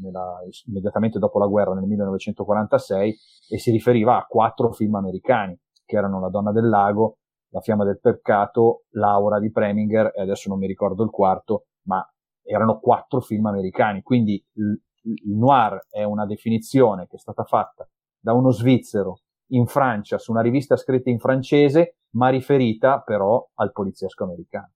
nella, 0.02 0.40
immediatamente 0.66 1.20
dopo 1.20 1.40
la 1.40 1.48
guerra 1.48 1.74
nel 1.74 1.86
1946 1.86 3.18
e 3.50 3.58
si 3.60 3.72
riferiva 3.72 4.18
a 4.18 4.26
quattro 4.26 4.72
film 4.72 4.96
americani 4.96 5.58
che 5.86 5.96
erano 5.96 6.20
La 6.20 6.30
donna 6.30 6.52
del 6.52 6.70
lago, 6.70 7.18
La 7.50 7.60
fiamma 7.60 7.84
del 7.84 8.00
peccato, 8.00 8.84
Laura 8.92 9.40
di 9.40 9.52
Preminger 9.52 10.12
e 10.16 10.22
adesso 10.22 10.50
non 10.50 10.58
mi 10.58 10.68
ricordo 10.68 11.04
il 11.04 11.10
quarto, 11.10 11.66
ma 11.84 12.06
erano 12.44 12.80
quattro 12.80 13.20
film 13.22 13.46
americani. 13.46 14.02
Quindi 14.02 14.44
il, 14.54 14.82
noir 15.26 15.88
è 15.90 16.04
una 16.04 16.26
definizione 16.26 17.08
che 17.08 17.16
è 17.16 17.20
stata 17.20 17.44
fatta 17.44 17.88
da 18.20 18.34
uno 18.34 18.52
svizzero 18.52 19.22
in 19.52 19.66
Francia 19.66 20.18
su 20.18 20.32
una 20.32 20.42
rivista 20.42 20.78
scritta 20.78 21.10
in 21.10 21.20
francese, 21.20 21.98
ma 22.12 22.30
riferita 22.30 23.02
però 23.02 23.46
al 23.56 23.72
poliziesco 23.72 24.24
americano. 24.24 24.72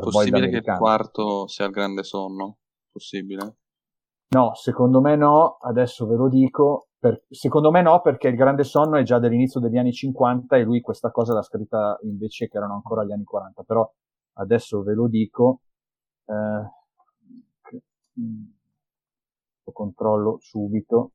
Possibile 0.00 0.48
che 0.48 0.70
il 0.70 0.76
quarto 0.78 1.46
sia 1.46 1.66
il 1.66 1.70
grande 1.70 2.02
sonno? 2.02 2.58
Possibile? 2.90 3.56
No, 4.32 4.54
secondo 4.54 5.00
me 5.00 5.16
no, 5.16 5.56
adesso 5.60 6.06
ve 6.06 6.14
lo 6.14 6.28
dico. 6.28 6.90
Per, 7.00 7.24
secondo 7.30 7.72
me 7.72 7.82
no, 7.82 8.00
perché 8.00 8.28
il 8.28 8.36
grande 8.36 8.62
sonno 8.62 8.96
è 8.96 9.02
già 9.02 9.18
dell'inizio 9.18 9.58
degli 9.58 9.76
anni 9.76 9.92
50 9.92 10.56
e 10.56 10.62
lui 10.62 10.80
questa 10.80 11.10
cosa 11.10 11.34
l'ha 11.34 11.42
scritta 11.42 11.98
invece 12.02 12.46
che 12.46 12.56
erano 12.56 12.74
ancora 12.74 13.02
gli 13.04 13.10
anni 13.10 13.24
40. 13.24 13.64
Però 13.64 13.92
adesso 14.34 14.82
ve 14.82 14.94
lo 14.94 15.08
dico. 15.08 15.62
Eh, 16.26 16.32
lo 19.64 19.72
controllo 19.72 20.38
subito. 20.40 21.12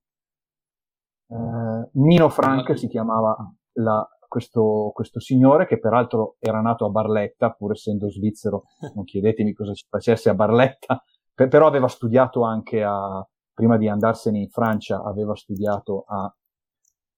Eh, 1.27 1.89
Nino 1.93 2.29
Frank 2.29 2.77
si 2.77 2.89
chiamava 2.89 3.33
la, 3.75 4.05
questo, 4.27 4.91
questo, 4.93 5.21
signore, 5.21 5.67
che 5.67 5.79
peraltro 5.79 6.35
era 6.39 6.59
nato 6.59 6.83
a 6.85 6.89
Barletta, 6.89 7.51
pur 7.51 7.71
essendo 7.71 8.09
svizzero. 8.09 8.63
Non 8.93 9.05
chiedetemi 9.05 9.53
cosa 9.53 9.73
ci 9.73 9.85
facesse 9.87 10.29
a 10.29 10.33
Barletta 10.33 11.01
però 11.35 11.67
aveva 11.67 11.87
studiato 11.87 12.43
anche 12.43 12.81
a, 12.83 13.25
prima 13.53 13.77
di 13.77 13.87
andarsene 13.87 14.39
in 14.39 14.49
Francia, 14.49 15.03
aveva 15.03 15.35
studiato 15.35 16.05
a, 16.07 16.35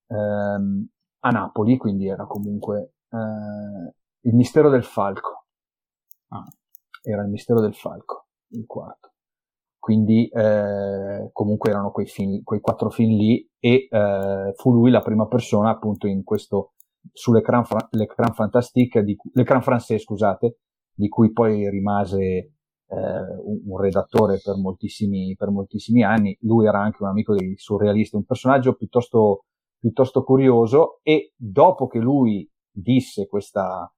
ehm, 0.07 0.88
a 1.20 1.30
Napoli, 1.30 1.78
quindi 1.78 2.07
era 2.07 2.26
comunque 2.26 2.93
eh, 3.09 3.93
il 4.22 4.36
mistero 4.36 4.70
del 4.70 4.84
falco. 4.84 5.45
Ah, 6.30 6.45
era 7.01 7.24
il 7.24 7.30
mistero 7.30 7.61
del 7.61 7.76
falco, 7.76 8.28
il 8.49 8.65
quarto. 8.65 9.13
Quindi 9.80 10.28
eh, 10.28 11.30
comunque 11.32 11.70
erano 11.70 11.91
quei, 11.91 12.07
film, 12.07 12.43
quei 12.43 12.59
quattro 12.59 12.89
film 12.89 13.15
lì 13.15 13.49
e 13.57 13.88
eh, 13.89 14.53
fu 14.55 14.74
lui 14.74 14.91
la 14.91 14.99
prima 14.99 15.28
persona 15.28 15.70
appunto 15.70 16.07
in 16.07 16.24
questo 16.24 16.74
sull'ecran, 17.13 17.63
l'ecran 17.91 18.34
fantastique, 18.34 19.03
di, 19.03 19.15
l'ecran 19.34 19.61
francese, 19.61 20.03
scusate, 20.03 20.57
di 20.93 21.07
cui 21.07 21.32
poi 21.32 21.70
rimase 21.70 22.57
un, 22.89 23.61
un, 23.65 23.81
redattore 23.81 24.39
per 24.43 24.55
moltissimi, 24.55 25.35
per 25.35 25.49
moltissimi 25.49 26.03
anni, 26.03 26.38
lui 26.41 26.65
era 26.65 26.79
anche 26.79 27.03
un 27.03 27.09
amico 27.09 27.35
dei 27.35 27.55
surrealisti, 27.57 28.15
un 28.15 28.23
personaggio 28.23 28.75
piuttosto, 28.75 29.45
piuttosto 29.77 30.23
curioso 30.23 30.99
e 31.03 31.33
dopo 31.35 31.88
che 31.88 31.99
lui 31.99 32.49
disse 32.71 33.27
questa, 33.27 33.91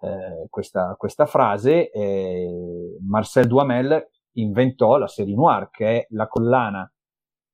eh, 0.00 0.46
questa, 0.50 0.94
questa 0.98 1.26
frase, 1.26 1.90
eh, 1.90 2.98
Marcel 3.06 3.46
Duhamel 3.46 4.06
inventò 4.32 4.98
la 4.98 5.08
serie 5.08 5.34
noir, 5.34 5.70
che 5.70 5.86
è 5.86 6.06
la 6.10 6.26
collana 6.26 6.90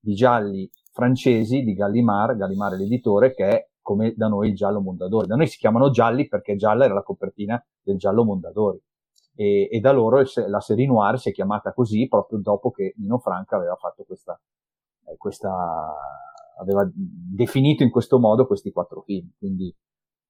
di 0.01 0.15
gialli 0.15 0.69
francesi 0.91 1.63
di 1.63 1.75
Gallimard, 1.75 2.37
Gallimard 2.37 2.75
è 2.75 2.79
l'editore, 2.79 3.35
che 3.35 3.49
è 3.49 3.69
come 3.81 4.15
da 4.17 4.27
noi 4.27 4.49
il 4.49 4.57
giallo 4.57 4.81
Mondadori. 4.81 5.29
Da 5.29 5.37
noi 5.37 5.47
si 5.47 5.59
chiamano 5.59 5.91
gialli 5.91 6.27
perché 6.27 6.57
gialla 6.57 6.85
era 6.85 6.95
la 6.95 7.03
copertina 7.03 7.65
del 7.83 7.99
giallo 7.99 8.25
Mondadori 8.25 8.81
e, 9.35 9.69
e 9.71 9.81
da 9.81 9.93
loro 9.93 10.23
la 10.47 10.61
serie 10.61 10.87
noir 10.87 11.19
si 11.19 11.31
è 11.31 11.33
chiamata 11.33 11.73
così 11.73 12.07
proprio 12.09 12.39
dopo 12.39 12.71
che 12.71 12.95
Nino 12.99 13.19
Franca 13.19 13.57
aveva 13.57 13.77
fatto 13.77 14.05
questa, 14.05 14.39
eh, 15.07 15.17
questa 15.17 15.51
aveva 16.59 16.89
definito 16.95 17.83
in 17.83 17.91
questo 17.91 18.19
modo 18.19 18.47
questi 18.47 18.73
quattro 18.73 19.03
film. 19.03 19.31
Quindi 19.39 19.75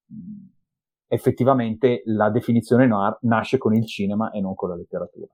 mh, 0.06 0.46
effettivamente 1.08 2.02
la 2.06 2.30
definizione 2.30 2.86
noir 2.86 3.18
nasce 3.22 3.58
con 3.58 3.74
il 3.74 3.86
cinema 3.86 4.30
e 4.30 4.40
non 4.40 4.54
con 4.54 4.70
la 4.70 4.76
letteratura. 4.76 5.28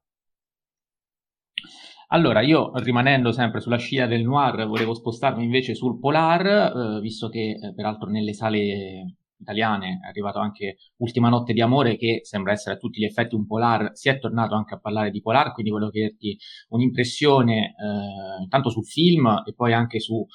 Allora, 2.11 2.41
io 2.41 2.73
rimanendo 2.77 3.33
sempre 3.33 3.61
sulla 3.61 3.77
scia 3.77 4.07
del 4.07 4.23
noir, 4.23 4.67
volevo 4.67 4.95
spostarmi 4.95 5.45
invece 5.45 5.75
sul 5.75 5.99
polar, 5.99 6.47
eh, 6.47 7.01
visto 7.01 7.29
che 7.29 7.59
eh, 7.63 7.75
peraltro 7.75 8.09
nelle 8.09 8.33
sale 8.33 9.17
italiane, 9.39 10.01
è 10.03 10.09
arrivato 10.09 10.39
anche 10.39 10.77
Ultima 10.97 11.29
notte 11.29 11.53
di 11.53 11.61
amore 11.61 11.97
che 11.97 12.21
sembra 12.23 12.53
essere 12.53 12.75
a 12.75 12.79
tutti 12.79 13.01
gli 13.01 13.05
effetti 13.05 13.35
un 13.35 13.47
polar, 13.47 13.91
si 13.95 14.09
è 14.09 14.19
tornato 14.19 14.55
anche 14.55 14.75
a 14.75 14.79
parlare 14.79 15.11
di 15.11 15.21
polar, 15.21 15.53
quindi 15.53 15.71
volevo 15.71 15.91
chiederti 15.91 16.39
un'impressione 16.69 17.67
eh, 17.67 18.43
intanto 18.43 18.71
sul 18.71 18.85
film 18.85 19.43
e 19.47 19.55
poi 19.55 19.73
anche 19.73 20.01
su 20.01 20.27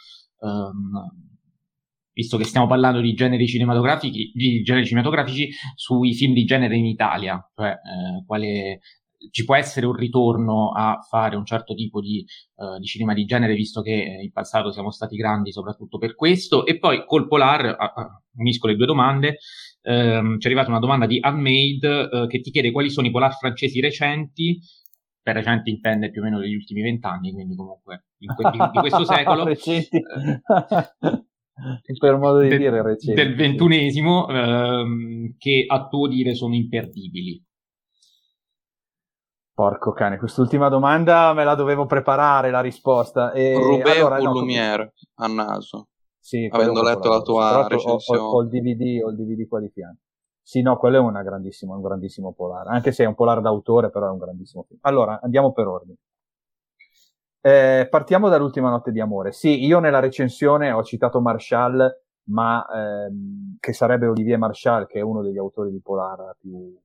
ehm, 0.41 1.31
visto 2.13 2.37
che 2.37 2.43
stiamo 2.43 2.67
parlando 2.67 3.01
di 3.01 3.13
generi 3.13 3.47
cinematografici, 3.47 4.31
di 4.33 4.61
generi 4.61 4.85
cinematografici 4.85 5.49
sui 5.75 6.13
film 6.13 6.33
di 6.33 6.45
genere 6.45 6.75
in 6.77 6.85
Italia, 6.85 7.43
cioè 7.55 7.69
eh, 7.69 8.25
quale 8.25 8.79
ci 9.31 9.45
può 9.45 9.55
essere 9.55 9.85
un 9.85 9.93
ritorno 9.93 10.71
a 10.71 10.99
fare 11.07 11.35
un 11.35 11.45
certo 11.45 11.73
tipo 11.73 12.01
di, 12.01 12.25
uh, 12.55 12.79
di, 12.79 12.85
cinema 12.85 13.13
di 13.13 13.25
genere, 13.25 13.55
visto 13.55 13.81
che 13.81 14.19
in 14.21 14.31
passato 14.31 14.71
siamo 14.71 14.91
stati 14.91 15.15
grandi 15.15 15.51
soprattutto 15.51 15.97
per 15.97 16.15
questo. 16.15 16.65
E 16.65 16.79
poi 16.79 17.05
col 17.05 17.27
Polar, 17.27 17.65
uh, 17.65 18.01
uh, 18.01 18.39
unisco 18.39 18.67
le 18.67 18.75
due 18.75 18.85
domande, 18.85 19.37
um, 19.83 20.39
ci 20.39 20.47
è 20.47 20.49
arrivata 20.49 20.69
una 20.69 20.79
domanda 20.79 21.05
di 21.05 21.19
Unmade 21.21 22.27
che 22.27 22.41
ti 22.41 22.51
chiede 22.51 22.71
quali 22.71 22.89
sono 22.89 23.07
i 23.07 23.11
Polar 23.11 23.33
francesi 23.33 23.79
recenti, 23.79 24.59
per 25.21 25.35
recenti 25.35 25.69
intende 25.69 26.11
più 26.11 26.21
o 26.21 26.25
meno 26.25 26.39
degli 26.39 26.55
ultimi 26.55 26.81
vent'anni, 26.81 27.31
quindi 27.31 27.55
comunque 27.55 28.05
que- 28.35 28.51
di, 28.51 28.57
di, 28.57 28.79
questo 28.79 29.05
secolo. 29.05 29.45
recenti. 29.45 29.99
per 31.99 32.17
modo 32.17 32.39
di 32.39 32.49
de- 32.49 32.57
dire 32.57 32.81
recenti. 32.81 33.13
Del 33.13 33.35
ventunesimo, 33.35 34.27
ehm, 34.27 35.35
che 35.37 35.65
a 35.67 35.87
tuo 35.87 36.07
dire 36.07 36.35
sono 36.35 36.55
imperdibili. 36.55 37.41
Porco 39.55 39.91
cane, 39.91 40.17
quest'ultima 40.17 40.67
domanda 40.67 41.31
me 41.33 41.43
la 41.43 41.53
dovevo 41.53 41.85
preparare 41.85 42.49
la 42.49 42.61
risposta. 42.61 43.31
E 43.33 43.53
Rubé 43.53 43.91
allora, 43.99 44.17
o 44.17 44.23
no, 44.23 44.33
Lumière 44.33 44.93
a 45.15 45.27
naso? 45.27 45.89
Sì, 46.17 46.47
avendo 46.51 46.81
letto 46.81 47.09
la 47.09 47.21
tua 47.21 47.67
recensione. 47.67 48.19
Ho, 48.19 48.29
ho, 48.29 48.35
ho, 48.37 48.41
il 48.41 48.49
DVD, 48.49 49.03
ho 49.03 49.09
il 49.09 49.15
DVD 49.15 49.47
qua 49.47 49.59
di 49.59 49.69
fianco. 49.69 49.99
Sì, 50.41 50.61
no, 50.61 50.77
quello 50.77 50.97
è 50.97 50.99
una 50.99 51.19
un 51.19 51.81
grandissimo 51.81 52.33
polare, 52.33 52.69
anche 52.69 52.91
se 52.91 53.03
è 53.03 53.07
un 53.07 53.13
polare 53.13 53.41
d'autore, 53.41 53.91
però 53.91 54.07
è 54.07 54.09
un 54.11 54.17
grandissimo 54.17 54.63
film. 54.67 54.79
Allora, 54.83 55.19
andiamo 55.21 55.51
per 55.51 55.67
ordine. 55.67 55.97
Eh, 57.39 57.87
partiamo 57.89 58.29
dall'ultima 58.29 58.69
notte 58.69 58.91
di 58.91 58.99
amore. 58.99 59.33
Sì, 59.33 59.63
io 59.63 59.79
nella 59.79 59.99
recensione 59.99 60.71
ho 60.71 60.81
citato 60.81 61.21
Marshall, 61.21 62.01
ma 62.29 62.65
ehm, 62.65 63.57
che 63.59 63.73
sarebbe 63.73 64.07
Olivier 64.07 64.37
Marshall, 64.37 64.87
che 64.87 64.99
è 64.99 65.01
uno 65.01 65.21
degli 65.21 65.37
autori 65.37 65.69
di 65.69 65.81
Polar 65.81 66.35
più, 66.39 66.75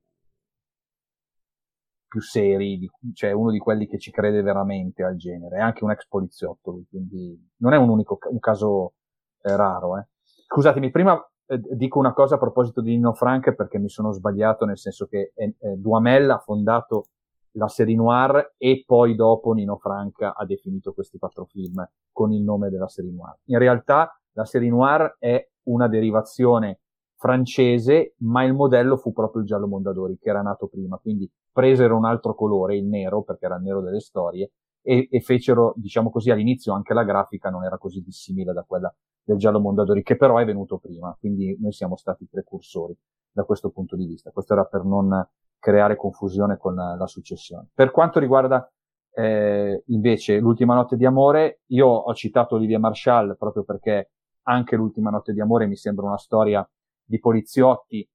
più 2.09 2.21
seri, 2.21 2.79
di, 2.79 2.91
cioè 3.13 3.33
uno 3.33 3.51
di 3.51 3.59
quelli 3.59 3.87
che 3.87 3.99
ci 3.99 4.11
crede 4.11 4.43
veramente 4.43 5.05
al 5.05 5.17
genere, 5.17 5.59
è 5.59 5.61
anche 5.61 5.85
un 5.85 5.91
ex 5.91 6.07
poliziotto, 6.09 6.81
quindi 6.89 7.39
non 7.59 7.75
è 7.75 7.77
un 7.77 7.91
unico 7.91 8.19
un 8.31 8.39
caso 8.39 8.95
eh, 9.43 9.55
raro. 9.55 9.99
Eh. 9.99 10.07
Scusatemi, 10.23 10.91
prima 10.91 11.15
eh, 11.47 11.61
dico 11.77 11.99
una 11.99 12.13
cosa 12.13 12.37
a 12.37 12.39
proposito 12.39 12.81
di 12.81 12.91
Nino 12.91 13.13
Frank 13.13 13.55
perché 13.55 13.79
mi 13.79 13.89
sono 13.89 14.13
sbagliato, 14.13 14.65
nel 14.65 14.79
senso 14.79 15.07
che 15.07 15.33
eh, 15.35 15.55
Duhamel 15.77 16.31
ha 16.31 16.39
fondato 16.39 17.09
la 17.53 17.69
serie 17.69 17.97
noir 17.97 18.55
e 18.57 18.85
poi 18.87 19.15
dopo 19.15 19.53
Nino 19.53 19.77
Frank 19.77 20.23
ha 20.23 20.45
definito 20.47 20.93
questi 20.93 21.19
quattro 21.19 21.45
film 21.45 21.87
con 22.13 22.33
il 22.33 22.43
nome 22.43 22.71
della 22.71 22.89
serie 22.89 23.11
noir. 23.11 23.37
In 23.47 23.59
realtà 23.59 24.19
la 24.33 24.45
serie 24.45 24.69
noir 24.69 25.17
è 25.19 25.47
una 25.65 25.89
derivazione 25.89 26.81
francese, 27.19 28.14
ma 28.19 28.45
il 28.45 28.55
modello 28.55 28.97
fu 28.97 29.12
proprio 29.12 29.43
il 29.43 29.49
giallo 29.49 29.66
Mondadori, 29.66 30.19
che 30.19 30.31
era 30.31 30.41
nato 30.41 30.69
prima. 30.69 30.97
Quindi 30.99 31.29
presero 31.53 31.97
un 31.97 32.05
altro 32.05 32.35
colore, 32.35 32.77
il 32.77 32.87
nero, 32.87 33.23
perché 33.23 33.47
era 33.47 33.57
il 33.57 33.62
nero 33.62 33.81
delle 33.81 34.01
storie, 34.01 34.53
e, 34.81 35.09
e 35.11 35.21
fecero, 35.21 35.75
diciamo 35.77 36.11
così, 36.11 36.31
all'inizio 36.31 36.73
anche 36.73 36.95
la 36.95 37.03
grafica 37.03 37.51
non 37.51 37.64
era 37.64 37.77
così 37.77 38.01
dissimile 38.03 38.53
da 38.53 38.62
quella 38.62 38.95
del 39.23 39.37
giallo 39.37 39.59
Mondadori, 39.59 40.03
che 40.03 40.16
però 40.16 40.39
è 40.39 40.45
venuto 40.45 40.79
prima. 40.79 41.14
Quindi 41.19 41.57
noi 41.61 41.73
siamo 41.73 41.97
stati 41.97 42.27
precursori 42.31 42.97
da 43.33 43.43
questo 43.43 43.71
punto 43.71 43.97
di 43.97 44.07
vista. 44.07 44.31
Questo 44.31 44.53
era 44.53 44.64
per 44.64 44.85
non 44.85 45.29
creare 45.59 45.97
confusione 45.97 46.57
con 46.57 46.77
la, 46.77 46.95
la 46.95 47.07
successione. 47.09 47.69
Per 47.75 47.91
quanto 47.91 48.21
riguarda 48.21 48.71
eh, 49.12 49.83
invece 49.87 50.39
l'ultima 50.39 50.75
notte 50.75 50.97
di 50.97 51.05
amore, 51.05 51.62
io 51.66 51.89
ho 51.89 52.14
citato 52.14 52.55
Olivia 52.55 52.79
Marshall 52.79 53.37
proprio 53.37 53.64
perché 53.64 54.12
anche 54.43 54.77
l'ultima 54.77 55.11
notte 55.11 55.33
di 55.33 55.41
amore 55.41 55.66
mi 55.66 55.77
sembra 55.77 56.07
una 56.07 56.16
storia 56.16 56.66
di 57.09 57.19
poliziotti 57.19 58.07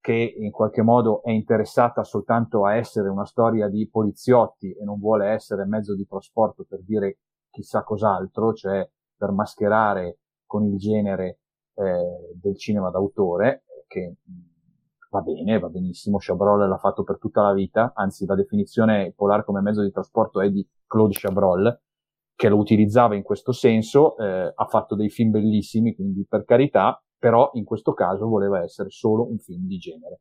che 0.00 0.34
in 0.38 0.52
qualche 0.52 0.82
modo 0.82 1.20
è 1.24 1.32
interessata 1.32 2.04
soltanto 2.04 2.64
a 2.64 2.76
essere 2.76 3.08
una 3.08 3.26
storia 3.26 3.68
di 3.68 3.88
poliziotti 3.88 4.72
e 4.72 4.84
non 4.84 5.00
vuole 5.00 5.26
essere 5.26 5.64
mezzo 5.64 5.96
di 5.96 6.06
trasporto 6.06 6.64
per 6.64 6.80
dire 6.84 7.18
chissà 7.50 7.82
cos'altro, 7.82 8.52
cioè 8.52 8.88
per 9.16 9.32
mascherare 9.32 10.18
con 10.46 10.64
il 10.64 10.76
genere 10.78 11.40
eh, 11.74 12.38
del 12.40 12.56
cinema 12.56 12.90
d'autore, 12.90 13.64
che 13.88 14.14
va 15.10 15.22
bene, 15.22 15.58
va 15.58 15.68
benissimo, 15.68 16.18
Chabrol 16.20 16.68
l'ha 16.68 16.78
fatto 16.78 17.02
per 17.02 17.18
tutta 17.18 17.42
la 17.42 17.52
vita, 17.52 17.90
anzi 17.96 18.26
la 18.26 18.36
definizione 18.36 19.12
Polar 19.12 19.44
come 19.44 19.60
mezzo 19.60 19.82
di 19.82 19.90
trasporto 19.90 20.40
è 20.40 20.50
di 20.50 20.64
Claude 20.86 21.14
Chabrol, 21.18 21.80
che 22.36 22.48
lo 22.48 22.58
utilizzava 22.58 23.16
in 23.16 23.22
questo 23.22 23.50
senso, 23.50 24.16
eh, 24.18 24.52
ha 24.54 24.66
fatto 24.66 24.94
dei 24.94 25.08
film 25.08 25.32
bellissimi, 25.32 25.96
quindi 25.96 26.24
per 26.28 26.44
carità, 26.44 27.02
però 27.26 27.50
in 27.54 27.64
questo 27.64 27.92
caso 27.92 28.28
voleva 28.28 28.62
essere 28.62 28.88
solo 28.88 29.28
un 29.28 29.38
film 29.38 29.66
di 29.66 29.78
genere 29.78 30.20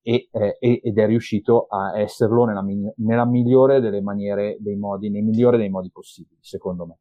e, 0.00 0.28
eh, 0.30 0.56
ed 0.60 0.96
è 0.96 1.04
riuscito 1.04 1.66
a 1.68 1.98
esserlo 1.98 2.44
nella, 2.44 2.64
nella, 2.98 3.26
migliore 3.26 3.80
delle 3.80 4.00
maniere, 4.00 4.56
dei 4.60 4.76
modi, 4.76 5.10
nei 5.10 5.22
migliori 5.22 5.56
dei 5.56 5.68
modi 5.68 5.90
possibili, 5.90 6.38
secondo 6.40 6.86
me. 6.86 6.98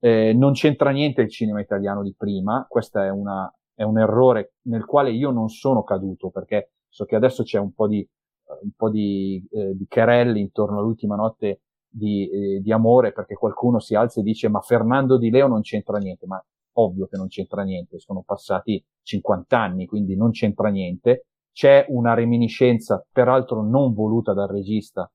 Eh, 0.00 0.32
non 0.32 0.52
c'entra 0.52 0.90
niente 0.90 1.22
il 1.22 1.30
cinema 1.30 1.60
italiano 1.60 2.02
di 2.02 2.12
prima, 2.18 2.66
questo 2.68 2.98
è, 2.98 3.06
è 3.06 3.82
un 3.84 3.98
errore 4.00 4.54
nel 4.62 4.84
quale 4.84 5.12
io 5.12 5.30
non 5.30 5.48
sono 5.48 5.84
caduto 5.84 6.30
perché 6.30 6.72
so 6.88 7.04
che 7.04 7.14
adesso 7.14 7.44
c'è 7.44 7.60
un 7.60 7.72
po' 7.72 7.86
di, 7.86 8.04
un 8.62 8.70
po' 8.74 8.90
di, 8.90 9.46
eh, 9.52 9.76
di 9.76 9.86
querelli 9.86 10.40
intorno 10.40 10.80
all'ultima 10.80 11.14
notte 11.14 11.60
di, 11.88 12.28
eh, 12.28 12.60
di, 12.60 12.72
amore 12.72 13.12
perché 13.12 13.36
qualcuno 13.36 13.78
si 13.78 13.94
alza 13.94 14.18
e 14.18 14.24
dice 14.24 14.48
ma 14.48 14.60
Fernando 14.60 15.18
Di 15.18 15.30
Leo 15.30 15.46
non 15.46 15.60
c'entra 15.60 15.98
niente, 15.98 16.26
ma 16.26 16.44
ovvio 16.78 17.06
che 17.06 17.16
non 17.16 17.28
c'entra 17.28 17.62
niente, 17.62 17.98
sono 17.98 18.22
passati 18.22 18.82
50 19.02 19.58
anni, 19.58 19.86
quindi 19.86 20.16
non 20.16 20.30
c'entra 20.30 20.68
niente. 20.68 21.26
C'è 21.52 21.86
una 21.88 22.14
reminiscenza, 22.14 23.04
peraltro 23.10 23.62
non 23.62 23.94
voluta 23.94 24.32
dal 24.32 24.48
regista, 24.48 25.10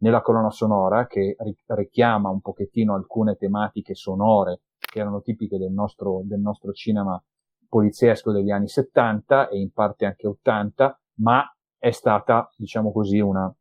nella 0.00 0.22
colonna 0.22 0.50
sonora 0.50 1.06
che 1.06 1.36
richiama 1.66 2.30
un 2.30 2.40
pochettino 2.40 2.94
alcune 2.94 3.36
tematiche 3.36 3.94
sonore 3.94 4.62
che 4.78 4.98
erano 4.98 5.20
tipiche 5.20 5.58
del 5.58 5.72
nostro, 5.72 6.22
del 6.24 6.40
nostro 6.40 6.72
cinema 6.72 7.22
poliziesco 7.68 8.32
degli 8.32 8.50
anni 8.50 8.68
70 8.68 9.48
e 9.48 9.60
in 9.60 9.70
parte 9.72 10.04
anche 10.04 10.26
80, 10.26 11.00
ma 11.16 11.44
è 11.78 11.90
stata, 11.90 12.50
diciamo 12.56 12.92
così, 12.92 13.20
una, 13.20 13.52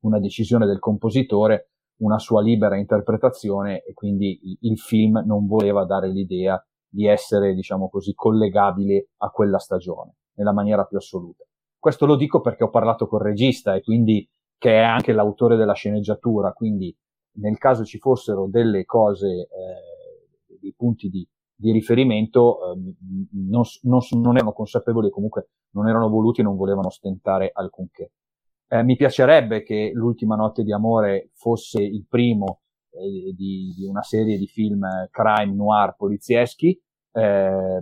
una 0.00 0.18
decisione 0.18 0.66
del 0.66 0.78
compositore, 0.78 1.70
una 2.00 2.18
sua 2.18 2.42
libera 2.42 2.76
interpretazione 2.76 3.82
e 3.82 3.92
quindi 3.92 4.58
il 4.60 4.78
film 4.78 5.22
non 5.24 5.46
voleva 5.46 5.84
dare 5.84 6.08
l'idea 6.08 6.62
di 6.90 7.06
essere, 7.06 7.54
diciamo 7.54 7.88
così, 7.88 8.12
collegabile 8.14 9.10
a 9.18 9.30
quella 9.30 9.58
stagione, 9.58 10.16
nella 10.34 10.52
maniera 10.52 10.84
più 10.84 10.98
assoluta. 10.98 11.44
Questo 11.78 12.04
lo 12.04 12.16
dico 12.16 12.40
perché 12.40 12.64
ho 12.64 12.70
parlato 12.70 13.06
col 13.06 13.22
regista 13.22 13.74
e 13.74 13.80
quindi 13.80 14.28
che 14.58 14.72
è 14.72 14.82
anche 14.82 15.12
l'autore 15.12 15.56
della 15.56 15.72
sceneggiatura, 15.72 16.52
quindi 16.52 16.94
nel 17.36 17.56
caso 17.56 17.84
ci 17.84 17.98
fossero 17.98 18.46
delle 18.46 18.84
cose, 18.84 19.26
eh, 19.26 20.58
dei 20.60 20.74
punti 20.76 21.08
di, 21.08 21.26
di 21.54 21.72
riferimento, 21.72 22.72
eh, 22.72 22.78
non, 23.48 23.62
non, 23.82 24.00
non, 24.20 24.36
erano 24.36 24.52
consapevoli 24.52 25.06
e 25.06 25.10
comunque 25.10 25.50
non 25.70 25.88
erano 25.88 26.10
voluti 26.10 26.40
e 26.40 26.44
non 26.44 26.56
volevano 26.56 26.90
stentare 26.90 27.50
alcunché. 27.54 28.12
Eh, 28.68 28.82
mi 28.82 28.96
piacerebbe 28.96 29.62
che 29.62 29.90
l'ultima 29.94 30.36
notte 30.36 30.62
di 30.62 30.72
amore 30.72 31.30
fosse 31.34 31.82
il 31.82 32.04
primo 32.06 32.60
eh, 32.90 33.32
di, 33.34 33.74
di, 33.76 33.86
una 33.86 34.02
serie 34.02 34.36
di 34.38 34.46
film 34.46 34.86
crime 35.10 35.54
noir 35.54 35.94
polizieschi. 35.96 36.80
Eh, 37.12 37.80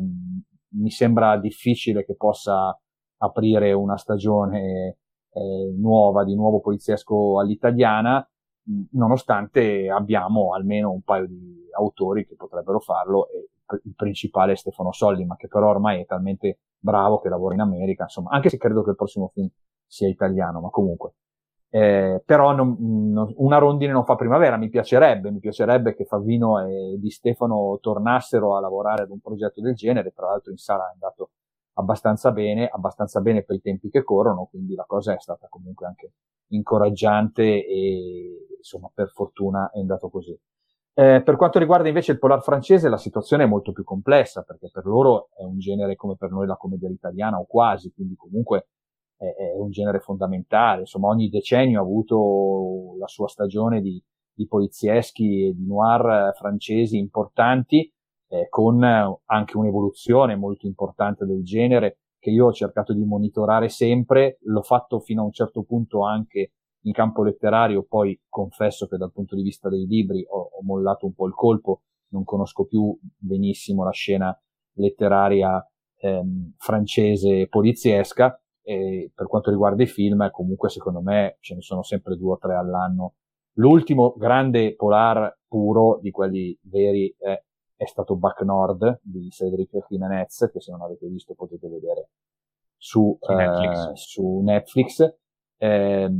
mi 0.71 0.91
sembra 0.91 1.39
difficile 1.39 2.05
che 2.05 2.15
possa 2.15 2.79
aprire 3.19 3.73
una 3.73 3.97
stagione 3.97 4.99
eh, 5.33 5.75
nuova 5.77 6.25
di 6.25 6.35
nuovo 6.35 6.61
poliziesco 6.61 7.39
all'italiana, 7.39 8.27
nonostante 8.93 9.89
abbiamo 9.89 10.55
almeno 10.55 10.91
un 10.91 11.03
paio 11.03 11.27
di 11.27 11.67
autori 11.77 12.27
che 12.27 12.37
potrebbero 12.37 12.81
farlo 12.81 13.29
e 13.29 13.49
il 13.85 13.95
principale 13.95 14.53
è 14.53 14.57
Stefano 14.57 14.93
Solli, 14.93 15.25
ma 15.25 15.37
che 15.37 15.49
però 15.49 15.69
ormai 15.69 16.01
è 16.01 16.07
talmente 16.07 16.61
bravo 16.79 17.19
che 17.19 17.29
lavora 17.29 17.55
in 17.55 17.61
America, 17.61 18.05
insomma, 18.05 18.31
anche 18.31 18.49
se 18.49 18.57
credo 18.57 18.83
che 18.83 18.91
il 18.91 18.97
prossimo 18.97 19.29
film 19.29 19.49
sia 19.87 20.09
italiano, 20.09 20.61
ma 20.61 20.71
comunque 20.71 21.15
eh, 21.71 22.23
però 22.25 22.55
non, 22.55 22.77
non, 22.79 23.33
una 23.37 23.59
rondine 23.59 23.93
non 23.93 24.05
fa 24.05 24.17
primavera, 24.17 24.57
mi 24.57 24.69
piacerebbe, 24.69 25.31
mi 25.31 25.39
piacerebbe 25.39 25.95
che 25.95 26.05
Favino 26.05 26.67
e 26.67 26.97
Di 26.99 27.11
Stefano 27.11 27.79
tornassero 27.81 28.57
a 28.57 28.61
lavorare 28.61 29.03
ad 29.03 29.11
un 29.11 29.21
progetto 29.21 29.61
del 29.61 29.75
genere, 29.75 30.13
tra 30.13 30.27
l'altro 30.27 30.51
in 30.51 30.57
sala 30.57 30.89
è 30.89 30.93
andato 30.93 31.31
abbastanza 31.75 32.33
bene, 32.33 32.69
abbastanza 32.69 33.21
bene 33.21 33.43
per 33.43 33.57
i 33.57 33.61
tempi 33.61 33.91
che 33.91 34.03
corrono, 34.03 34.47
quindi 34.51 34.75
la 34.75 34.85
cosa 34.87 35.15
è 35.15 35.19
stata 35.19 35.47
comunque 35.49 35.87
anche 35.87 36.13
incoraggiante 36.49 37.43
e 37.43 38.47
insomma 38.57 38.91
per 38.93 39.11
fortuna 39.11 39.71
è 39.71 39.79
andato 39.79 40.09
così. 40.09 40.37
Eh, 40.95 41.23
per 41.23 41.37
quanto 41.37 41.61
riguarda 41.61 41.87
invece 41.87 42.13
il 42.13 42.19
polar 42.19 42.43
francese, 42.43 42.89
la 42.89 42.97
situazione 42.97 43.45
è 43.45 43.47
molto 43.47 43.71
più 43.71 43.85
complessa 43.85 44.43
perché 44.43 44.69
per 44.73 44.85
loro 44.87 45.29
è 45.37 45.45
un 45.45 45.59
genere 45.59 45.95
come 45.95 46.17
per 46.17 46.31
noi 46.31 46.47
la 46.47 46.57
commedia 46.57 46.89
italiana 46.89 47.39
o 47.39 47.47
quasi, 47.47 47.93
quindi 47.93 48.17
comunque 48.17 48.67
è, 49.19 49.53
un 49.57 49.71
genere 49.71 50.01
fondamentale. 50.01 50.81
Insomma, 50.81 51.09
ogni 51.09 51.29
decennio 51.29 51.81
ha 51.81 51.83
avuto 51.83 52.97
la 52.99 53.09
sua 53.09 53.29
stagione 53.29 53.81
di, 53.81 54.03
di 54.33 54.47
polizieschi 54.47 55.49
e 55.49 55.55
di 55.55 55.67
noir 55.67 56.33
francesi 56.37 56.97
importanti 56.97 57.93
eh, 58.29 58.49
con 58.49 58.83
anche 58.83 59.57
un'evoluzione 59.57 60.37
molto 60.37 60.67
importante 60.67 61.25
del 61.25 61.43
genere 61.43 61.99
che 62.21 62.31
io 62.31 62.47
ho 62.47 62.53
cercato 62.53 62.93
di 62.93 63.05
monitorare 63.05 63.69
sempre, 63.69 64.39
l'ho 64.43 64.63
fatto 64.63 65.01
fino 65.01 65.23
a 65.23 65.25
un 65.25 65.33
certo 65.33 65.63
punto 65.63 66.05
anche 66.05 66.53
in 66.83 66.93
campo 66.93 67.23
letterario, 67.23 67.85
poi 67.85 68.19
confesso 68.29 68.87
che 68.87 68.97
dal 68.97 69.13
punto 69.13 69.35
di 69.37 69.43
vista 69.43 69.69
dei 69.69 69.87
libri 69.87 70.25
ho, 70.29 70.51
ho 70.53 70.63
mollato 70.63 71.07
un 71.07 71.15
po' 71.15 71.27
il 71.27 71.35
colpo, 71.35 71.83
non 72.09 72.25
conosco 72.25 72.65
più 72.65 72.97
benissimo 73.17 73.85
la 73.85 73.91
scena 73.91 74.37
letteraria 74.75 75.65
ehm, 76.01 76.55
francese 76.57 77.47
poliziesca, 77.49 78.41
e 78.69 79.11
per 79.15 79.27
quanto 79.27 79.51
riguarda 79.51 79.83
i 79.83 79.87
film, 79.87 80.31
comunque 80.31 80.69
secondo 80.69 81.01
me 81.01 81.39
ce 81.41 81.55
ne 81.55 81.63
sono 81.63 81.83
sempre 81.83 82.17
due 82.17 82.33
o 82.33 82.39
tre 82.39 82.55
all'anno. 82.55 83.15
L'ultimo 83.55 84.15
grande 84.17 84.75
polar 84.75 85.39
puro 85.49 85.99
di 86.03 86.11
quelli 86.11 86.57
veri 86.63 87.15
è 87.19 87.43
è 87.79 87.87
stato 87.87 88.17
Back 88.17 88.43
Nord 88.43 88.99
di 89.03 89.31
Cedric 89.31 89.87
Jimenez, 89.89 90.51
che 90.53 90.61
se 90.61 90.73
non 90.73 90.83
avete 90.83 91.07
visto 91.07 91.35
potete 91.35 91.69
vedere 91.69 92.11
su, 92.77 93.17
su 93.21 93.33
Netflix. 93.33 93.87
Eh, 93.87 93.93
su 93.95 94.41
Netflix. 94.41 95.17
Eh, 95.59 96.11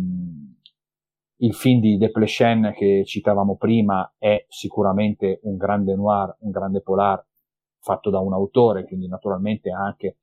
il 1.41 1.55
film 1.55 1.81
di 1.81 1.99
Desplechin 1.99 2.73
che 2.77 3.03
citavamo 3.05 3.57
prima 3.57 4.15
è 4.19 4.45
sicuramente 4.49 5.41
un 5.43 5.57
grande 5.57 5.97
noir, 5.97 6.37
un 6.41 6.51
grande 6.51 6.81
polar 6.81 7.25
fatto 7.81 8.09
da 8.09 8.21
un 8.21 8.33
autore, 8.33 8.85
quindi 8.85 9.09
naturalmente 9.09 9.71
anche, 9.71 10.19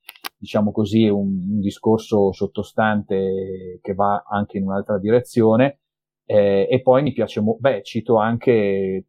diciamo 0.46 0.70
così, 0.70 1.08
un, 1.08 1.26
un 1.26 1.60
discorso 1.60 2.32
sottostante 2.32 3.80
che 3.82 3.94
va 3.94 4.22
anche 4.26 4.58
in 4.58 4.64
un'altra 4.64 4.98
direzione. 4.98 5.80
Eh, 6.24 6.66
e 6.70 6.82
poi 6.82 7.02
mi 7.02 7.12
piace, 7.12 7.40
mo- 7.40 7.56
beh, 7.58 7.82
cito 7.82 8.16
anche 8.16 9.06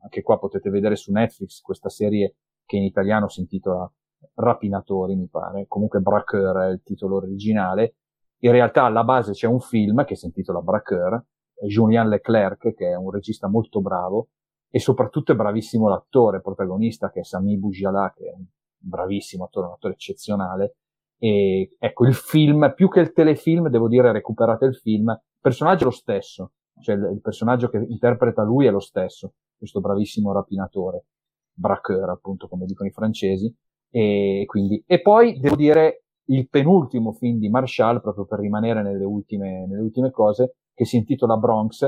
anche 0.00 0.22
qua 0.22 0.38
potete 0.38 0.70
vedere 0.70 0.94
su 0.94 1.10
Netflix 1.10 1.60
questa 1.60 1.88
serie 1.88 2.36
che 2.64 2.76
in 2.76 2.84
italiano 2.84 3.28
si 3.28 3.40
intitola 3.40 3.90
Rapinatori, 4.34 5.16
mi 5.16 5.28
pare, 5.28 5.66
comunque 5.66 6.00
Braqueur 6.00 6.56
è 6.58 6.70
il 6.70 6.82
titolo 6.84 7.16
originale. 7.16 7.96
In 8.42 8.52
realtà 8.52 8.84
alla 8.84 9.02
base 9.02 9.32
c'è 9.32 9.48
un 9.48 9.58
film 9.58 10.04
che 10.04 10.14
si 10.14 10.26
intitola 10.26 10.60
Braqueur, 10.60 11.24
Julien 11.66 12.08
Leclerc, 12.08 12.74
che 12.74 12.90
è 12.90 12.94
un 12.94 13.10
regista 13.10 13.48
molto 13.48 13.80
bravo, 13.80 14.28
e 14.70 14.78
soprattutto 14.78 15.32
è 15.32 15.34
bravissimo 15.34 15.88
l'attore 15.88 16.40
protagonista, 16.40 17.10
che 17.10 17.20
è 17.20 17.24
Sami 17.24 17.58
Bougiala, 17.58 18.12
che 18.16 18.26
è 18.26 18.32
un 18.32 18.44
bravissimo 18.78 19.44
attore, 19.44 19.66
un 19.66 19.72
attore 19.72 19.94
eccezionale. 19.94 20.76
E 21.18 21.74
ecco, 21.78 22.06
il 22.06 22.14
film, 22.14 22.72
più 22.74 22.88
che 22.88 23.00
il 23.00 23.12
telefilm, 23.12 23.68
devo 23.68 23.88
dire, 23.88 24.12
recuperate 24.12 24.66
il 24.66 24.76
film, 24.76 25.10
il 25.10 25.40
personaggio 25.40 25.82
è 25.82 25.86
lo 25.86 25.90
stesso, 25.90 26.52
cioè 26.80 26.94
il, 26.94 27.10
il 27.14 27.20
personaggio 27.20 27.68
che 27.68 27.78
interpreta 27.78 28.42
lui 28.42 28.66
è 28.66 28.70
lo 28.70 28.80
stesso, 28.80 29.34
questo 29.56 29.80
bravissimo 29.80 30.32
rapinatore, 30.32 31.06
braqueur 31.52 32.08
appunto 32.10 32.46
come 32.46 32.66
dicono 32.66 32.88
i 32.88 32.92
francesi, 32.92 33.52
e 33.90 34.44
quindi, 34.46 34.82
e 34.86 35.00
poi 35.00 35.40
devo 35.40 35.56
dire 35.56 36.04
il 36.28 36.48
penultimo 36.48 37.12
film 37.12 37.38
di 37.38 37.48
Marshall, 37.48 38.00
proprio 38.00 38.26
per 38.26 38.38
rimanere 38.38 38.82
nelle 38.82 39.04
ultime, 39.04 39.66
nelle 39.66 39.80
ultime 39.80 40.10
cose, 40.10 40.56
che 40.74 40.84
si 40.84 40.96
intitola 40.96 41.36
Bronx. 41.36 41.82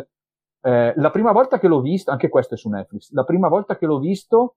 Eh, 0.63 0.93
la 0.97 1.11
prima 1.11 1.33
volta 1.33 1.59
che 1.59 1.69
l'ho 1.69 1.81
visto, 1.81 2.11
anche 2.11 2.29
questo 2.29 2.55
è 2.55 2.57
su 2.57 2.69
Netflix, 2.69 3.13
la 3.13 3.25
prima 3.25 3.49
volta 3.49 3.77
che 3.77 3.87
l'ho 3.87 3.99
visto 3.99 4.57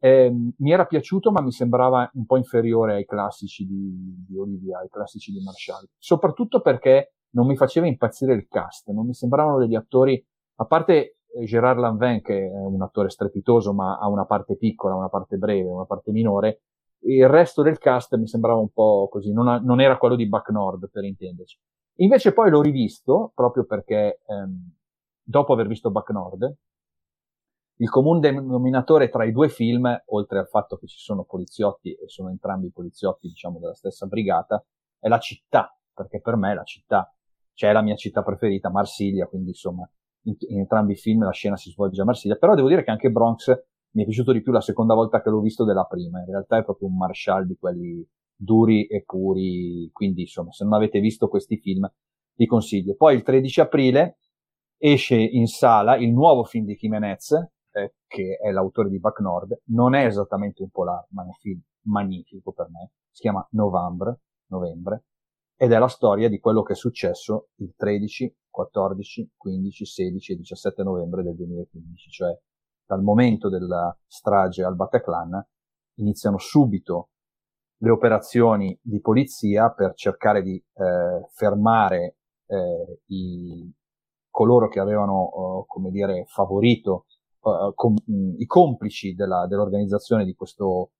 eh, 0.00 0.32
mi 0.56 0.72
era 0.72 0.86
piaciuto, 0.86 1.30
ma 1.30 1.42
mi 1.42 1.52
sembrava 1.52 2.10
un 2.14 2.24
po' 2.24 2.36
inferiore 2.36 2.94
ai 2.94 3.04
classici 3.04 3.66
di, 3.66 4.24
di 4.26 4.36
Olivia, 4.38 4.78
ai 4.78 4.88
classici 4.88 5.30
di 5.30 5.42
Marshall. 5.42 5.86
Soprattutto 5.98 6.60
perché 6.60 7.12
non 7.32 7.46
mi 7.46 7.56
faceva 7.56 7.86
impazzire 7.86 8.34
il 8.34 8.48
cast, 8.48 8.88
non 8.88 9.06
mi 9.06 9.14
sembravano 9.14 9.58
degli 9.58 9.74
attori, 9.74 10.22
a 10.56 10.64
parte 10.64 11.16
eh, 11.26 11.44
Gérard 11.44 11.78
Lanvin, 11.78 12.22
che 12.22 12.46
è 12.46 12.64
un 12.66 12.82
attore 12.82 13.10
strepitoso, 13.10 13.72
ma 13.72 13.98
ha 13.98 14.08
una 14.08 14.24
parte 14.24 14.56
piccola, 14.56 14.94
una 14.94 15.08
parte 15.08 15.36
breve, 15.36 15.68
una 15.68 15.84
parte 15.84 16.12
minore, 16.12 16.62
il 17.02 17.28
resto 17.28 17.62
del 17.62 17.78
cast 17.78 18.16
mi 18.16 18.26
sembrava 18.26 18.58
un 18.58 18.70
po' 18.70 19.08
così, 19.10 19.32
non, 19.32 19.48
ha, 19.48 19.58
non 19.58 19.80
era 19.80 19.96
quello 19.96 20.16
di 20.16 20.28
Buck 20.28 20.50
Nord, 20.50 20.90
per 20.90 21.04
intenderci. 21.04 21.58
Invece 22.00 22.32
poi 22.32 22.50
l'ho 22.50 22.62
rivisto, 22.62 23.32
proprio 23.34 23.64
perché 23.64 24.20
ehm, 24.26 24.72
dopo 25.22 25.52
aver 25.52 25.66
visto 25.66 25.90
Buck 25.90 26.10
Nord, 26.10 26.56
il 27.80 27.88
comune 27.88 28.20
denominatore 28.20 29.08
tra 29.08 29.24
i 29.24 29.32
due 29.32 29.48
film, 29.48 30.02
oltre 30.06 30.38
al 30.38 30.48
fatto 30.48 30.76
che 30.76 30.86
ci 30.86 30.98
sono 30.98 31.24
poliziotti 31.24 31.92
e 31.92 32.08
sono 32.08 32.28
entrambi 32.28 32.70
poliziotti, 32.70 33.28
diciamo, 33.28 33.58
della 33.58 33.74
stessa 33.74 34.06
brigata, 34.06 34.62
è 34.98 35.08
la 35.08 35.18
città, 35.18 35.74
perché 35.94 36.20
per 36.20 36.36
me 36.36 36.54
la 36.54 36.62
città 36.62 37.12
c'è 37.54 37.72
la 37.72 37.80
mia 37.80 37.96
città 37.96 38.22
preferita, 38.22 38.70
Marsiglia, 38.70 39.26
quindi 39.26 39.50
insomma 39.50 39.90
in, 40.24 40.34
in, 40.48 40.58
entrambi 40.58 40.92
i 40.92 40.96
film 40.96 41.24
la 41.24 41.30
scena 41.30 41.56
si 41.56 41.70
svolge 41.70 42.02
a 42.02 42.04
Marsiglia, 42.04 42.36
però 42.36 42.54
devo 42.54 42.68
dire 42.68 42.84
che 42.84 42.90
anche 42.90 43.10
Bronx 43.10 43.48
mi 43.92 44.02
è 44.02 44.04
piaciuto 44.04 44.32
di 44.32 44.42
più 44.42 44.52
la 44.52 44.60
seconda 44.60 44.94
volta 44.94 45.22
che 45.22 45.30
l'ho 45.30 45.40
visto 45.40 45.64
della 45.64 45.84
prima, 45.84 46.20
in 46.20 46.26
realtà 46.26 46.58
è 46.58 46.64
proprio 46.64 46.88
un 46.88 46.96
Marshall 46.96 47.44
di 47.44 47.56
quelli 47.58 48.06
duri 48.36 48.86
e 48.86 49.04
puri, 49.04 49.88
quindi 49.92 50.22
insomma 50.22 50.52
se 50.52 50.64
non 50.64 50.74
avete 50.74 51.00
visto 51.00 51.28
questi 51.28 51.56
film 51.56 51.90
vi 52.34 52.46
consiglio. 52.46 52.94
Poi 52.94 53.14
il 53.16 53.22
13 53.22 53.60
aprile 53.60 54.18
esce 54.76 55.16
in 55.16 55.46
sala 55.46 55.96
il 55.96 56.12
nuovo 56.12 56.44
film 56.44 56.66
di 56.66 56.76
Jimenez, 56.76 57.34
eh, 57.72 57.94
che 58.06 58.38
è 58.40 58.50
l'autore 58.50 58.88
di 58.88 58.98
Back 58.98 59.20
Nord, 59.20 59.62
non 59.66 59.94
è 59.94 60.04
esattamente 60.04 60.62
un 60.62 60.70
polar, 60.70 61.06
ma 61.10 61.22
è 61.22 61.26
un 61.26 61.34
film 61.34 61.60
magnifico 61.82 62.52
per 62.52 62.68
me, 62.70 62.92
si 63.10 63.22
chiama 63.22 63.46
Novembre, 63.52 64.20
novembre, 64.46 65.04
ed 65.56 65.72
è 65.72 65.78
la 65.78 65.88
storia 65.88 66.28
di 66.28 66.38
quello 66.38 66.62
che 66.62 66.72
è 66.72 66.76
successo 66.76 67.48
il 67.56 67.74
13, 67.76 68.34
14, 68.48 69.32
15, 69.36 69.84
16 69.84 70.32
e 70.32 70.36
17 70.36 70.82
novembre 70.82 71.22
del 71.22 71.36
2015, 71.36 72.10
cioè 72.10 72.38
dal 72.86 73.02
momento 73.02 73.48
della 73.48 73.96
strage 74.06 74.64
al 74.64 74.74
Bataclan 74.74 75.46
iniziano 75.98 76.38
subito 76.38 77.10
le 77.82 77.90
operazioni 77.90 78.76
di 78.82 79.00
polizia 79.00 79.70
per 79.70 79.94
cercare 79.94 80.42
di 80.42 80.56
eh, 80.56 81.26
fermare 81.30 82.16
eh, 82.46 83.00
i, 83.06 83.72
coloro 84.30 84.68
che 84.68 84.80
avevano, 84.80 85.30
eh, 85.30 85.64
come 85.66 85.90
dire, 85.90 86.24
favorito 86.26 87.06
eh, 87.42 87.72
com, 87.74 87.94
i 88.38 88.46
complici 88.46 89.14
della, 89.14 89.46
dell'organizzazione 89.46 90.24
di 90.24 90.34
questo 90.34 90.92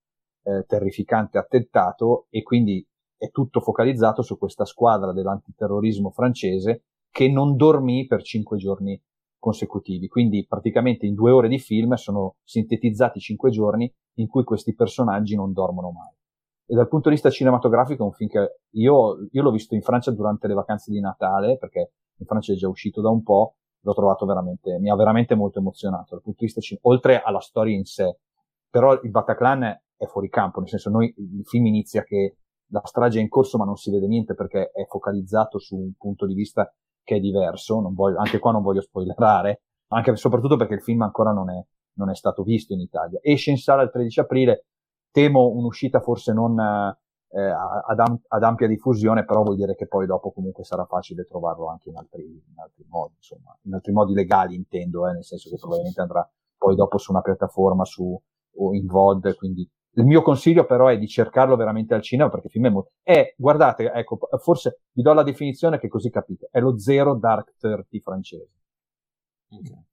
eh, 0.43 0.65
terrificante 0.67 1.39
attentato 1.39 2.27
e 2.31 2.43
quindi 2.43 2.85
è 3.17 3.31
tutto 3.31 3.61
focalizzato 3.61 4.23
su 4.23 4.39
questa 4.39 4.65
squadra 4.65 5.13
dell'antiterrorismo 5.13 6.11
francese 6.11 6.85
che 7.11 7.29
non 7.29 7.57
dormì 7.57 8.07
per 8.07 8.23
cinque 8.23 8.57
giorni 8.57 9.01
consecutivi. 9.39 10.09
Quindi 10.09 10.47
praticamente 10.47 11.07
in 11.07 11.15
due 11.15 11.31
ore 11.31 11.49
di 11.49 11.59
film 11.59 11.95
sono 11.95 12.37
sintetizzati 12.45 13.21
cinque 13.21 13.51
giorni 13.51 13.93
in 14.15 14.29
cui 14.29 14.45
questi 14.45 14.75
personaggi 14.75 15.35
non 15.35 15.53
dormono 15.53 15.91
mai. 15.91 16.15
E 16.67 16.75
dal 16.75 16.89
punto 16.89 17.09
di 17.09 17.17
vista 17.17 17.31
cinematografico 17.31 18.03
è 18.03 18.07
un 18.07 18.13
film 18.13 18.31
che 18.31 18.61
io, 18.75 19.27
io 19.31 19.43
l'ho 19.43 19.51
visto 19.51 19.75
in 19.75 19.83
Francia 19.83 20.13
durante 20.13 20.47
le 20.47 20.55
vacanze 20.55 20.93
di 20.93 21.01
Natale, 21.01 21.59
perché 21.59 21.93
in 22.17 22.27
Francia 22.27 22.53
è 22.53 22.57
già 22.57 22.69
uscito 22.69 23.01
da 23.01 23.11
un 23.11 23.23
po', 23.23 23.57
l'ho 23.81 23.95
trovato 23.95 24.27
veramente, 24.27 24.79
mi 24.79 24.91
ha 24.91 24.95
veramente 24.95 25.35
molto 25.35 25.59
emozionato 25.59 26.15
dal 26.15 26.23
punto 26.23 26.45
di 26.45 26.53
vista 26.53 26.77
oltre 26.83 27.21
alla 27.23 27.41
storia 27.41 27.75
in 27.75 27.85
sé. 27.85 28.19
Però 28.69 28.93
il 29.01 29.11
Bataclan 29.11 29.65
è 29.97 30.07
fuori 30.07 30.29
campo, 30.29 30.61
nel 30.61 30.69
senso 30.69 30.91
noi, 30.91 31.13
il 31.17 31.45
film 31.45 31.67
inizia 31.67 32.03
che 32.03 32.37
la 32.71 32.81
strage 32.85 33.19
è 33.19 33.23
in 33.23 33.29
corso 33.29 33.59
ma 33.59 33.65
non 33.65 33.77
si 33.77 33.91
vede 33.91 34.07
niente 34.07 34.35
perché 34.35 34.71
è 34.71 34.87
focalizzato 34.87 35.59
su 35.59 35.77
un 35.77 35.93
punto 35.99 36.27
di 36.27 36.35
vista 36.35 36.73
che 37.03 37.17
è 37.17 37.21
diverso, 37.21 37.81
voglio, 37.93 38.19
anche 38.19 38.39
qua 38.39 38.53
non 38.53 38.63
voglio 38.63 38.81
spoilerare, 38.81 39.63
anche 39.89 40.15
soprattutto 40.17 40.57
perché 40.57 40.75
il 40.75 40.83
film 40.83 41.03
ancora 41.03 41.33
non 41.33 41.51
è, 41.51 41.61
non 41.95 42.11
è 42.11 42.15
stato 42.15 42.43
visto 42.43 42.73
in 42.73 42.81
Italia. 42.81 43.19
Esce 43.23 43.51
in 43.51 43.59
sala 43.59 43.83
il 43.83 43.91
13 43.91 44.21
aprile, 44.21 44.67
temo 45.11 45.49
un'uscita 45.49 46.01
forse 46.01 46.33
non 46.33 46.57
eh, 47.33 47.41
ad, 47.41 47.99
am- 47.99 48.21
ad, 48.29 48.43
ampia 48.43 48.67
diffusione, 48.67 49.25
però 49.25 49.43
vuol 49.43 49.57
dire 49.57 49.75
che 49.75 49.87
poi 49.87 50.07
dopo 50.07 50.33
comunque 50.33 50.65
sarà 50.65 50.85
facile 50.85 51.25
trovarlo 51.25 51.69
anche 51.69 51.91
in 51.91 51.97
altri, 51.97 52.23
in 52.23 52.59
altri 52.59 52.85
modi, 52.89 53.15
insomma, 53.17 53.57
in 53.63 53.75
altri 53.75 53.93
modi 53.93 54.15
legali 54.15 54.55
intendo, 54.55 55.09
eh, 55.09 55.13
nel 55.13 55.25
senso 55.25 55.49
che 55.49 55.57
probabilmente 55.57 56.01
andrà 56.01 56.29
poi 56.57 56.75
dopo 56.75 56.99
su 56.99 57.13
una 57.13 57.23
piattaforma 57.23 57.85
su, 57.85 58.21
o 58.57 58.75
in 58.75 58.87
VOD, 58.87 59.35
quindi 59.37 59.69
il 59.95 60.05
mio 60.05 60.23
consiglio 60.23 60.67
però 60.67 60.89
è 60.89 60.99
di 60.99 61.09
cercarlo 61.09 61.57
veramente 61.57 61.95
al 61.95 62.03
cinema 62.03 62.29
perché 62.31 62.47
il 62.47 62.53
film 62.53 62.67
è 62.67 62.71
molto... 62.71 62.93
È, 63.03 63.35
guardate, 63.37 63.91
ecco, 63.93 64.19
forse 64.39 64.83
vi 64.93 65.03
do 65.03 65.13
la 65.13 65.23
definizione 65.23 65.79
che 65.79 65.89
così 65.89 66.11
capite, 66.11 66.49
è 66.51 66.61
lo 66.61 66.79
zero 66.79 67.15
Dark 67.17 67.55
Thirty 67.59 68.01
francese. 68.01 68.51
Okay. 69.49 69.85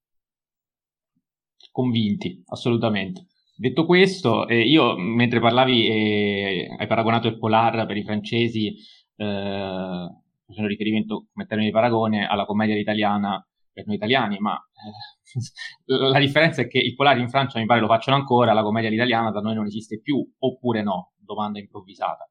Convinti, 1.71 2.43
assolutamente. 2.47 3.27
Detto 3.59 3.85
questo, 3.85 4.47
eh, 4.47 4.61
io 4.61 4.95
mentre 4.97 5.39
parlavi 5.39 5.87
eh, 5.87 6.75
hai 6.77 6.85
paragonato 6.85 7.27
il 7.27 7.39
polar 7.39 7.87
per 7.87 7.97
i 7.97 8.03
francesi, 8.03 8.67
eh, 9.15 10.07
facendo 10.45 10.69
riferimento 10.69 11.25
come 11.33 11.47
termine 11.47 11.69
di 11.69 11.73
paragone 11.73 12.27
alla 12.27 12.45
commedia 12.45 12.77
italiana 12.77 13.43
per 13.73 13.87
noi 13.87 13.95
italiani, 13.95 14.37
ma 14.37 14.53
eh, 14.53 15.95
la 16.11 16.19
differenza 16.19 16.61
è 16.61 16.67
che 16.67 16.77
il 16.77 16.93
polare 16.93 17.19
in 17.19 17.29
Francia 17.29 17.57
mi 17.57 17.65
pare 17.65 17.79
lo 17.79 17.87
facciano 17.87 18.15
ancora, 18.15 18.53
la 18.53 18.61
commedia 18.61 18.89
all'italiana 18.89 19.31
da 19.31 19.39
noi 19.39 19.55
non 19.55 19.65
esiste 19.65 19.99
più, 20.01 20.23
oppure 20.37 20.83
no? 20.83 21.13
Domanda 21.17 21.57
improvvisata. 21.57 22.29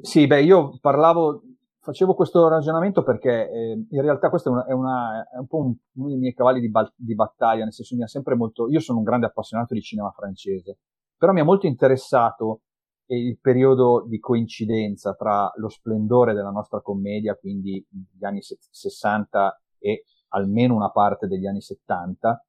Sì, 0.00 0.26
beh, 0.26 0.42
io 0.42 0.78
parlavo, 0.80 1.42
facevo 1.84 2.14
questo 2.14 2.48
ragionamento 2.48 3.02
perché 3.02 3.50
eh, 3.50 3.86
in 3.88 4.00
realtà 4.02 4.30
questo 4.30 4.48
è, 4.48 4.52
una, 4.52 4.66
è, 4.66 4.72
una, 4.72 5.28
è 5.30 5.38
un 5.38 5.46
po' 5.46 5.58
un, 5.58 5.74
uno 5.96 6.08
dei 6.08 6.18
miei 6.18 6.34
cavalli 6.34 6.60
di, 6.60 6.70
ba- 6.70 6.92
di, 6.96 7.14
battaglia, 7.14 7.62
nel 7.62 7.72
senso 7.72 7.94
mi 7.94 8.02
ha 8.02 8.08
sempre 8.08 8.34
molto... 8.34 8.68
Io 8.68 8.80
sono 8.80 8.98
un 8.98 9.04
grande 9.04 9.26
appassionato 9.26 9.74
di 9.74 9.82
cinema 9.82 10.10
francese 10.10 10.78
però 11.16 11.32
mi 11.32 11.40
ha 11.40 11.44
molto 11.44 11.66
interessato 11.66 12.60
il 13.06 13.38
periodo 13.38 14.04
di 14.06 14.18
coincidenza 14.18 15.14
tra 15.14 15.50
lo 15.56 15.68
splendore 15.68 16.34
della 16.34 16.50
nostra 16.50 16.80
commedia, 16.80 17.34
quindi 17.34 17.82
gli 17.88 18.24
anni 18.24 18.40
60 18.42 19.62
e 19.78 20.04
almeno 20.28 20.74
una 20.74 20.90
parte 20.90 21.26
degli 21.26 21.46
anni 21.46 21.62
70, 21.62 22.44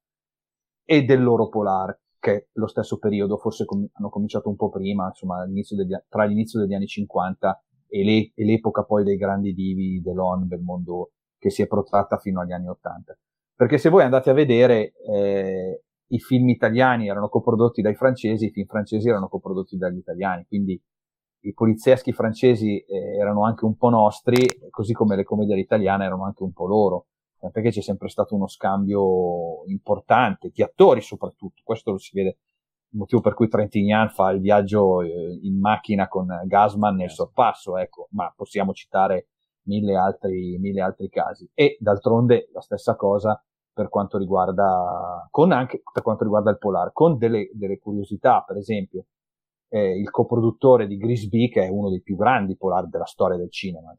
e 0.84 1.04
del 1.04 1.22
loro 1.22 1.48
polar, 1.48 1.98
che 2.18 2.34
è 2.34 2.46
lo 2.52 2.66
stesso 2.66 2.98
periodo, 2.98 3.38
forse 3.38 3.64
com- 3.64 3.88
hanno 3.92 4.08
cominciato 4.10 4.48
un 4.48 4.56
po' 4.56 4.68
prima, 4.68 5.06
insomma, 5.06 5.44
degli, 5.46 5.96
tra 6.08 6.24
l'inizio 6.24 6.60
degli 6.60 6.74
anni 6.74 6.86
50 6.86 7.64
e, 7.88 8.04
le- 8.04 8.32
e, 8.34 8.44
l'epoca 8.44 8.82
poi 8.82 9.04
dei 9.04 9.16
grandi 9.16 9.52
divi 9.54 10.00
Delon, 10.00 10.46
Belmondo, 10.46 11.12
che 11.38 11.50
si 11.50 11.62
è 11.62 11.66
protratta 11.66 12.18
fino 12.18 12.40
agli 12.40 12.52
anni 12.52 12.68
80. 12.68 13.16
Perché 13.54 13.78
se 13.78 13.88
voi 13.88 14.02
andate 14.02 14.30
a 14.30 14.34
vedere, 14.34 14.92
eh, 15.08 15.82
i 16.08 16.18
film 16.18 16.48
italiani 16.48 17.08
erano 17.08 17.28
coprodotti 17.28 17.82
dai 17.82 17.94
francesi, 17.94 18.46
i 18.46 18.50
film 18.50 18.66
francesi 18.66 19.08
erano 19.08 19.28
coprodotti 19.28 19.76
dagli 19.76 19.98
italiani, 19.98 20.44
quindi 20.46 20.80
i 21.40 21.52
polizieschi 21.54 22.12
francesi 22.12 22.78
eh, 22.78 23.16
erano 23.16 23.44
anche 23.44 23.64
un 23.64 23.76
po' 23.76 23.88
nostri, 23.88 24.46
così 24.70 24.92
come 24.92 25.16
le 25.16 25.24
commedie 25.24 25.58
italiane 25.58 26.04
erano 26.04 26.24
anche 26.24 26.42
un 26.42 26.52
po' 26.52 26.66
loro, 26.66 27.06
perché 27.52 27.70
c'è 27.70 27.82
sempre 27.82 28.08
stato 28.08 28.34
uno 28.34 28.48
scambio 28.48 29.64
importante, 29.66 30.50
di 30.52 30.62
attori 30.62 31.00
soprattutto, 31.00 31.62
questo 31.64 31.92
lo 31.92 31.98
si 31.98 32.10
vede, 32.14 32.38
motivo 32.90 33.20
per 33.20 33.34
cui 33.34 33.48
Trentignan 33.48 34.10
fa 34.10 34.30
il 34.30 34.40
viaggio 34.40 35.02
eh, 35.02 35.38
in 35.42 35.58
macchina 35.58 36.08
con 36.08 36.26
Gasman 36.44 36.96
nel 36.96 37.10
sorpasso, 37.10 37.76
ecco, 37.76 38.08
ma 38.12 38.32
possiamo 38.34 38.72
citare 38.72 39.28
mille 39.66 39.96
altri, 39.96 40.58
mille 40.58 40.80
altri 40.80 41.08
casi. 41.08 41.48
E 41.54 41.76
d'altronde 41.80 42.48
la 42.52 42.60
stessa 42.60 42.96
cosa 42.96 43.40
per 43.72 43.88
quanto 43.88 44.16
riguarda, 44.16 45.28
con 45.30 45.52
anche 45.52 45.82
per 45.92 46.02
quanto 46.02 46.24
riguarda 46.24 46.50
il 46.50 46.58
Polar, 46.58 46.92
con 46.92 47.18
delle, 47.18 47.50
delle 47.52 47.78
curiosità, 47.78 48.42
per 48.46 48.56
esempio, 48.56 49.04
eh, 49.68 49.98
il 49.98 50.10
coproduttore 50.10 50.86
di 50.86 50.96
Grisby, 50.96 51.50
che 51.50 51.64
è 51.64 51.68
uno 51.68 51.90
dei 51.90 52.00
più 52.00 52.16
grandi 52.16 52.56
Polar 52.56 52.88
della 52.88 53.04
storia 53.04 53.36
del 53.36 53.50
cinema, 53.50 53.94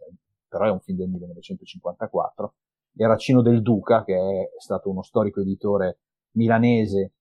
però 0.48 0.66
è 0.66 0.72
un 0.72 0.80
film 0.80 0.98
del 0.98 1.10
1954, 1.10 2.56
era 2.96 3.16
Cino 3.18 3.44
del 3.44 3.62
Duca, 3.62 4.04
che 4.04 4.16
è 4.16 4.60
stato 4.60 4.90
uno 4.90 5.04
storico 5.04 5.42
editore 5.42 6.00
milanese, 6.32 7.14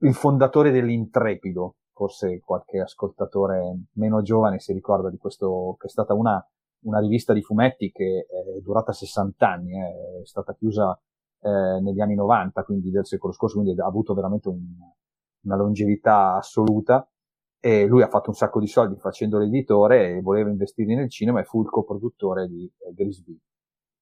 il 0.00 0.14
fondatore 0.14 0.70
dell'Intrepido, 0.70 1.76
forse 1.92 2.40
qualche 2.40 2.80
ascoltatore 2.80 3.86
meno 3.94 4.22
giovane 4.22 4.58
si 4.60 4.72
ricorda 4.72 5.10
di 5.10 5.16
questo, 5.16 5.76
che 5.78 5.86
è 5.86 5.90
stata 5.90 6.14
una, 6.14 6.44
una 6.84 7.00
rivista 7.00 7.32
di 7.32 7.42
fumetti 7.42 7.90
che 7.90 8.26
è 8.28 8.60
durata 8.60 8.92
60 8.92 9.48
anni, 9.48 9.72
eh, 9.72 10.22
è 10.22 10.26
stata 10.26 10.54
chiusa 10.54 10.98
eh, 11.40 11.80
negli 11.80 12.00
anni 12.00 12.14
90, 12.14 12.62
quindi 12.64 12.90
del 12.90 13.06
secolo 13.06 13.32
scorso, 13.32 13.60
quindi 13.60 13.80
ha 13.80 13.86
avuto 13.86 14.14
veramente 14.14 14.48
un, 14.48 14.60
una 15.42 15.56
longevità 15.56 16.36
assoluta. 16.36 17.08
E 17.60 17.86
lui 17.86 18.02
ha 18.02 18.08
fatto 18.08 18.30
un 18.30 18.36
sacco 18.36 18.60
di 18.60 18.68
soldi 18.68 18.96
facendo 19.00 19.36
l'editore 19.38 20.18
e 20.18 20.20
voleva 20.20 20.48
investire 20.48 20.94
nel 20.94 21.10
cinema 21.10 21.40
e 21.40 21.44
fu 21.44 21.60
il 21.60 21.68
coproduttore 21.68 22.46
di 22.46 22.64
eh, 22.64 22.92
Grisby. 22.94 23.36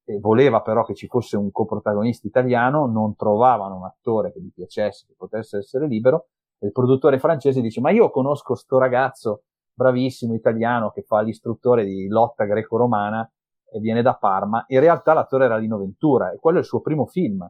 E 0.08 0.20
voleva 0.20 0.62
però 0.62 0.84
che 0.84 0.94
ci 0.94 1.08
fosse 1.08 1.36
un 1.36 1.50
coprotagonista 1.50 2.28
italiano, 2.28 2.86
non 2.86 3.16
trovavano 3.16 3.76
un 3.76 3.84
attore 3.84 4.32
che 4.32 4.40
gli 4.40 4.52
piacesse, 4.54 5.04
che 5.06 5.14
potesse 5.16 5.58
essere 5.58 5.88
libero, 5.88 6.28
e 6.58 6.66
il 6.66 6.72
produttore 6.72 7.18
francese 7.18 7.60
dice, 7.60 7.80
ma 7.80 7.90
io 7.90 8.10
conosco 8.10 8.54
sto 8.54 8.78
ragazzo 8.78 9.42
bravissimo 9.74 10.32
italiano 10.34 10.90
che 10.90 11.02
fa 11.02 11.20
l'istruttore 11.20 11.84
di 11.84 12.06
lotta 12.08 12.44
greco-romana 12.44 13.30
e 13.70 13.80
viene 13.80 14.00
da 14.00 14.16
Parma. 14.16 14.64
In 14.68 14.80
realtà 14.80 15.12
l'attore 15.12 15.44
era 15.44 15.58
Lino 15.58 15.76
Ventura 15.76 16.32
e 16.32 16.38
quello 16.38 16.58
è 16.58 16.60
il 16.60 16.66
suo 16.66 16.80
primo 16.80 17.06
film. 17.06 17.46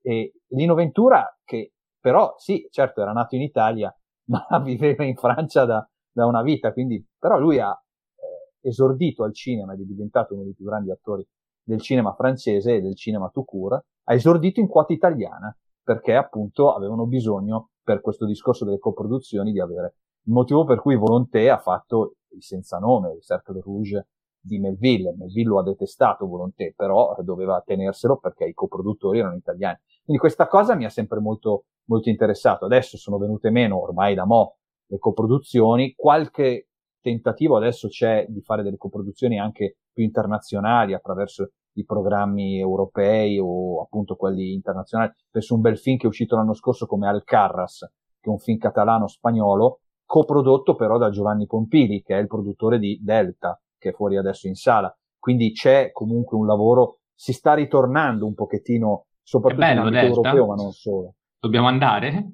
E 0.00 0.34
Lino 0.48 0.74
Ventura, 0.74 1.36
che 1.44 1.72
però 1.98 2.34
sì, 2.38 2.68
certo 2.70 3.00
era 3.00 3.12
nato 3.12 3.34
in 3.34 3.42
Italia, 3.42 3.94
ma 4.30 4.46
viveva 4.62 5.04
in 5.04 5.16
Francia 5.16 5.64
da, 5.64 5.88
da 6.12 6.26
una 6.26 6.42
vita, 6.42 6.72
quindi 6.72 7.04
però 7.18 7.38
lui 7.38 7.58
ha 7.58 7.72
eh, 7.72 8.68
esordito 8.68 9.24
al 9.24 9.34
cinema 9.34 9.72
ed 9.72 9.80
è 9.80 9.84
diventato 9.84 10.34
uno 10.34 10.44
dei 10.44 10.54
più 10.54 10.66
grandi 10.66 10.92
attori 10.92 11.26
del 11.66 11.80
cinema 11.80 12.14
francese 12.14 12.76
e 12.76 12.80
del 12.80 12.94
cinema 12.94 13.28
tout 13.28 13.46
court, 13.46 13.84
ha 14.04 14.14
esordito 14.14 14.60
in 14.60 14.68
quota 14.68 14.92
italiana 14.92 15.54
perché 15.82 16.14
appunto 16.14 16.72
avevano 16.72 17.06
bisogno 17.06 17.70
per 17.82 18.00
questo 18.00 18.24
discorso 18.24 18.64
delle 18.64 18.78
coproduzioni 18.78 19.52
di 19.52 19.60
avere 19.60 19.96
il 20.26 20.32
motivo 20.32 20.64
per 20.64 20.80
cui 20.80 20.96
Volonté 20.96 21.50
ha 21.50 21.58
fatto 21.58 22.16
il 22.30 22.42
senza 22.42 22.78
nome, 22.78 23.12
il 23.12 23.22
Cercle 23.22 23.60
Rouge 23.60 24.08
di 24.40 24.58
Melville. 24.58 25.14
Melville 25.16 25.48
lo 25.48 25.58
ha 25.58 25.62
detestato 25.62 26.26
Volonté, 26.26 26.72
però 26.76 27.16
doveva 27.20 27.62
tenerselo 27.64 28.18
perché 28.18 28.44
i 28.44 28.52
coproduttori 28.52 29.18
erano 29.18 29.36
italiani. 29.36 29.78
Quindi 30.04 30.20
questa 30.20 30.46
cosa 30.46 30.74
mi 30.74 30.84
ha 30.84 30.88
sempre 30.88 31.20
molto, 31.20 31.66
molto 31.84 32.08
interessato. 32.08 32.64
Adesso 32.64 32.96
sono 32.96 33.18
venute 33.18 33.50
meno, 33.50 33.80
ormai 33.80 34.14
da 34.14 34.24
mo', 34.24 34.56
le 34.86 34.98
coproduzioni. 34.98 35.94
Qualche 35.94 36.68
tentativo 37.00 37.56
adesso 37.56 37.88
c'è 37.88 38.26
di 38.28 38.40
fare 38.40 38.62
delle 38.62 38.76
coproduzioni 38.76 39.38
anche 39.38 39.76
più 39.96 40.04
internazionali 40.04 40.92
attraverso 40.92 41.52
i 41.76 41.84
programmi 41.86 42.58
europei 42.58 43.38
o 43.40 43.80
appunto 43.80 44.14
quelli 44.14 44.52
internazionali. 44.52 45.10
Penso 45.30 45.54
un 45.54 45.62
bel 45.62 45.78
film 45.78 45.96
che 45.96 46.04
è 46.04 46.08
uscito 46.08 46.36
l'anno 46.36 46.52
scorso 46.52 46.84
come 46.84 47.08
Alcarras, 47.08 47.90
che 48.20 48.28
è 48.28 48.32
un 48.32 48.38
film 48.38 48.58
catalano-spagnolo, 48.58 49.80
coprodotto 50.04 50.74
però 50.74 50.98
da 50.98 51.08
Giovanni 51.08 51.46
Pompili, 51.46 52.02
che 52.02 52.14
è 52.14 52.20
il 52.20 52.26
produttore 52.26 52.78
di 52.78 53.00
Delta, 53.02 53.58
che 53.78 53.88
è 53.88 53.92
fuori 53.92 54.18
adesso 54.18 54.48
in 54.48 54.54
sala. 54.54 54.94
Quindi 55.18 55.52
c'è 55.52 55.92
comunque 55.92 56.36
un 56.36 56.46
lavoro, 56.46 56.98
si 57.14 57.32
sta 57.32 57.54
ritornando 57.54 58.26
un 58.26 58.34
pochettino, 58.34 59.06
soprattutto 59.22 59.64
bello, 59.64 59.80
in 59.80 59.86
ambito 59.86 60.06
europeo, 60.06 60.46
ma 60.46 60.54
non 60.54 60.72
solo. 60.72 61.14
Dobbiamo 61.38 61.68
andare? 61.68 62.32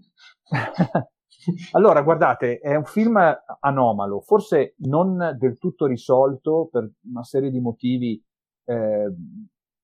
allora, 1.73 2.03
guardate, 2.03 2.59
è 2.59 2.75
un 2.75 2.85
film 2.85 3.19
anomalo, 3.61 4.21
forse 4.21 4.75
non 4.79 5.37
del 5.39 5.59
tutto 5.59 5.87
risolto 5.87 6.69
per 6.71 6.91
una 7.09 7.25
serie 7.25 7.51
di 7.51 7.61
motivi, 7.61 8.23
eh, 8.65 9.13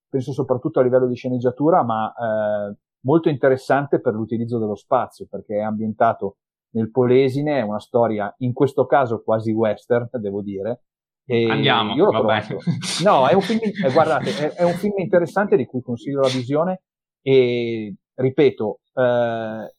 penso 0.09 0.33
soprattutto 0.33 0.81
a 0.81 0.83
livello 0.83 1.07
di 1.07 1.15
sceneggiatura, 1.15 1.83
ma 1.83 2.13
eh, 2.13 2.77
molto 3.01 3.29
interessante 3.29 4.01
per 4.01 4.15
l'utilizzo 4.15 4.59
dello 4.59 4.77
spazio, 4.77 5.27
perché 5.29 5.57
è 5.57 5.63
ambientato 5.63 6.39
nel 6.71 6.91
Polesine, 6.91 7.59
è 7.59 7.63
una 7.63 7.81
storia, 7.81 8.33
in 8.39 8.53
questo 8.53 8.87
caso 8.87 9.23
quasi 9.23 9.53
western, 9.53 10.09
devo 10.13 10.43
dire, 10.43 10.83
e 11.31 11.47
Andiamo, 11.51 11.95
io 11.95 12.11
l'ho 12.11 12.23
vabbè. 12.23 12.57
No, 13.05 13.27
è 13.29 13.35
un, 13.35 13.43
film, 13.43 13.61
eh, 13.61 13.93
guardate, 13.93 14.31
è, 14.31 14.53
è 14.55 14.63
un 14.63 14.73
film 14.73 14.95
interessante 14.97 15.57
di 15.57 15.67
cui 15.67 15.83
consiglio 15.83 16.21
la 16.21 16.29
visione 16.29 16.81
e, 17.21 17.95
ripeto, 18.15 18.81
eh, 18.95 19.75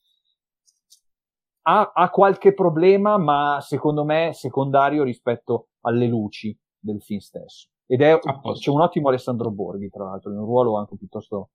ha, 1.69 1.91
ha, 1.93 2.09
qualche 2.09 2.53
problema, 2.53 3.17
ma 3.17 3.59
secondo 3.61 4.03
me 4.03 4.31
secondario 4.33 5.03
rispetto 5.03 5.67
alle 5.81 6.07
luci 6.07 6.57
del 6.79 7.01
film 7.01 7.19
stesso. 7.19 7.69
Ed 7.85 8.01
è, 8.01 8.17
c'è 8.19 8.69
un 8.71 8.81
ottimo 8.81 9.09
Alessandro 9.09 9.51
Borghi, 9.51 9.89
tra 9.89 10.05
l'altro, 10.05 10.31
in 10.31 10.37
un 10.37 10.45
ruolo 10.45 10.77
anche 10.77 10.95
piuttosto 10.97 11.49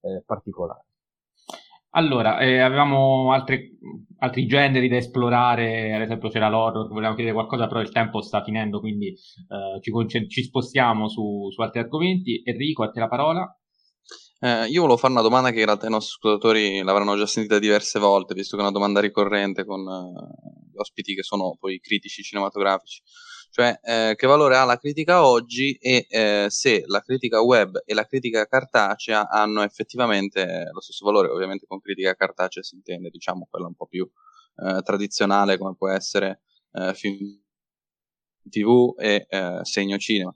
eh, 0.00 0.22
particolare. 0.24 0.84
Allora, 1.96 2.38
eh, 2.40 2.58
avevamo 2.58 3.32
altri, 3.32 3.78
altri 4.18 4.46
generi 4.46 4.88
da 4.88 4.96
esplorare, 4.96 5.94
ad 5.94 6.02
esempio 6.02 6.28
c'era 6.28 6.48
l'horror, 6.48 6.88
volevamo 6.88 7.14
chiedere 7.14 7.36
qualcosa, 7.36 7.68
però 7.68 7.80
il 7.80 7.92
tempo 7.92 8.20
sta 8.20 8.42
finendo, 8.42 8.80
quindi 8.80 9.08
eh, 9.08 9.80
ci, 9.80 9.90
concent- 9.92 10.28
ci, 10.28 10.42
spostiamo 10.42 11.08
su, 11.08 11.48
su, 11.50 11.60
altri 11.62 11.80
argomenti. 11.80 12.42
Enrico, 12.44 12.82
a 12.82 12.90
te 12.90 12.98
la 12.98 13.08
parola. 13.08 13.58
Eh, 14.44 14.66
io 14.66 14.82
volevo 14.82 14.98
fare 14.98 15.14
una 15.14 15.22
domanda 15.22 15.50
che 15.50 15.60
in 15.60 15.64
realtà 15.64 15.86
i 15.86 15.90
nostri 15.90 16.16
ascoltatori 16.16 16.82
l'avranno 16.82 17.16
già 17.16 17.26
sentita 17.26 17.58
diverse 17.58 17.98
volte, 17.98 18.34
visto 18.34 18.56
che 18.56 18.62
è 18.62 18.64
una 18.66 18.74
domanda 18.74 19.00
ricorrente 19.00 19.64
con 19.64 19.80
uh, 19.80 20.70
gli 20.70 20.76
ospiti 20.76 21.14
che 21.14 21.22
sono 21.22 21.56
poi 21.58 21.80
critici 21.80 22.22
cinematografici 22.22 23.02
cioè 23.54 23.78
eh, 23.84 24.14
che 24.16 24.26
valore 24.26 24.56
ha 24.56 24.64
la 24.64 24.76
critica 24.78 25.24
oggi 25.24 25.74
e 25.74 26.06
eh, 26.10 26.46
se 26.48 26.82
la 26.86 27.00
critica 27.02 27.40
web 27.40 27.80
e 27.86 27.94
la 27.94 28.04
critica 28.04 28.46
cartacea 28.46 29.28
hanno 29.28 29.62
effettivamente 29.62 30.68
lo 30.72 30.80
stesso 30.80 31.04
valore, 31.04 31.28
ovviamente 31.28 31.64
con 31.66 31.78
critica 31.78 32.14
cartacea 32.14 32.64
si 32.64 32.74
intende 32.74 33.10
diciamo 33.10 33.46
quella 33.48 33.68
un 33.68 33.74
po' 33.76 33.86
più 33.86 34.10
eh, 34.56 34.82
tradizionale 34.82 35.56
come 35.56 35.76
può 35.76 35.88
essere 35.88 36.42
eh, 36.72 36.94
film 36.94 37.40
tv 38.50 38.94
e 38.98 39.26
eh, 39.28 39.60
segno 39.62 39.98
cinema, 39.98 40.34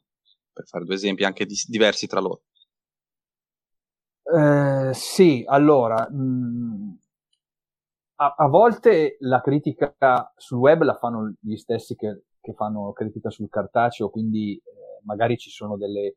per 0.53 0.67
fare 0.67 0.85
due 0.85 0.95
esempi 0.95 1.25
anche 1.25 1.45
di- 1.45 1.61
diversi 1.67 2.07
tra 2.07 2.21
loro. 2.21 2.45
Eh, 4.31 4.91
sì, 4.93 5.45
allora, 5.47 6.07
mh, 6.11 6.17
mm, 6.17 6.91
a, 8.17 8.35
a 8.37 8.47
volte 8.49 9.17
la 9.21 9.41
critica 9.41 10.33
sul 10.37 10.59
web 10.59 10.83
la 10.83 10.95
fanno 10.97 11.33
gli 11.41 11.57
stessi 11.57 11.95
che 11.95 12.23
che 12.49 12.55
fanno 12.55 12.93
critica 12.93 13.31
sul 13.31 13.49
cartaceo, 13.51 14.09
quindi 14.11 14.55
eh, 14.57 15.01
magari 15.05 15.37
ci 15.37 15.51
sono 15.51 15.77
delle, 15.77 16.17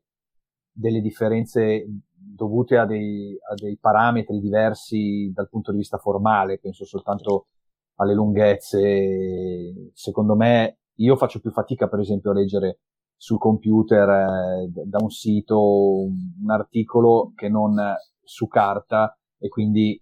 delle 0.70 1.00
differenze 1.00 1.84
dovute 2.10 2.78
a 2.78 2.86
dei, 2.86 3.36
a 3.50 3.54
dei, 3.54 3.76
parametri 3.78 4.40
diversi 4.40 5.30
dal 5.34 5.48
punto 5.50 5.72
di 5.72 5.78
vista 5.78 5.98
formale, 5.98 6.58
penso 6.58 6.84
soltanto 6.84 7.48
alle 7.96 8.14
lunghezze. 8.14 9.90
Secondo 9.92 10.34
me, 10.34 10.78
io 10.96 11.16
faccio 11.16 11.40
più 11.40 11.50
fatica, 11.50 11.88
per 11.88 12.00
esempio, 12.00 12.30
a 12.30 12.34
leggere 12.34 12.78
sul 13.22 13.38
computer 13.38 14.08
eh, 14.08 14.68
da 14.84 14.98
un 15.00 15.10
sito 15.10 16.06
un, 16.06 16.50
articolo 16.50 17.32
che 17.36 17.48
non 17.48 17.76
su 18.20 18.48
carta 18.48 19.16
e 19.38 19.48
quindi 19.48 19.96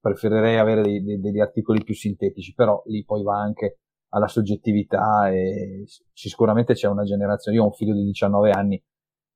preferirei 0.00 0.56
avere 0.56 0.80
dei, 0.80 1.02
dei, 1.02 1.20
degli 1.20 1.38
articoli 1.38 1.84
più 1.84 1.94
sintetici, 1.94 2.54
però 2.54 2.82
lì 2.86 3.04
poi 3.04 3.22
va 3.22 3.38
anche 3.38 3.80
alla 4.14 4.26
soggettività 4.26 5.30
e 5.30 5.84
sicuramente 6.14 6.72
c'è 6.72 6.88
una 6.88 7.04
generazione, 7.04 7.58
io 7.58 7.62
ho 7.62 7.66
un 7.66 7.74
figlio 7.74 7.92
di 7.94 8.04
19 8.04 8.50
anni 8.52 8.82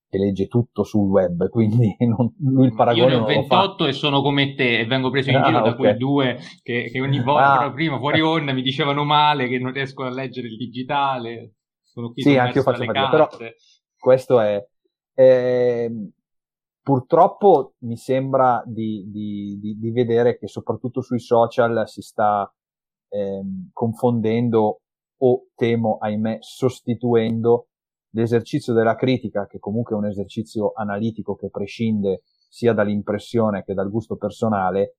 che 0.08 0.16
legge 0.16 0.46
tutto 0.46 0.82
sul 0.82 1.06
web, 1.06 1.46
quindi 1.52 1.94
non, 2.08 2.34
lui 2.38 2.68
il 2.68 2.74
paragone 2.74 3.12
Io 3.12 3.18
ne 3.18 3.22
ho 3.22 3.26
28 3.26 3.86
e 3.86 3.92
sono 3.92 4.22
come 4.22 4.54
te 4.54 4.78
e 4.78 4.86
vengo 4.86 5.10
preso 5.10 5.28
in 5.28 5.36
ah, 5.36 5.42
giro 5.42 5.58
okay. 5.58 5.70
da 5.70 5.76
quei 5.76 5.96
due 5.98 6.38
che, 6.62 6.88
che 6.90 7.00
ogni 7.02 7.22
volta, 7.22 7.64
ah. 7.64 7.70
prima 7.70 7.98
fuori 7.98 8.22
onda, 8.22 8.54
mi 8.54 8.62
dicevano 8.62 9.04
male 9.04 9.46
che 9.46 9.58
non 9.58 9.72
riesco 9.72 10.04
a 10.04 10.10
leggere 10.10 10.46
il 10.46 10.56
digitale. 10.56 11.55
Sono 11.96 12.12
qui 12.12 12.20
sì, 12.20 12.36
anche 12.36 12.58
io 12.58 12.62
faccio 12.62 12.84
fatica, 12.84 13.08
però 13.08 13.26
questo 13.98 14.38
è... 14.38 14.62
è 15.14 15.90
purtroppo 16.82 17.72
mi 17.78 17.96
sembra 17.96 18.62
di, 18.66 19.06
di, 19.08 19.58
di, 19.58 19.78
di, 19.78 19.90
vedere 19.92 20.36
che 20.36 20.46
soprattutto 20.46 21.00
sui 21.00 21.18
social 21.18 21.88
si 21.88 22.02
sta 22.02 22.52
ehm, 23.08 23.70
confondendo 23.72 24.82
o 25.16 25.46
temo, 25.54 25.96
ahimè, 25.98 26.36
sostituendo 26.40 27.68
l'esercizio 28.10 28.74
della 28.74 28.94
critica, 28.94 29.46
che 29.46 29.58
comunque 29.58 29.96
è 29.96 29.98
un 29.98 30.06
esercizio 30.06 30.72
analitico 30.74 31.34
che 31.34 31.48
prescinde 31.48 32.24
sia 32.50 32.74
dall'impressione 32.74 33.64
che 33.64 33.72
dal 33.72 33.90
gusto 33.90 34.16
personale, 34.16 34.96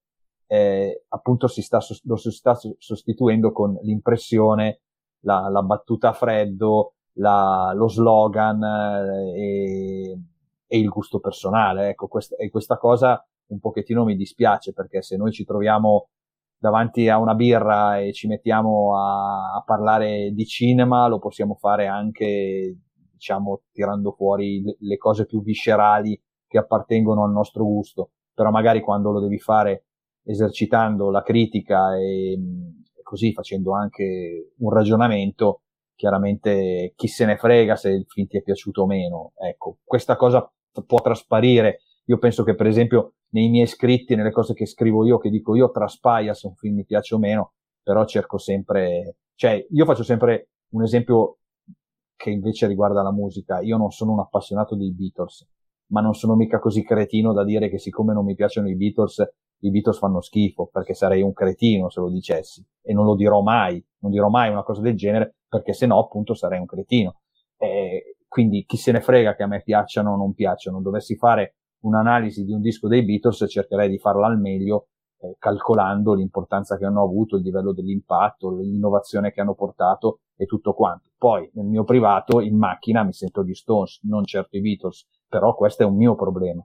eh, 0.47 1.03
appunto 1.09 1.47
si 1.47 1.61
sta, 1.61 1.79
lo 2.05 2.15
si 2.15 2.31
sta 2.31 2.57
sostituendo 2.79 3.51
con 3.51 3.77
l'impressione, 3.83 4.81
la, 5.21 5.49
la 5.49 5.61
battuta 5.61 6.09
a 6.09 6.13
freddo, 6.13 6.93
la, 7.13 7.71
lo 7.75 7.87
slogan 7.87 8.63
eh, 8.63 9.41
e, 9.41 10.19
e, 10.67 10.77
il 10.77 10.89
gusto 10.89 11.19
personale. 11.19 11.89
Ecco, 11.89 12.07
questa, 12.07 12.35
e 12.35 12.49
questa 12.49 12.77
cosa 12.77 13.23
un 13.47 13.59
pochettino 13.59 14.03
mi 14.03 14.15
dispiace 14.15 14.73
perché 14.73 15.01
se 15.01 15.17
noi 15.17 15.31
ci 15.31 15.45
troviamo 15.45 16.09
davanti 16.57 17.07
a 17.07 17.17
una 17.17 17.35
birra 17.35 17.99
e 17.99 18.13
ci 18.13 18.27
mettiamo 18.27 18.97
a, 18.97 19.55
a 19.55 19.63
parlare 19.65 20.31
di 20.31 20.45
cinema, 20.45 21.07
lo 21.07 21.19
possiamo 21.19 21.55
fare 21.55 21.87
anche 21.87 22.77
diciamo, 23.13 23.61
tirando 23.71 24.11
fuori 24.11 24.63
le 24.79 24.97
cose 24.97 25.25
più 25.25 25.41
viscerali 25.41 26.19
che 26.47 26.57
appartengono 26.57 27.23
al 27.23 27.31
nostro 27.31 27.63
gusto, 27.65 28.11
però 28.33 28.51
magari 28.51 28.81
quando 28.81 29.11
lo 29.11 29.19
devi 29.19 29.39
fare 29.39 29.85
esercitando 30.23 31.09
la 31.09 31.23
critica 31.23 31.95
e 31.97 32.37
così 33.07 33.31
facendo 33.31 33.73
anche 33.73 34.51
un 34.57 34.69
ragionamento, 34.69 35.61
chiaramente 35.95 36.91
chi 36.97 37.07
se 37.07 37.25
ne 37.25 37.37
frega 37.37 37.77
se 37.77 37.89
il 37.89 38.05
film 38.05 38.27
ti 38.27 38.37
è 38.37 38.41
piaciuto 38.41 38.81
o 38.81 38.85
meno. 38.85 39.31
Ecco, 39.37 39.77
questa 39.85 40.17
cosa 40.17 40.51
può 40.85 40.99
trasparire. 40.99 41.79
Io 42.07 42.17
penso 42.17 42.43
che 42.43 42.53
per 42.53 42.67
esempio 42.67 43.13
nei 43.29 43.47
miei 43.47 43.65
scritti, 43.65 44.15
nelle 44.15 44.31
cose 44.31 44.53
che 44.53 44.65
scrivo 44.65 45.05
io, 45.05 45.19
che 45.19 45.29
dico 45.29 45.55
io, 45.55 45.71
traspaia 45.71 46.33
se 46.33 46.47
un 46.47 46.55
film 46.55 46.75
mi 46.75 46.85
piace 46.85 47.15
o 47.15 47.17
meno, 47.17 47.53
però 47.81 48.03
cerco 48.05 48.37
sempre, 48.37 49.15
cioè 49.35 49.65
io 49.69 49.85
faccio 49.85 50.03
sempre 50.03 50.49
un 50.71 50.83
esempio 50.83 51.37
che 52.17 52.29
invece 52.29 52.67
riguarda 52.67 53.01
la 53.01 53.13
musica. 53.13 53.61
Io 53.61 53.77
non 53.77 53.91
sono 53.91 54.11
un 54.11 54.19
appassionato 54.19 54.75
dei 54.75 54.91
Beatles, 54.91 55.47
ma 55.91 56.01
non 56.01 56.13
sono 56.13 56.35
mica 56.35 56.59
così 56.59 56.83
cretino 56.83 57.31
da 57.31 57.45
dire 57.45 57.69
che 57.69 57.79
siccome 57.79 58.13
non 58.13 58.25
mi 58.25 58.35
piacciono 58.35 58.67
i 58.67 58.75
Beatles, 58.75 59.25
i 59.59 59.71
Beatles 59.71 59.97
fanno 59.97 60.21
schifo, 60.21 60.69
perché 60.71 60.93
sarei 60.93 61.21
un 61.21 61.33
cretino 61.33 61.89
se 61.89 61.99
lo 61.99 62.09
dicessi. 62.09 62.65
E 62.81 62.93
non 62.93 63.05
lo 63.05 63.15
dirò 63.15 63.41
mai, 63.41 63.83
non 63.99 64.11
dirò 64.11 64.29
mai 64.29 64.49
una 64.51 64.63
cosa 64.63 64.81
del 64.81 64.95
genere, 64.95 65.37
perché 65.47 65.73
se 65.73 65.85
no 65.85 65.99
appunto 65.99 66.33
sarei 66.33 66.59
un 66.59 66.65
cretino. 66.65 67.21
E 67.57 68.17
quindi 68.27 68.65
chi 68.65 68.77
se 68.77 68.91
ne 68.91 69.01
frega 69.01 69.35
che 69.35 69.43
a 69.43 69.47
me 69.47 69.61
piacciono 69.63 70.13
o 70.13 70.15
non 70.15 70.33
piacciono. 70.33 70.81
Dovessi 70.81 71.15
fare 71.15 71.55
un'analisi 71.81 72.43
di 72.43 72.53
un 72.53 72.61
disco 72.61 72.87
dei 72.87 73.03
Beatles, 73.03 73.45
cercherei 73.47 73.89
di 73.89 73.97
farla 73.97 74.27
al 74.27 74.39
meglio 74.39 74.87
eh, 75.19 75.35
calcolando 75.39 76.13
l'importanza 76.13 76.77
che 76.77 76.85
hanno 76.85 77.03
avuto, 77.03 77.37
il 77.37 77.43
livello 77.43 77.73
dell'impatto, 77.73 78.55
l'innovazione 78.55 79.31
che 79.31 79.41
hanno 79.41 79.55
portato 79.55 80.19
e 80.35 80.45
tutto 80.45 80.73
quanto. 80.73 81.09
Poi 81.17 81.49
nel 81.53 81.65
mio 81.65 81.83
privato, 81.83 82.39
in 82.41 82.57
macchina, 82.57 83.03
mi 83.03 83.13
sento 83.13 83.43
gli 83.43 83.53
Stones, 83.53 84.01
non 84.03 84.23
certo 84.25 84.57
i 84.57 84.61
Beatles, 84.61 85.07
però 85.27 85.55
questo 85.55 85.83
è 85.83 85.85
un 85.85 85.95
mio 85.95 86.15
problema. 86.15 86.63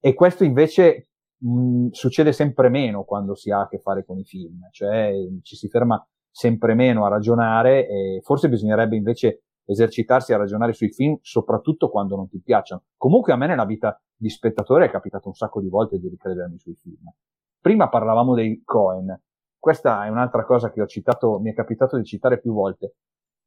E 0.00 0.14
questo 0.14 0.44
invece 0.44 1.09
mh, 1.40 1.88
succede 1.90 2.32
sempre 2.32 2.68
meno 2.68 3.04
quando 3.04 3.34
si 3.34 3.50
ha 3.50 3.60
a 3.60 3.68
che 3.68 3.78
fare 3.78 4.04
con 4.04 4.18
i 4.18 4.24
film, 4.24 4.68
cioè 4.70 5.12
ci 5.42 5.56
si 5.56 5.68
ferma 5.68 6.04
sempre 6.30 6.74
meno 6.74 7.04
a 7.04 7.08
ragionare 7.08 7.88
e 7.88 8.20
forse 8.22 8.48
bisognerebbe 8.48 8.96
invece 8.96 9.42
esercitarsi 9.64 10.32
a 10.32 10.36
ragionare 10.36 10.72
sui 10.72 10.90
film, 10.90 11.18
soprattutto 11.22 11.90
quando 11.90 12.16
non 12.16 12.28
ti 12.28 12.40
piacciono. 12.40 12.84
Comunque 12.96 13.32
a 13.32 13.36
me 13.36 13.46
nella 13.46 13.64
vita 13.64 14.00
di 14.16 14.28
spettatore 14.28 14.86
è 14.86 14.90
capitato 14.90 15.28
un 15.28 15.34
sacco 15.34 15.60
di 15.60 15.68
volte 15.68 15.98
di 15.98 16.08
ricredermi 16.08 16.58
sui 16.58 16.74
film. 16.74 17.12
Prima 17.60 17.88
parlavamo 17.88 18.34
dei 18.34 18.62
Cohen. 18.64 19.20
Questa 19.58 20.04
è 20.04 20.08
un'altra 20.08 20.44
cosa 20.44 20.70
che 20.70 20.80
ho 20.80 20.86
citato, 20.86 21.38
mi 21.38 21.50
è 21.50 21.54
capitato 21.54 21.96
di 21.96 22.04
citare 22.04 22.40
più 22.40 22.52
volte. 22.52 22.94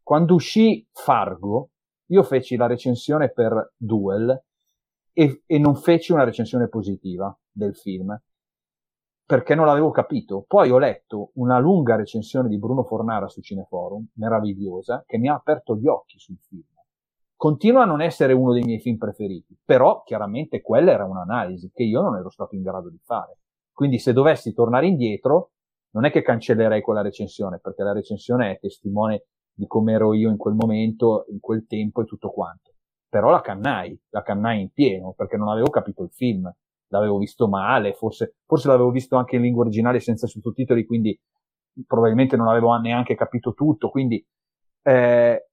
Quando 0.01 0.35
uscì 0.35 0.87
Fargo, 0.91 1.71
io 2.07 2.23
feci 2.23 2.55
la 2.55 2.67
recensione 2.67 3.31
per 3.31 3.73
Duel 3.75 4.43
e, 5.14 5.43
e 5.45 5.57
non 5.59 5.76
feci 5.76 6.11
una 6.11 6.24
recensione 6.24 6.68
positiva 6.68 7.36
del 7.51 7.76
film 7.76 8.20
perché 9.26 9.55
non 9.55 9.66
l'avevo 9.66 9.89
capito. 9.91 10.43
Poi 10.47 10.70
ho 10.70 10.78
letto 10.78 11.32
una 11.36 11.57
lunga 11.57 11.95
recensione 11.95 12.49
di 12.49 12.59
Bruno 12.59 12.84
Fornara 12.84 13.28
su 13.28 13.41
Cineforum, 13.41 14.09
meravigliosa, 14.16 15.03
che 15.07 15.18
mi 15.18 15.30
ha 15.30 15.34
aperto 15.34 15.76
gli 15.76 15.88
occhi 15.88 16.20
sul 16.20 16.38
film. 16.39 16.66
Continua 17.36 17.84
a 17.84 17.86
non 17.86 18.01
essere 18.01 18.34
uno 18.34 18.53
dei 18.53 18.64
miei 18.64 18.80
film 18.80 18.97
preferiti, 18.97 19.57
però 19.64 20.03
chiaramente 20.03 20.61
quella 20.61 20.91
era 20.91 21.05
un'analisi 21.05 21.72
che 21.74 21.84
io 21.84 22.01
non 22.01 22.16
ero 22.16 22.30
stato 22.30 22.55
in 22.55 22.61
grado 22.61 22.89
di 22.89 22.99
fare. 23.03 23.39
Quindi 23.72 23.97
se 23.97 24.14
dovessi 24.14 24.53
tornare 24.53 24.88
indietro, 24.88 25.51
non 25.91 26.05
è 26.05 26.11
che 26.11 26.22
cancellerei 26.22 26.82
quella 26.82 27.01
recensione, 27.01 27.59
perché 27.59 27.84
la 27.84 27.91
recensione 27.91 28.51
è 28.51 28.59
testimone 28.59 29.26
di 29.51 29.68
come 29.68 29.93
ero 29.93 30.14
io 30.14 30.30
in 30.30 30.38
quel 30.38 30.55
momento, 30.55 31.26
in 31.30 31.39
quel 31.39 31.66
tempo 31.68 32.01
e 32.01 32.05
tutto 32.05 32.30
quanto. 32.30 32.72
Però 33.14 33.30
la 33.30 33.41
cannai, 33.41 33.95
la 34.09 34.24
cannai 34.24 34.59
in 34.59 34.72
pieno, 34.72 35.14
perché 35.16 35.38
non 35.38 35.49
avevo 35.49 35.70
capito 35.70 36.01
il 36.01 36.09
film, 36.09 36.51
l'avevo 36.88 37.20
visto 37.20 37.47
male, 37.47 37.93
forse, 37.93 38.38
forse 38.43 38.68
l'avevo 38.70 38.89
visto 38.89 39.18
anche 39.18 39.36
in 39.36 39.43
lingua 39.43 39.61
originale 39.61 39.99
senza 39.99 40.26
sottotitoli, 40.26 40.84
quindi 40.84 41.16
probabilmente 41.86 42.36
non 42.36 42.47
avevo 42.47 42.76
neanche 42.78 43.14
capito 43.14 43.53
tutto, 43.53 43.91
quindi, 43.91 44.26
eh, 44.82 45.47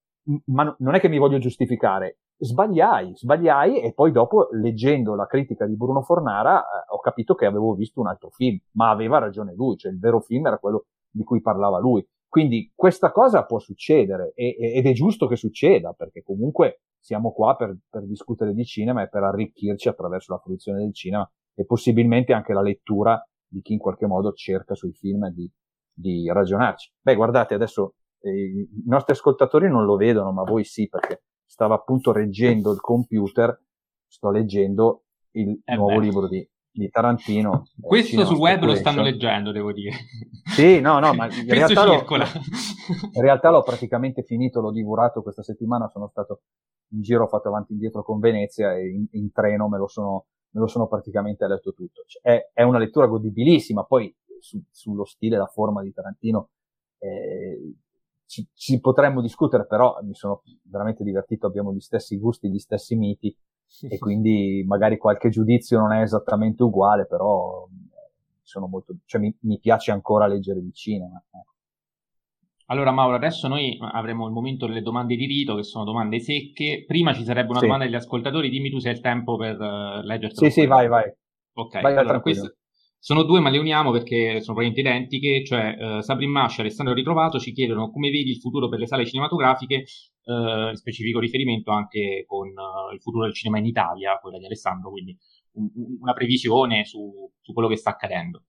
ma 0.47 0.75
non 0.79 0.95
è 0.95 1.01
che 1.01 1.11
mi 1.11 1.19
voglio 1.19 1.37
giustificare, 1.37 2.21
sbagliai, 2.39 3.13
sbagliai 3.15 3.83
e 3.83 3.93
poi 3.93 4.11
dopo 4.11 4.49
leggendo 4.53 5.15
la 5.15 5.27
critica 5.27 5.67
di 5.67 5.77
Bruno 5.77 6.01
Fornara 6.01 6.63
eh, 6.63 6.85
ho 6.89 7.01
capito 7.01 7.35
che 7.35 7.45
avevo 7.45 7.75
visto 7.75 8.01
un 8.01 8.07
altro 8.07 8.31
film, 8.31 8.59
ma 8.77 8.89
aveva 8.89 9.19
ragione 9.19 9.53
lui, 9.53 9.77
cioè 9.77 9.93
il 9.93 9.99
vero 9.99 10.21
film 10.21 10.47
era 10.47 10.57
quello 10.57 10.87
di 11.11 11.25
cui 11.25 11.43
parlava 11.43 11.79
lui. 11.79 12.03
Quindi 12.27 12.73
questa 12.75 13.13
cosa 13.13 13.45
può 13.45 13.59
succedere 13.59 14.33
e, 14.35 14.57
ed 14.59 14.87
è 14.87 14.93
giusto 14.93 15.27
che 15.27 15.37
succeda 15.37 15.93
perché 15.93 16.23
comunque 16.23 16.81
siamo 17.01 17.32
qua 17.32 17.57
per, 17.57 17.76
per 17.88 18.07
discutere 18.07 18.55
di 18.55 18.64
cinema 18.64 19.03
e 19.03 19.09
per 19.09 19.22
arricchirci 19.22 19.88
attraverso 19.88 20.32
la 20.32 20.38
fruizione 20.38 20.80
del 20.80 20.94
cinema 20.94 21.28
e 21.55 21.64
possibilmente 21.64 22.32
anche 22.32 22.53
la 22.53 22.62
lettura 22.62 23.20
di 23.46 23.62
chi 23.62 23.72
in 23.72 23.78
qualche 23.78 24.07
modo 24.07 24.32
cerca 24.32 24.74
sui 24.74 24.92
film 24.92 25.28
di, 25.30 25.51
di 25.92 26.30
ragionarci. 26.30 26.92
Beh, 27.01 27.16
guardate, 27.16 27.55
adesso 27.55 27.94
eh, 28.20 28.30
i 28.30 28.82
nostri 28.86 29.12
ascoltatori 29.12 29.68
non 29.68 29.84
lo 29.84 29.96
vedono, 29.96 30.32
ma 30.32 30.42
voi 30.42 30.64
sì, 30.64 30.88
perché 30.88 31.22
stava 31.44 31.74
appunto 31.74 32.12
reggendo 32.12 32.70
il 32.72 32.80
computer, 32.80 33.61
sto 34.07 34.30
leggendo 34.30 35.05
il 35.32 35.61
eh 35.64 35.74
nuovo 35.74 35.98
beh. 35.98 36.05
libro 36.05 36.28
di, 36.28 36.48
di 36.70 36.88
Tarantino. 36.88 37.64
Eh, 37.64 37.80
Questo 37.80 38.24
sul 38.24 38.36
web 38.36 38.62
lo 38.62 38.74
stanno 38.74 39.03
leggendo, 39.03 39.53
devo 39.53 39.72
dire. 39.72 39.96
Sì, 40.44 40.80
no, 40.80 40.98
no, 41.01 41.12
ma 41.14 41.26
in 41.26 41.48
realtà, 41.48 41.84
l'ho, 41.84 42.05
in 43.12 43.20
realtà 43.20 43.51
l'ho 43.51 43.62
praticamente 43.62 44.22
finito, 44.22 44.61
l'ho 44.61 44.72
divorato 44.72 45.22
questa 45.22 45.42
settimana, 45.42 45.88
sono 45.88 46.09
stato 46.09 46.42
in 46.91 47.03
giro, 47.03 47.24
ho 47.24 47.28
fatto 47.28 47.49
avanti 47.49 47.72
e 47.72 47.74
indietro 47.74 48.03
con 48.03 48.18
Venezia 48.18 48.74
e 48.76 48.88
in, 48.88 49.07
in 49.12 49.32
treno 49.32 49.68
me 49.68 49.78
lo, 49.78 49.86
sono, 49.86 50.26
me 50.51 50.61
lo 50.61 50.66
sono 50.66 50.86
praticamente 50.86 51.47
letto 51.47 51.72
tutto. 51.72 52.05
Cioè, 52.07 52.22
è, 52.22 52.51
è, 52.53 52.62
una 52.62 52.78
lettura 52.78 53.07
godibilissima, 53.07 53.84
poi 53.84 54.14
su, 54.38 54.62
sullo 54.70 55.05
stile 55.05 55.36
la 55.36 55.47
forma 55.47 55.82
di 55.82 55.93
Tarantino 55.93 56.51
eh, 56.99 57.74
ci, 58.26 58.47
ci, 58.55 58.80
potremmo 58.80 59.20
discutere, 59.20 59.66
però 59.66 59.99
mi 60.03 60.14
sono 60.14 60.43
veramente 60.62 61.03
divertito, 61.03 61.47
abbiamo 61.47 61.72
gli 61.72 61.80
stessi 61.80 62.16
gusti, 62.18 62.51
gli 62.51 62.59
stessi 62.59 62.95
miti 62.95 63.36
e 63.88 63.99
quindi 63.99 64.64
magari 64.66 64.99
qualche 64.99 65.30
giudizio 65.30 65.78
non 65.78 65.93
è 65.93 66.03
esattamente 66.03 66.62
uguale, 66.62 67.07
però 67.07 67.66
sono 68.43 68.66
molto, 68.66 68.97
cioè 69.05 69.20
mi, 69.20 69.34
mi 69.41 69.59
piace 69.59 69.91
ancora 69.91 70.26
leggere 70.26 70.61
di 70.61 70.72
cinema. 70.72 71.22
Eh. 71.30 71.49
Allora 72.71 72.93
Mauro, 72.93 73.16
adesso 73.16 73.49
noi 73.49 73.77
avremo 73.81 74.27
il 74.27 74.33
momento 74.33 74.66
delle 74.66 74.81
domande 74.81 75.16
di 75.16 75.27
rito, 75.27 75.57
che 75.57 75.64
sono 75.64 75.85
domande 75.85 76.21
secche. 76.21 76.85
Prima 76.87 77.12
ci 77.12 77.25
sarebbe 77.25 77.51
una 77.51 77.59
sì. 77.59 77.64
domanda 77.64 77.85
degli 77.85 77.97
ascoltatori, 77.97 78.49
dimmi 78.49 78.71
tu 78.71 78.79
se 78.79 78.91
hai 78.91 78.95
il 78.95 79.01
tempo 79.01 79.37
per 79.37 79.59
uh, 79.59 80.03
leggerti. 80.03 80.45
Sì, 80.45 80.51
sì, 80.51 80.66
vai, 80.66 80.87
vai. 80.87 81.12
Ok, 81.53 81.81
vai, 81.81 81.97
allora, 81.97 82.21
questo, 82.21 82.59
sono 83.03 83.25
due, 83.25 83.41
ma 83.41 83.49
le 83.49 83.59
uniamo 83.59 83.91
perché 83.91 84.41
sono 84.41 84.57
praticamente 84.57 84.81
identiche, 84.81 85.45
cioè 85.45 85.75
uh, 85.79 86.01
Sabrin 86.01 86.31
Mascia 86.31 86.59
e 86.59 86.61
Alessandro 86.66 86.95
Ritrovato 86.95 87.39
ci 87.41 87.53
chiedono 87.53 87.91
come 87.91 88.11
vedi 88.11 88.31
il 88.31 88.39
futuro 88.39 88.68
per 88.68 88.79
le 88.79 88.87
sale 88.87 89.05
cinematografiche, 89.05 89.85
uh, 90.25 90.73
specifico 90.75 91.18
riferimento 91.18 91.73
anche 91.73 92.25
con 92.27 92.49
uh, 92.49 92.93
il 92.93 93.01
futuro 93.01 93.25
del 93.25 93.35
cinema 93.35 93.59
in 93.59 93.64
Italia, 93.64 94.18
quella 94.21 94.39
di 94.39 94.45
Alessandro, 94.45 94.91
quindi 94.91 95.16
un, 95.53 95.68
una 96.01 96.12
previsione 96.12 96.85
su, 96.85 97.11
su, 97.41 97.53
quello 97.53 97.68
che 97.68 97.77
sta 97.77 97.91
accadendo. 97.91 98.45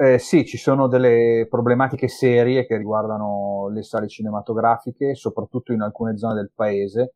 Eh, 0.00 0.18
sì, 0.18 0.44
ci 0.46 0.58
sono 0.58 0.86
delle 0.86 1.48
problematiche 1.50 2.06
serie 2.06 2.66
che 2.66 2.76
riguardano 2.76 3.68
le 3.68 3.82
sale 3.82 4.06
cinematografiche, 4.06 5.16
soprattutto 5.16 5.72
in 5.72 5.80
alcune 5.80 6.16
zone 6.16 6.34
del 6.34 6.52
paese. 6.54 7.14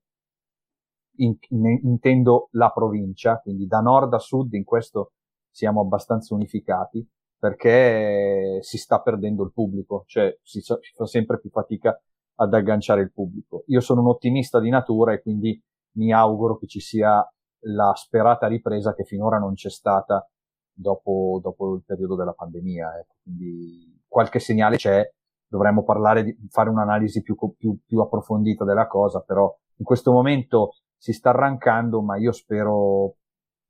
In, 1.18 1.36
in, 1.50 1.78
intendo 1.84 2.48
la 2.52 2.70
provincia, 2.70 3.38
quindi 3.38 3.66
da 3.66 3.78
nord 3.80 4.12
a 4.14 4.18
sud 4.18 4.52
in 4.54 4.64
questo 4.64 5.12
siamo 5.50 5.80
abbastanza 5.80 6.34
unificati 6.34 7.06
perché 7.38 8.58
si 8.62 8.78
sta 8.78 9.00
perdendo 9.00 9.44
il 9.44 9.52
pubblico, 9.52 10.04
cioè 10.06 10.36
si, 10.42 10.60
si 10.60 10.74
fa 10.94 11.06
sempre 11.06 11.38
più 11.38 11.50
fatica 11.50 11.96
ad 12.36 12.54
agganciare 12.54 13.02
il 13.02 13.12
pubblico. 13.12 13.62
Io 13.66 13.80
sono 13.80 14.00
un 14.00 14.08
ottimista 14.08 14.58
di 14.58 14.70
natura 14.70 15.12
e 15.12 15.20
quindi 15.22 15.60
mi 15.98 16.12
auguro 16.12 16.56
che 16.56 16.66
ci 16.66 16.80
sia 16.80 17.24
la 17.66 17.92
sperata 17.94 18.48
ripresa 18.48 18.94
che 18.94 19.04
finora 19.04 19.38
non 19.38 19.54
c'è 19.54 19.70
stata 19.70 20.26
dopo, 20.72 21.40
dopo 21.42 21.74
il 21.74 21.82
periodo 21.84 22.16
della 22.16 22.32
pandemia. 22.32 22.98
Ecco. 22.98 23.14
Quindi 23.22 24.00
qualche 24.06 24.38
segnale 24.38 24.76
c'è, 24.76 25.08
dovremmo 25.46 25.84
parlare 25.84 26.24
di 26.24 26.36
fare 26.50 26.70
un'analisi 26.70 27.22
più, 27.22 27.36
più, 27.56 27.78
più 27.84 28.00
approfondita 28.00 28.64
della 28.64 28.86
cosa, 28.86 29.20
però 29.20 29.54
in 29.76 29.84
questo 29.84 30.12
momento 30.12 30.76
si 30.96 31.12
sta 31.12 31.30
arrancando, 31.30 32.02
ma 32.02 32.16
io 32.16 32.32
spero 32.32 33.16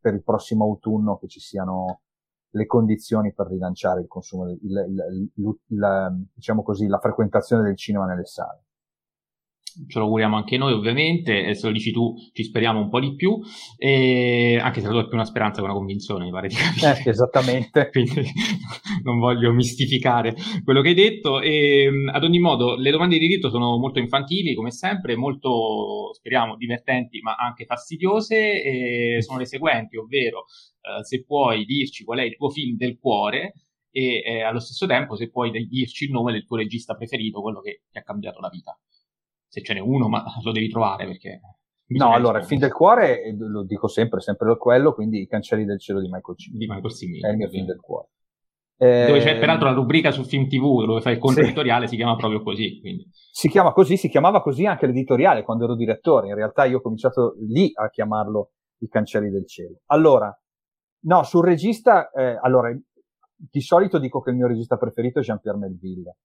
per 0.00 0.14
il 0.14 0.22
prossimo 0.22 0.64
autunno 0.64 1.16
che 1.18 1.28
ci 1.28 1.40
siano 1.40 2.00
le 2.54 2.66
condizioni 2.66 3.32
per 3.32 3.46
rilanciare 3.46 4.02
il 4.02 4.08
consumo, 4.08 4.50
il, 4.50 4.58
il, 4.62 5.30
il, 5.36 5.58
il, 5.66 6.26
diciamo 6.34 6.62
così, 6.62 6.86
la 6.86 6.98
frequentazione 6.98 7.62
del 7.62 7.76
cinema 7.76 8.04
nelle 8.04 8.26
sale 8.26 8.64
ce 9.88 9.98
lo 9.98 10.04
auguriamo 10.04 10.36
anche 10.36 10.56
noi 10.56 10.72
ovviamente, 10.72 11.46
e 11.46 11.54
se 11.54 11.66
lo 11.66 11.72
dici 11.72 11.92
tu 11.92 12.14
ci 12.32 12.44
speriamo 12.44 12.80
un 12.80 12.88
po' 12.88 13.00
di 13.00 13.14
più, 13.14 13.38
e 13.76 14.58
anche 14.60 14.80
se 14.80 14.88
lo 14.88 15.00
è 15.00 15.06
più 15.06 15.14
una 15.14 15.24
speranza 15.24 15.60
che 15.60 15.66
una 15.66 15.74
convinzione, 15.74 16.24
mi 16.24 16.30
pare 16.30 16.48
di 16.48 16.54
capire. 16.54 17.02
Eh, 17.04 17.10
esattamente. 17.10 17.88
Quindi 17.92 18.22
non 19.02 19.18
voglio 19.18 19.52
mistificare 19.52 20.34
quello 20.64 20.80
che 20.80 20.88
hai 20.88 20.94
detto. 20.94 21.40
E, 21.40 21.88
ad 22.12 22.24
ogni 22.24 22.38
modo, 22.38 22.76
le 22.76 22.90
domande 22.90 23.18
di 23.18 23.26
diritto 23.26 23.50
sono 23.50 23.78
molto 23.78 23.98
infantili, 23.98 24.54
come 24.54 24.70
sempre, 24.70 25.16
molto, 25.16 26.12
speriamo, 26.14 26.56
divertenti, 26.56 27.20
ma 27.20 27.34
anche 27.34 27.64
fastidiose, 27.64 28.62
e 28.62 29.22
sono 29.22 29.38
le 29.38 29.46
seguenti, 29.46 29.96
ovvero 29.96 30.44
eh, 30.80 31.04
se 31.04 31.24
puoi 31.24 31.64
dirci 31.64 32.04
qual 32.04 32.18
è 32.18 32.24
il 32.24 32.36
tuo 32.36 32.50
film 32.50 32.76
del 32.76 32.98
cuore, 32.98 33.54
e 33.90 34.22
eh, 34.24 34.42
allo 34.42 34.58
stesso 34.58 34.86
tempo 34.86 35.16
se 35.16 35.28
puoi 35.28 35.50
dirci 35.50 36.04
il 36.04 36.12
nome 36.12 36.32
del 36.32 36.46
tuo 36.46 36.56
regista 36.56 36.94
preferito, 36.94 37.42
quello 37.42 37.60
che 37.60 37.82
ti 37.90 37.98
ha 37.98 38.02
cambiato 38.02 38.40
la 38.40 38.48
vita 38.48 38.76
se 39.52 39.62
ce 39.62 39.74
n'è 39.74 39.80
uno, 39.80 40.08
ma 40.08 40.24
lo 40.42 40.50
devi 40.50 40.70
trovare 40.70 41.04
perché... 41.04 41.40
No, 41.88 42.14
allora, 42.14 42.38
il 42.38 42.46
film 42.46 42.58
del 42.58 42.72
cuore, 42.72 43.22
eh, 43.22 43.36
lo 43.36 43.64
dico 43.64 43.86
sempre, 43.86 44.20
sempre 44.20 44.56
quello, 44.56 44.94
quindi 44.94 45.20
I 45.20 45.26
cancelli 45.26 45.66
del 45.66 45.78
cielo 45.78 46.00
di 46.00 46.08
Michael 46.08 46.38
Cimini. 46.38 46.64
Di 46.64 46.72
Michael 46.72 46.94
Cimini. 46.94 47.20
È 47.20 47.28
il 47.28 47.36
mio 47.36 47.48
film 47.50 47.66
del 47.66 47.78
cuore. 47.78 48.08
Eh, 48.78 49.04
dove 49.08 49.20
c'è 49.20 49.38
peraltro 49.38 49.68
la 49.68 49.74
rubrica 49.74 50.10
su 50.10 50.24
Film 50.24 50.48
TV, 50.48 50.86
dove 50.86 51.02
fai 51.02 51.12
il 51.12 51.18
conto 51.18 51.40
sì. 51.40 51.44
editoriale, 51.44 51.86
si 51.86 51.96
chiama 51.96 52.16
proprio 52.16 52.42
così. 52.42 52.80
Quindi. 52.80 53.06
Si 53.12 53.50
chiama 53.50 53.72
così, 53.72 53.98
si 53.98 54.08
chiamava 54.08 54.40
così 54.40 54.64
anche 54.64 54.86
l'editoriale 54.86 55.42
quando 55.42 55.64
ero 55.64 55.76
direttore. 55.76 56.28
In 56.28 56.34
realtà 56.34 56.64
io 56.64 56.78
ho 56.78 56.80
cominciato 56.80 57.34
lì 57.46 57.70
a 57.74 57.90
chiamarlo 57.90 58.52
I 58.78 58.88
cancelli 58.88 59.28
del 59.28 59.46
cielo. 59.46 59.80
Allora, 59.88 60.34
no, 61.00 61.22
sul 61.24 61.44
regista, 61.44 62.10
eh, 62.10 62.38
allora, 62.40 62.74
di 63.36 63.60
solito 63.60 63.98
dico 63.98 64.22
che 64.22 64.30
il 64.30 64.36
mio 64.36 64.46
regista 64.46 64.78
preferito 64.78 65.18
è 65.18 65.22
Jean-Pierre 65.22 65.58
Melville 65.58 66.16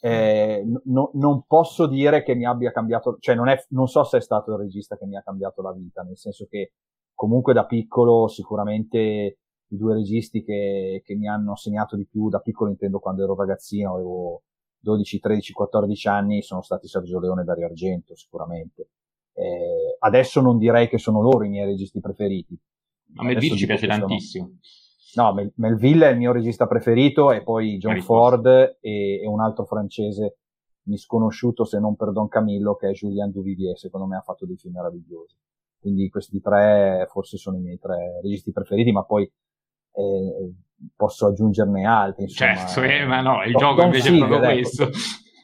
eh, 0.00 0.64
no, 0.84 1.10
non 1.14 1.44
posso 1.46 1.86
dire 1.86 2.22
che 2.22 2.34
mi 2.34 2.46
abbia 2.46 2.70
cambiato, 2.70 3.16
cioè 3.20 3.34
non, 3.34 3.48
è, 3.48 3.64
non 3.70 3.88
so 3.88 4.04
se 4.04 4.18
è 4.18 4.20
stato 4.20 4.52
il 4.52 4.58
regista 4.58 4.96
che 4.96 5.06
mi 5.06 5.16
ha 5.16 5.22
cambiato 5.22 5.62
la 5.62 5.72
vita, 5.72 6.02
nel 6.02 6.16
senso 6.16 6.46
che 6.48 6.72
comunque 7.14 7.52
da 7.52 7.66
piccolo 7.66 8.28
sicuramente 8.28 9.38
i 9.70 9.76
due 9.76 9.94
registi 9.94 10.44
che, 10.44 11.02
che 11.04 11.14
mi 11.14 11.28
hanno 11.28 11.56
segnato 11.56 11.96
di 11.96 12.06
più, 12.06 12.28
da 12.28 12.38
piccolo 12.40 12.70
intendo 12.70 13.00
quando 13.00 13.24
ero 13.24 13.34
ragazzino, 13.34 13.94
avevo 13.94 14.42
12, 14.78 15.18
13, 15.18 15.52
14 15.52 16.08
anni, 16.08 16.42
sono 16.42 16.62
stati 16.62 16.86
Sergio 16.86 17.18
Leone 17.18 17.42
e 17.42 17.44
Dario 17.44 17.66
Argento 17.66 18.14
sicuramente. 18.14 18.90
Eh, 19.34 19.96
adesso 19.98 20.40
non 20.40 20.58
direi 20.58 20.88
che 20.88 20.98
sono 20.98 21.20
loro 21.20 21.44
i 21.44 21.48
miei 21.48 21.66
registi 21.66 22.00
preferiti. 22.00 22.58
A 23.16 23.24
me 23.24 23.40
ci 23.40 23.66
piace 23.66 23.86
tantissimo. 23.86 24.46
Sono 24.46 24.58
No, 25.18 25.32
Mel- 25.32 25.52
Melville 25.56 26.08
è 26.08 26.12
il 26.12 26.18
mio 26.18 26.30
regista 26.30 26.68
preferito 26.68 27.32
e 27.32 27.42
poi 27.42 27.76
John 27.78 28.00
Ford 28.00 28.46
e, 28.46 29.20
e, 29.20 29.26
un 29.26 29.40
altro 29.40 29.64
francese 29.64 30.36
misconosciuto 30.82 31.64
se 31.64 31.80
non 31.80 31.96
per 31.96 32.12
Don 32.12 32.28
Camillo 32.28 32.76
che 32.76 32.90
è 32.90 32.92
Julien 32.92 33.32
Duvivier, 33.32 33.76
secondo 33.76 34.06
me 34.06 34.16
ha 34.16 34.20
fatto 34.20 34.46
dei 34.46 34.56
film 34.56 34.74
meravigliosi. 34.74 35.36
Quindi 35.80 36.08
questi 36.08 36.40
tre 36.40 37.08
forse 37.10 37.36
sono 37.36 37.56
i 37.56 37.60
miei 37.60 37.80
tre 37.80 38.20
registi 38.22 38.52
preferiti, 38.52 38.92
ma 38.92 39.02
poi 39.02 39.24
eh, 39.24 40.52
posso 40.94 41.26
aggiungerne 41.26 41.84
altri. 41.84 42.22
Insomma. 42.22 42.54
Certo, 42.54 42.82
eh, 42.82 43.04
ma 43.04 43.20
no, 43.20 43.42
il 43.42 43.50
Don, 43.50 43.60
gioco 43.60 43.74
Don 43.74 43.84
invece 43.86 44.08
Siegel, 44.08 44.24
è 44.24 44.28
proprio 44.28 44.50
ecco, 44.50 44.60
questo. 44.60 44.90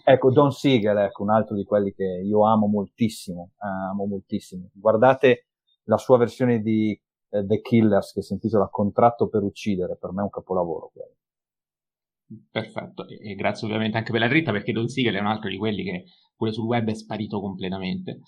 Ecco, 0.06 0.30
Don 0.30 0.52
Siegel, 0.52 0.96
ecco, 0.98 1.22
un 1.22 1.30
altro 1.30 1.56
di 1.56 1.64
quelli 1.64 1.92
che 1.92 2.04
io 2.04 2.44
amo 2.46 2.68
moltissimo, 2.68 3.50
amo 3.56 4.06
moltissimo. 4.06 4.68
Guardate 4.72 5.46
la 5.84 5.96
sua 5.96 6.16
versione 6.16 6.60
di 6.60 6.96
eh, 7.34 7.44
The 7.44 7.60
Killers 7.60 8.12
che 8.12 8.22
si 8.22 8.32
intitola 8.32 8.68
Contratto 8.68 9.28
per 9.28 9.42
uccidere, 9.42 9.96
per 9.98 10.12
me 10.12 10.20
è 10.20 10.24
un 10.24 10.30
capolavoro 10.30 10.90
quello. 10.92 11.14
Perfetto, 12.50 13.06
e 13.06 13.34
grazie 13.34 13.66
ovviamente 13.66 13.98
anche 13.98 14.10
per 14.10 14.20
la 14.20 14.28
dritta 14.28 14.50
perché 14.50 14.72
Don 14.72 14.88
Siegel 14.88 15.14
è 15.14 15.20
un 15.20 15.26
altro 15.26 15.50
di 15.50 15.58
quelli 15.58 15.84
che 15.84 16.04
pure 16.34 16.52
sul 16.52 16.64
web 16.64 16.88
è 16.88 16.94
sparito 16.94 17.38
completamente 17.40 18.20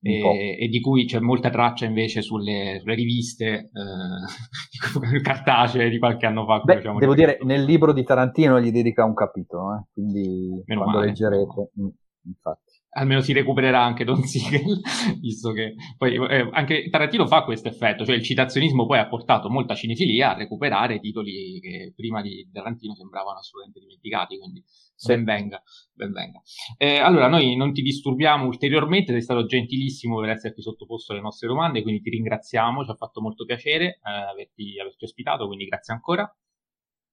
e, 0.00 0.56
e, 0.58 0.68
di 0.68 0.80
cui 0.80 1.04
c'è 1.04 1.20
molta 1.20 1.48
traccia 1.48 1.84
invece 1.84 2.22
sulle, 2.22 2.78
sulle 2.80 2.94
riviste 2.94 3.70
eh, 3.72 5.20
cartacee 5.22 5.90
di 5.90 5.98
qualche 5.98 6.26
anno 6.26 6.44
fa. 6.44 6.60
Beh, 6.60 6.76
diciamo 6.76 6.98
devo 6.98 7.14
dire, 7.14 7.38
nel 7.42 7.62
libro 7.62 7.92
di 7.92 8.02
Tarantino 8.02 8.60
gli 8.60 8.72
dedica 8.72 9.04
un 9.04 9.14
capitolo, 9.14 9.76
eh? 9.76 9.84
quindi 9.92 10.62
Meno 10.66 10.80
quando 10.80 10.98
male. 10.98 11.06
leggerete, 11.06 11.70
mm, 11.80 11.88
infatti 12.24 12.71
almeno 12.94 13.20
si 13.20 13.32
recupererà 13.32 13.82
anche 13.82 14.04
Don 14.04 14.22
Siegel, 14.24 14.80
visto 15.20 15.52
che 15.52 15.74
poi 15.96 16.14
eh, 16.14 16.48
anche 16.52 16.88
Tarantino 16.90 17.26
fa 17.26 17.44
questo 17.44 17.68
effetto, 17.68 18.04
cioè 18.04 18.16
il 18.16 18.22
citazionismo 18.22 18.86
poi 18.86 18.98
ha 18.98 19.08
portato 19.08 19.48
molta 19.48 19.74
cinefilia 19.74 20.34
a 20.34 20.36
recuperare 20.36 21.00
titoli 21.00 21.58
che 21.60 21.92
prima 21.94 22.20
di 22.20 22.48
Tarantino 22.52 22.94
sembravano 22.94 23.38
assolutamente 23.38 23.80
dimenticati, 23.80 24.38
quindi 24.38 24.62
ben 25.06 25.24
venga, 25.24 25.62
ben 25.92 26.12
venga. 26.12 26.40
Eh, 26.76 26.98
allora, 26.98 27.28
noi 27.28 27.56
non 27.56 27.72
ti 27.72 27.82
disturbiamo 27.82 28.46
ulteriormente, 28.46 29.12
sei 29.12 29.22
stato 29.22 29.46
gentilissimo 29.46 30.20
per 30.20 30.30
esserti 30.30 30.60
sottoposto 30.60 31.12
alle 31.12 31.22
nostre 31.22 31.48
domande, 31.48 31.82
quindi 31.82 32.02
ti 32.02 32.10
ringraziamo, 32.10 32.84
ci 32.84 32.90
ha 32.90 32.94
fatto 32.94 33.20
molto 33.20 33.44
piacere 33.44 33.84
eh, 33.86 34.00
averti, 34.30 34.78
averti, 34.78 35.04
ospitato, 35.04 35.46
quindi 35.46 35.64
grazie 35.64 35.94
ancora. 35.94 36.30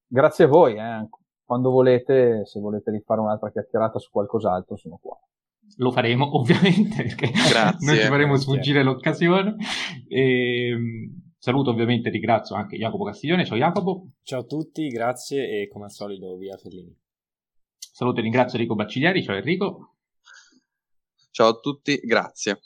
Grazie 0.06 0.44
a 0.44 0.48
voi, 0.48 0.76
eh. 0.76 1.08
quando 1.44 1.70
volete, 1.70 2.44
se 2.44 2.60
volete 2.60 2.90
rifare 2.90 3.20
un'altra 3.20 3.50
chiacchierata 3.50 3.98
su 3.98 4.10
qualcos'altro, 4.10 4.76
sono 4.76 4.98
qua 5.00 5.18
lo 5.76 5.90
faremo 5.90 6.36
ovviamente 6.38 7.02
perché 7.02 7.30
Grazie. 7.30 7.86
non 7.86 7.96
ci 7.96 8.06
faremo 8.06 8.36
sfuggire 8.36 8.82
l'occasione. 8.82 9.56
E, 10.08 10.68
ehm, 10.68 11.32
saluto 11.38 11.70
ovviamente 11.70 12.08
e 12.08 12.12
ringrazio 12.12 12.56
anche 12.56 12.76
Jacopo 12.76 13.04
Castiglione. 13.04 13.44
Ciao 13.44 13.56
Jacopo. 13.56 14.10
Ciao 14.22 14.40
a 14.40 14.44
tutti, 14.44 14.88
grazie 14.88 15.62
e 15.62 15.68
come 15.68 15.84
al 15.84 15.92
solito 15.92 16.36
via 16.36 16.56
Fellini. 16.56 16.96
Saluto 17.78 18.20
e 18.20 18.22
ringrazio 18.22 18.58
Enrico 18.58 18.74
Baccigliari. 18.74 19.22
Ciao 19.22 19.36
Enrico. 19.36 19.94
Ciao 21.30 21.48
a 21.48 21.58
tutti, 21.58 21.96
grazie. 21.96 22.60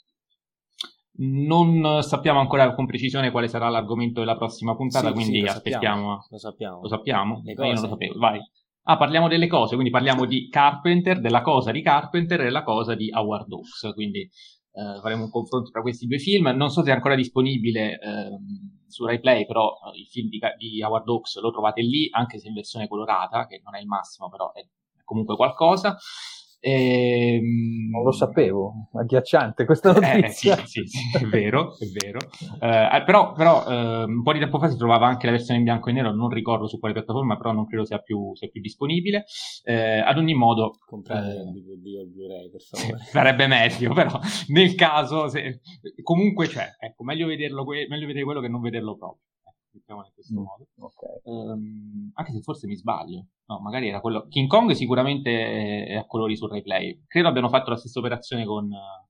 Non 1.17 2.01
sappiamo 2.03 2.39
ancora 2.39 2.73
con 2.73 2.85
precisione 2.85 3.31
quale 3.31 3.47
sarà 3.47 3.69
l'argomento 3.69 4.19
della 4.19 4.35
prossima 4.35 4.75
puntata, 4.75 5.07
sì, 5.07 5.13
quindi 5.13 5.39
sì, 5.39 5.45
lo 5.45 5.51
aspettiamo. 5.51 6.21
Sappiamo. 6.21 6.27
Lo 6.29 6.37
sappiamo. 6.37 6.81
Lo 6.81 6.87
sappiamo? 6.87 7.41
Io 7.45 7.53
non 7.55 7.69
lo 7.69 7.75
sapevo, 7.77 8.19
vai. 8.19 8.39
Ah, 8.87 8.97
parliamo 8.97 9.27
delle 9.27 9.47
cose, 9.47 9.73
quindi 9.73 9.89
parliamo 9.89 10.25
di 10.25 10.47
Carpenter, 10.47 11.19
della 11.19 11.41
cosa 11.41 11.71
di 11.71 11.81
Carpenter 11.81 12.41
e 12.41 12.43
della 12.43 12.61
cosa 12.61 12.93
di 12.93 13.09
Howard 13.11 13.51
Hawks, 13.51 13.91
quindi 13.95 14.19
eh, 14.19 14.99
faremo 15.01 15.23
un 15.23 15.31
confronto 15.31 15.71
tra 15.71 15.81
questi 15.81 16.05
due 16.05 16.19
film. 16.19 16.49
Non 16.55 16.69
so 16.69 16.83
se 16.83 16.91
è 16.91 16.93
ancora 16.93 17.15
disponibile 17.15 17.93
eh, 17.93 18.29
su 18.85 19.03
RaiPlay, 19.05 19.47
però 19.47 19.73
il 19.95 20.05
film 20.05 20.29
di, 20.29 20.39
di, 20.59 20.83
Howard 20.83 21.09
Hawks 21.09 21.39
lo 21.39 21.49
trovate 21.49 21.81
lì, 21.81 22.09
anche 22.11 22.37
se 22.37 22.47
in 22.47 22.53
versione 22.53 22.87
colorata, 22.87 23.47
che 23.47 23.59
non 23.63 23.75
è 23.75 23.79
il 23.79 23.87
massimo, 23.87 24.29
però 24.29 24.51
è 24.51 24.63
comunque 25.03 25.35
qualcosa. 25.35 25.97
E, 26.67 27.35
ehm, 27.35 27.89
non 27.91 28.01
lo 28.01 28.11
sapevo, 28.11 28.89
agghiacciante 28.93 29.65
questa 29.65 29.95
eh, 29.95 29.99
notizia. 29.99 30.55
Eh, 30.55 30.65
sì, 30.65 30.83
sì, 30.87 30.97
sì, 30.97 31.15
è 31.15 31.27
vero, 31.27 31.77
è 31.77 31.85
vero. 31.85 32.17
Eh, 32.59 33.03
però, 33.05 33.33
però 33.33 33.67
eh, 33.67 34.03
un 34.05 34.23
po' 34.23 34.33
di 34.33 34.39
tempo 34.39 34.57
fa 34.57 34.67
si 34.67 34.75
trovava 34.75 35.05
anche 35.05 35.27
la 35.27 35.33
versione 35.33 35.59
in 35.59 35.65
bianco 35.65 35.89
e 35.89 35.93
nero, 35.93 36.11
non 36.11 36.29
ricordo 36.29 36.67
su 36.67 36.79
quale 36.79 36.95
piattaforma, 36.95 37.37
però 37.37 37.51
non 37.51 37.67
credo 37.67 37.85
sia 37.85 37.99
più, 37.99 38.33
sia 38.33 38.47
più 38.47 38.61
disponibile. 38.61 39.25
Eh, 39.63 39.99
ad 39.99 40.17
ogni 40.17 40.33
modo... 40.33 40.71
Comprare 40.83 41.33
il 41.33 41.51
DVD 41.51 41.97
o 41.97 42.01
il 42.01 42.09
Blu-ray, 42.09 42.49
per 42.49 42.61
favore. 42.61 42.97
sarebbe 43.13 43.45
meglio, 43.45 43.93
però 43.93 44.19
nel 44.47 44.73
caso, 44.73 45.27
se, 45.27 45.59
comunque 46.01 46.47
c'è. 46.47 46.77
Ecco, 46.79 47.03
meglio, 47.03 47.27
vederlo, 47.27 47.63
meglio 47.63 48.07
vedere 48.07 48.23
quello 48.23 48.41
che 48.41 48.47
non 48.47 48.61
vederlo 48.61 48.97
proprio 48.97 49.21
mettiamola 49.75 50.07
in 50.07 50.13
questo 50.13 50.39
mm, 50.39 50.43
modo. 50.43 50.67
Okay. 50.75 51.19
Um, 51.23 52.11
anche 52.13 52.31
se 52.31 52.41
forse 52.41 52.67
mi 52.67 52.75
sbaglio. 52.75 53.27
No, 53.45 53.59
magari 53.59 53.89
era 53.89 54.01
quello. 54.01 54.27
King 54.27 54.47
Kong 54.47 54.71
sicuramente 54.71 55.85
è 55.85 55.95
a 55.95 56.05
colori 56.05 56.35
sul 56.35 56.49
replay. 56.49 57.03
Credo 57.07 57.27
abbiano 57.27 57.49
fatto 57.49 57.69
la 57.69 57.77
stessa 57.77 57.99
operazione 57.99 58.45
con, 58.45 58.69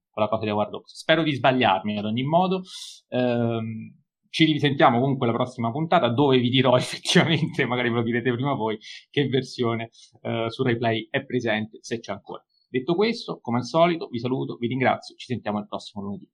con 0.09 0.23
la 0.23 0.27
cosa 0.27 0.43
di 0.43 0.49
Howard 0.49 0.73
Hawks. 0.73 0.97
Spero 0.97 1.23
di 1.23 1.33
sbagliarmi 1.33 1.97
ad 1.97 2.05
ogni 2.05 2.23
modo. 2.23 2.63
Um, 3.09 4.03
ci 4.29 4.43
risentiamo 4.43 4.99
comunque 4.99 5.27
la 5.27 5.33
prossima 5.33 5.71
puntata 5.71 6.09
dove 6.09 6.39
vi 6.39 6.49
dirò 6.49 6.75
effettivamente, 6.77 7.65
magari 7.65 7.89
ve 7.89 7.95
lo 7.95 8.03
direte 8.03 8.33
prima 8.33 8.53
voi, 8.53 8.77
che 9.09 9.27
versione 9.29 9.91
uh, 10.23 10.49
su 10.49 10.61
RaiPlay 10.61 11.07
è 11.09 11.23
presente, 11.23 11.77
se 11.81 11.99
c'è 11.99 12.11
ancora. 12.11 12.45
Detto 12.67 12.95
questo, 12.95 13.39
come 13.39 13.59
al 13.59 13.63
solito, 13.63 14.09
vi 14.09 14.19
saluto, 14.19 14.57
vi 14.57 14.67
ringrazio, 14.67 15.15
ci 15.15 15.27
sentiamo 15.27 15.59
il 15.59 15.67
prossimo 15.67 16.03
lunedì. 16.03 16.29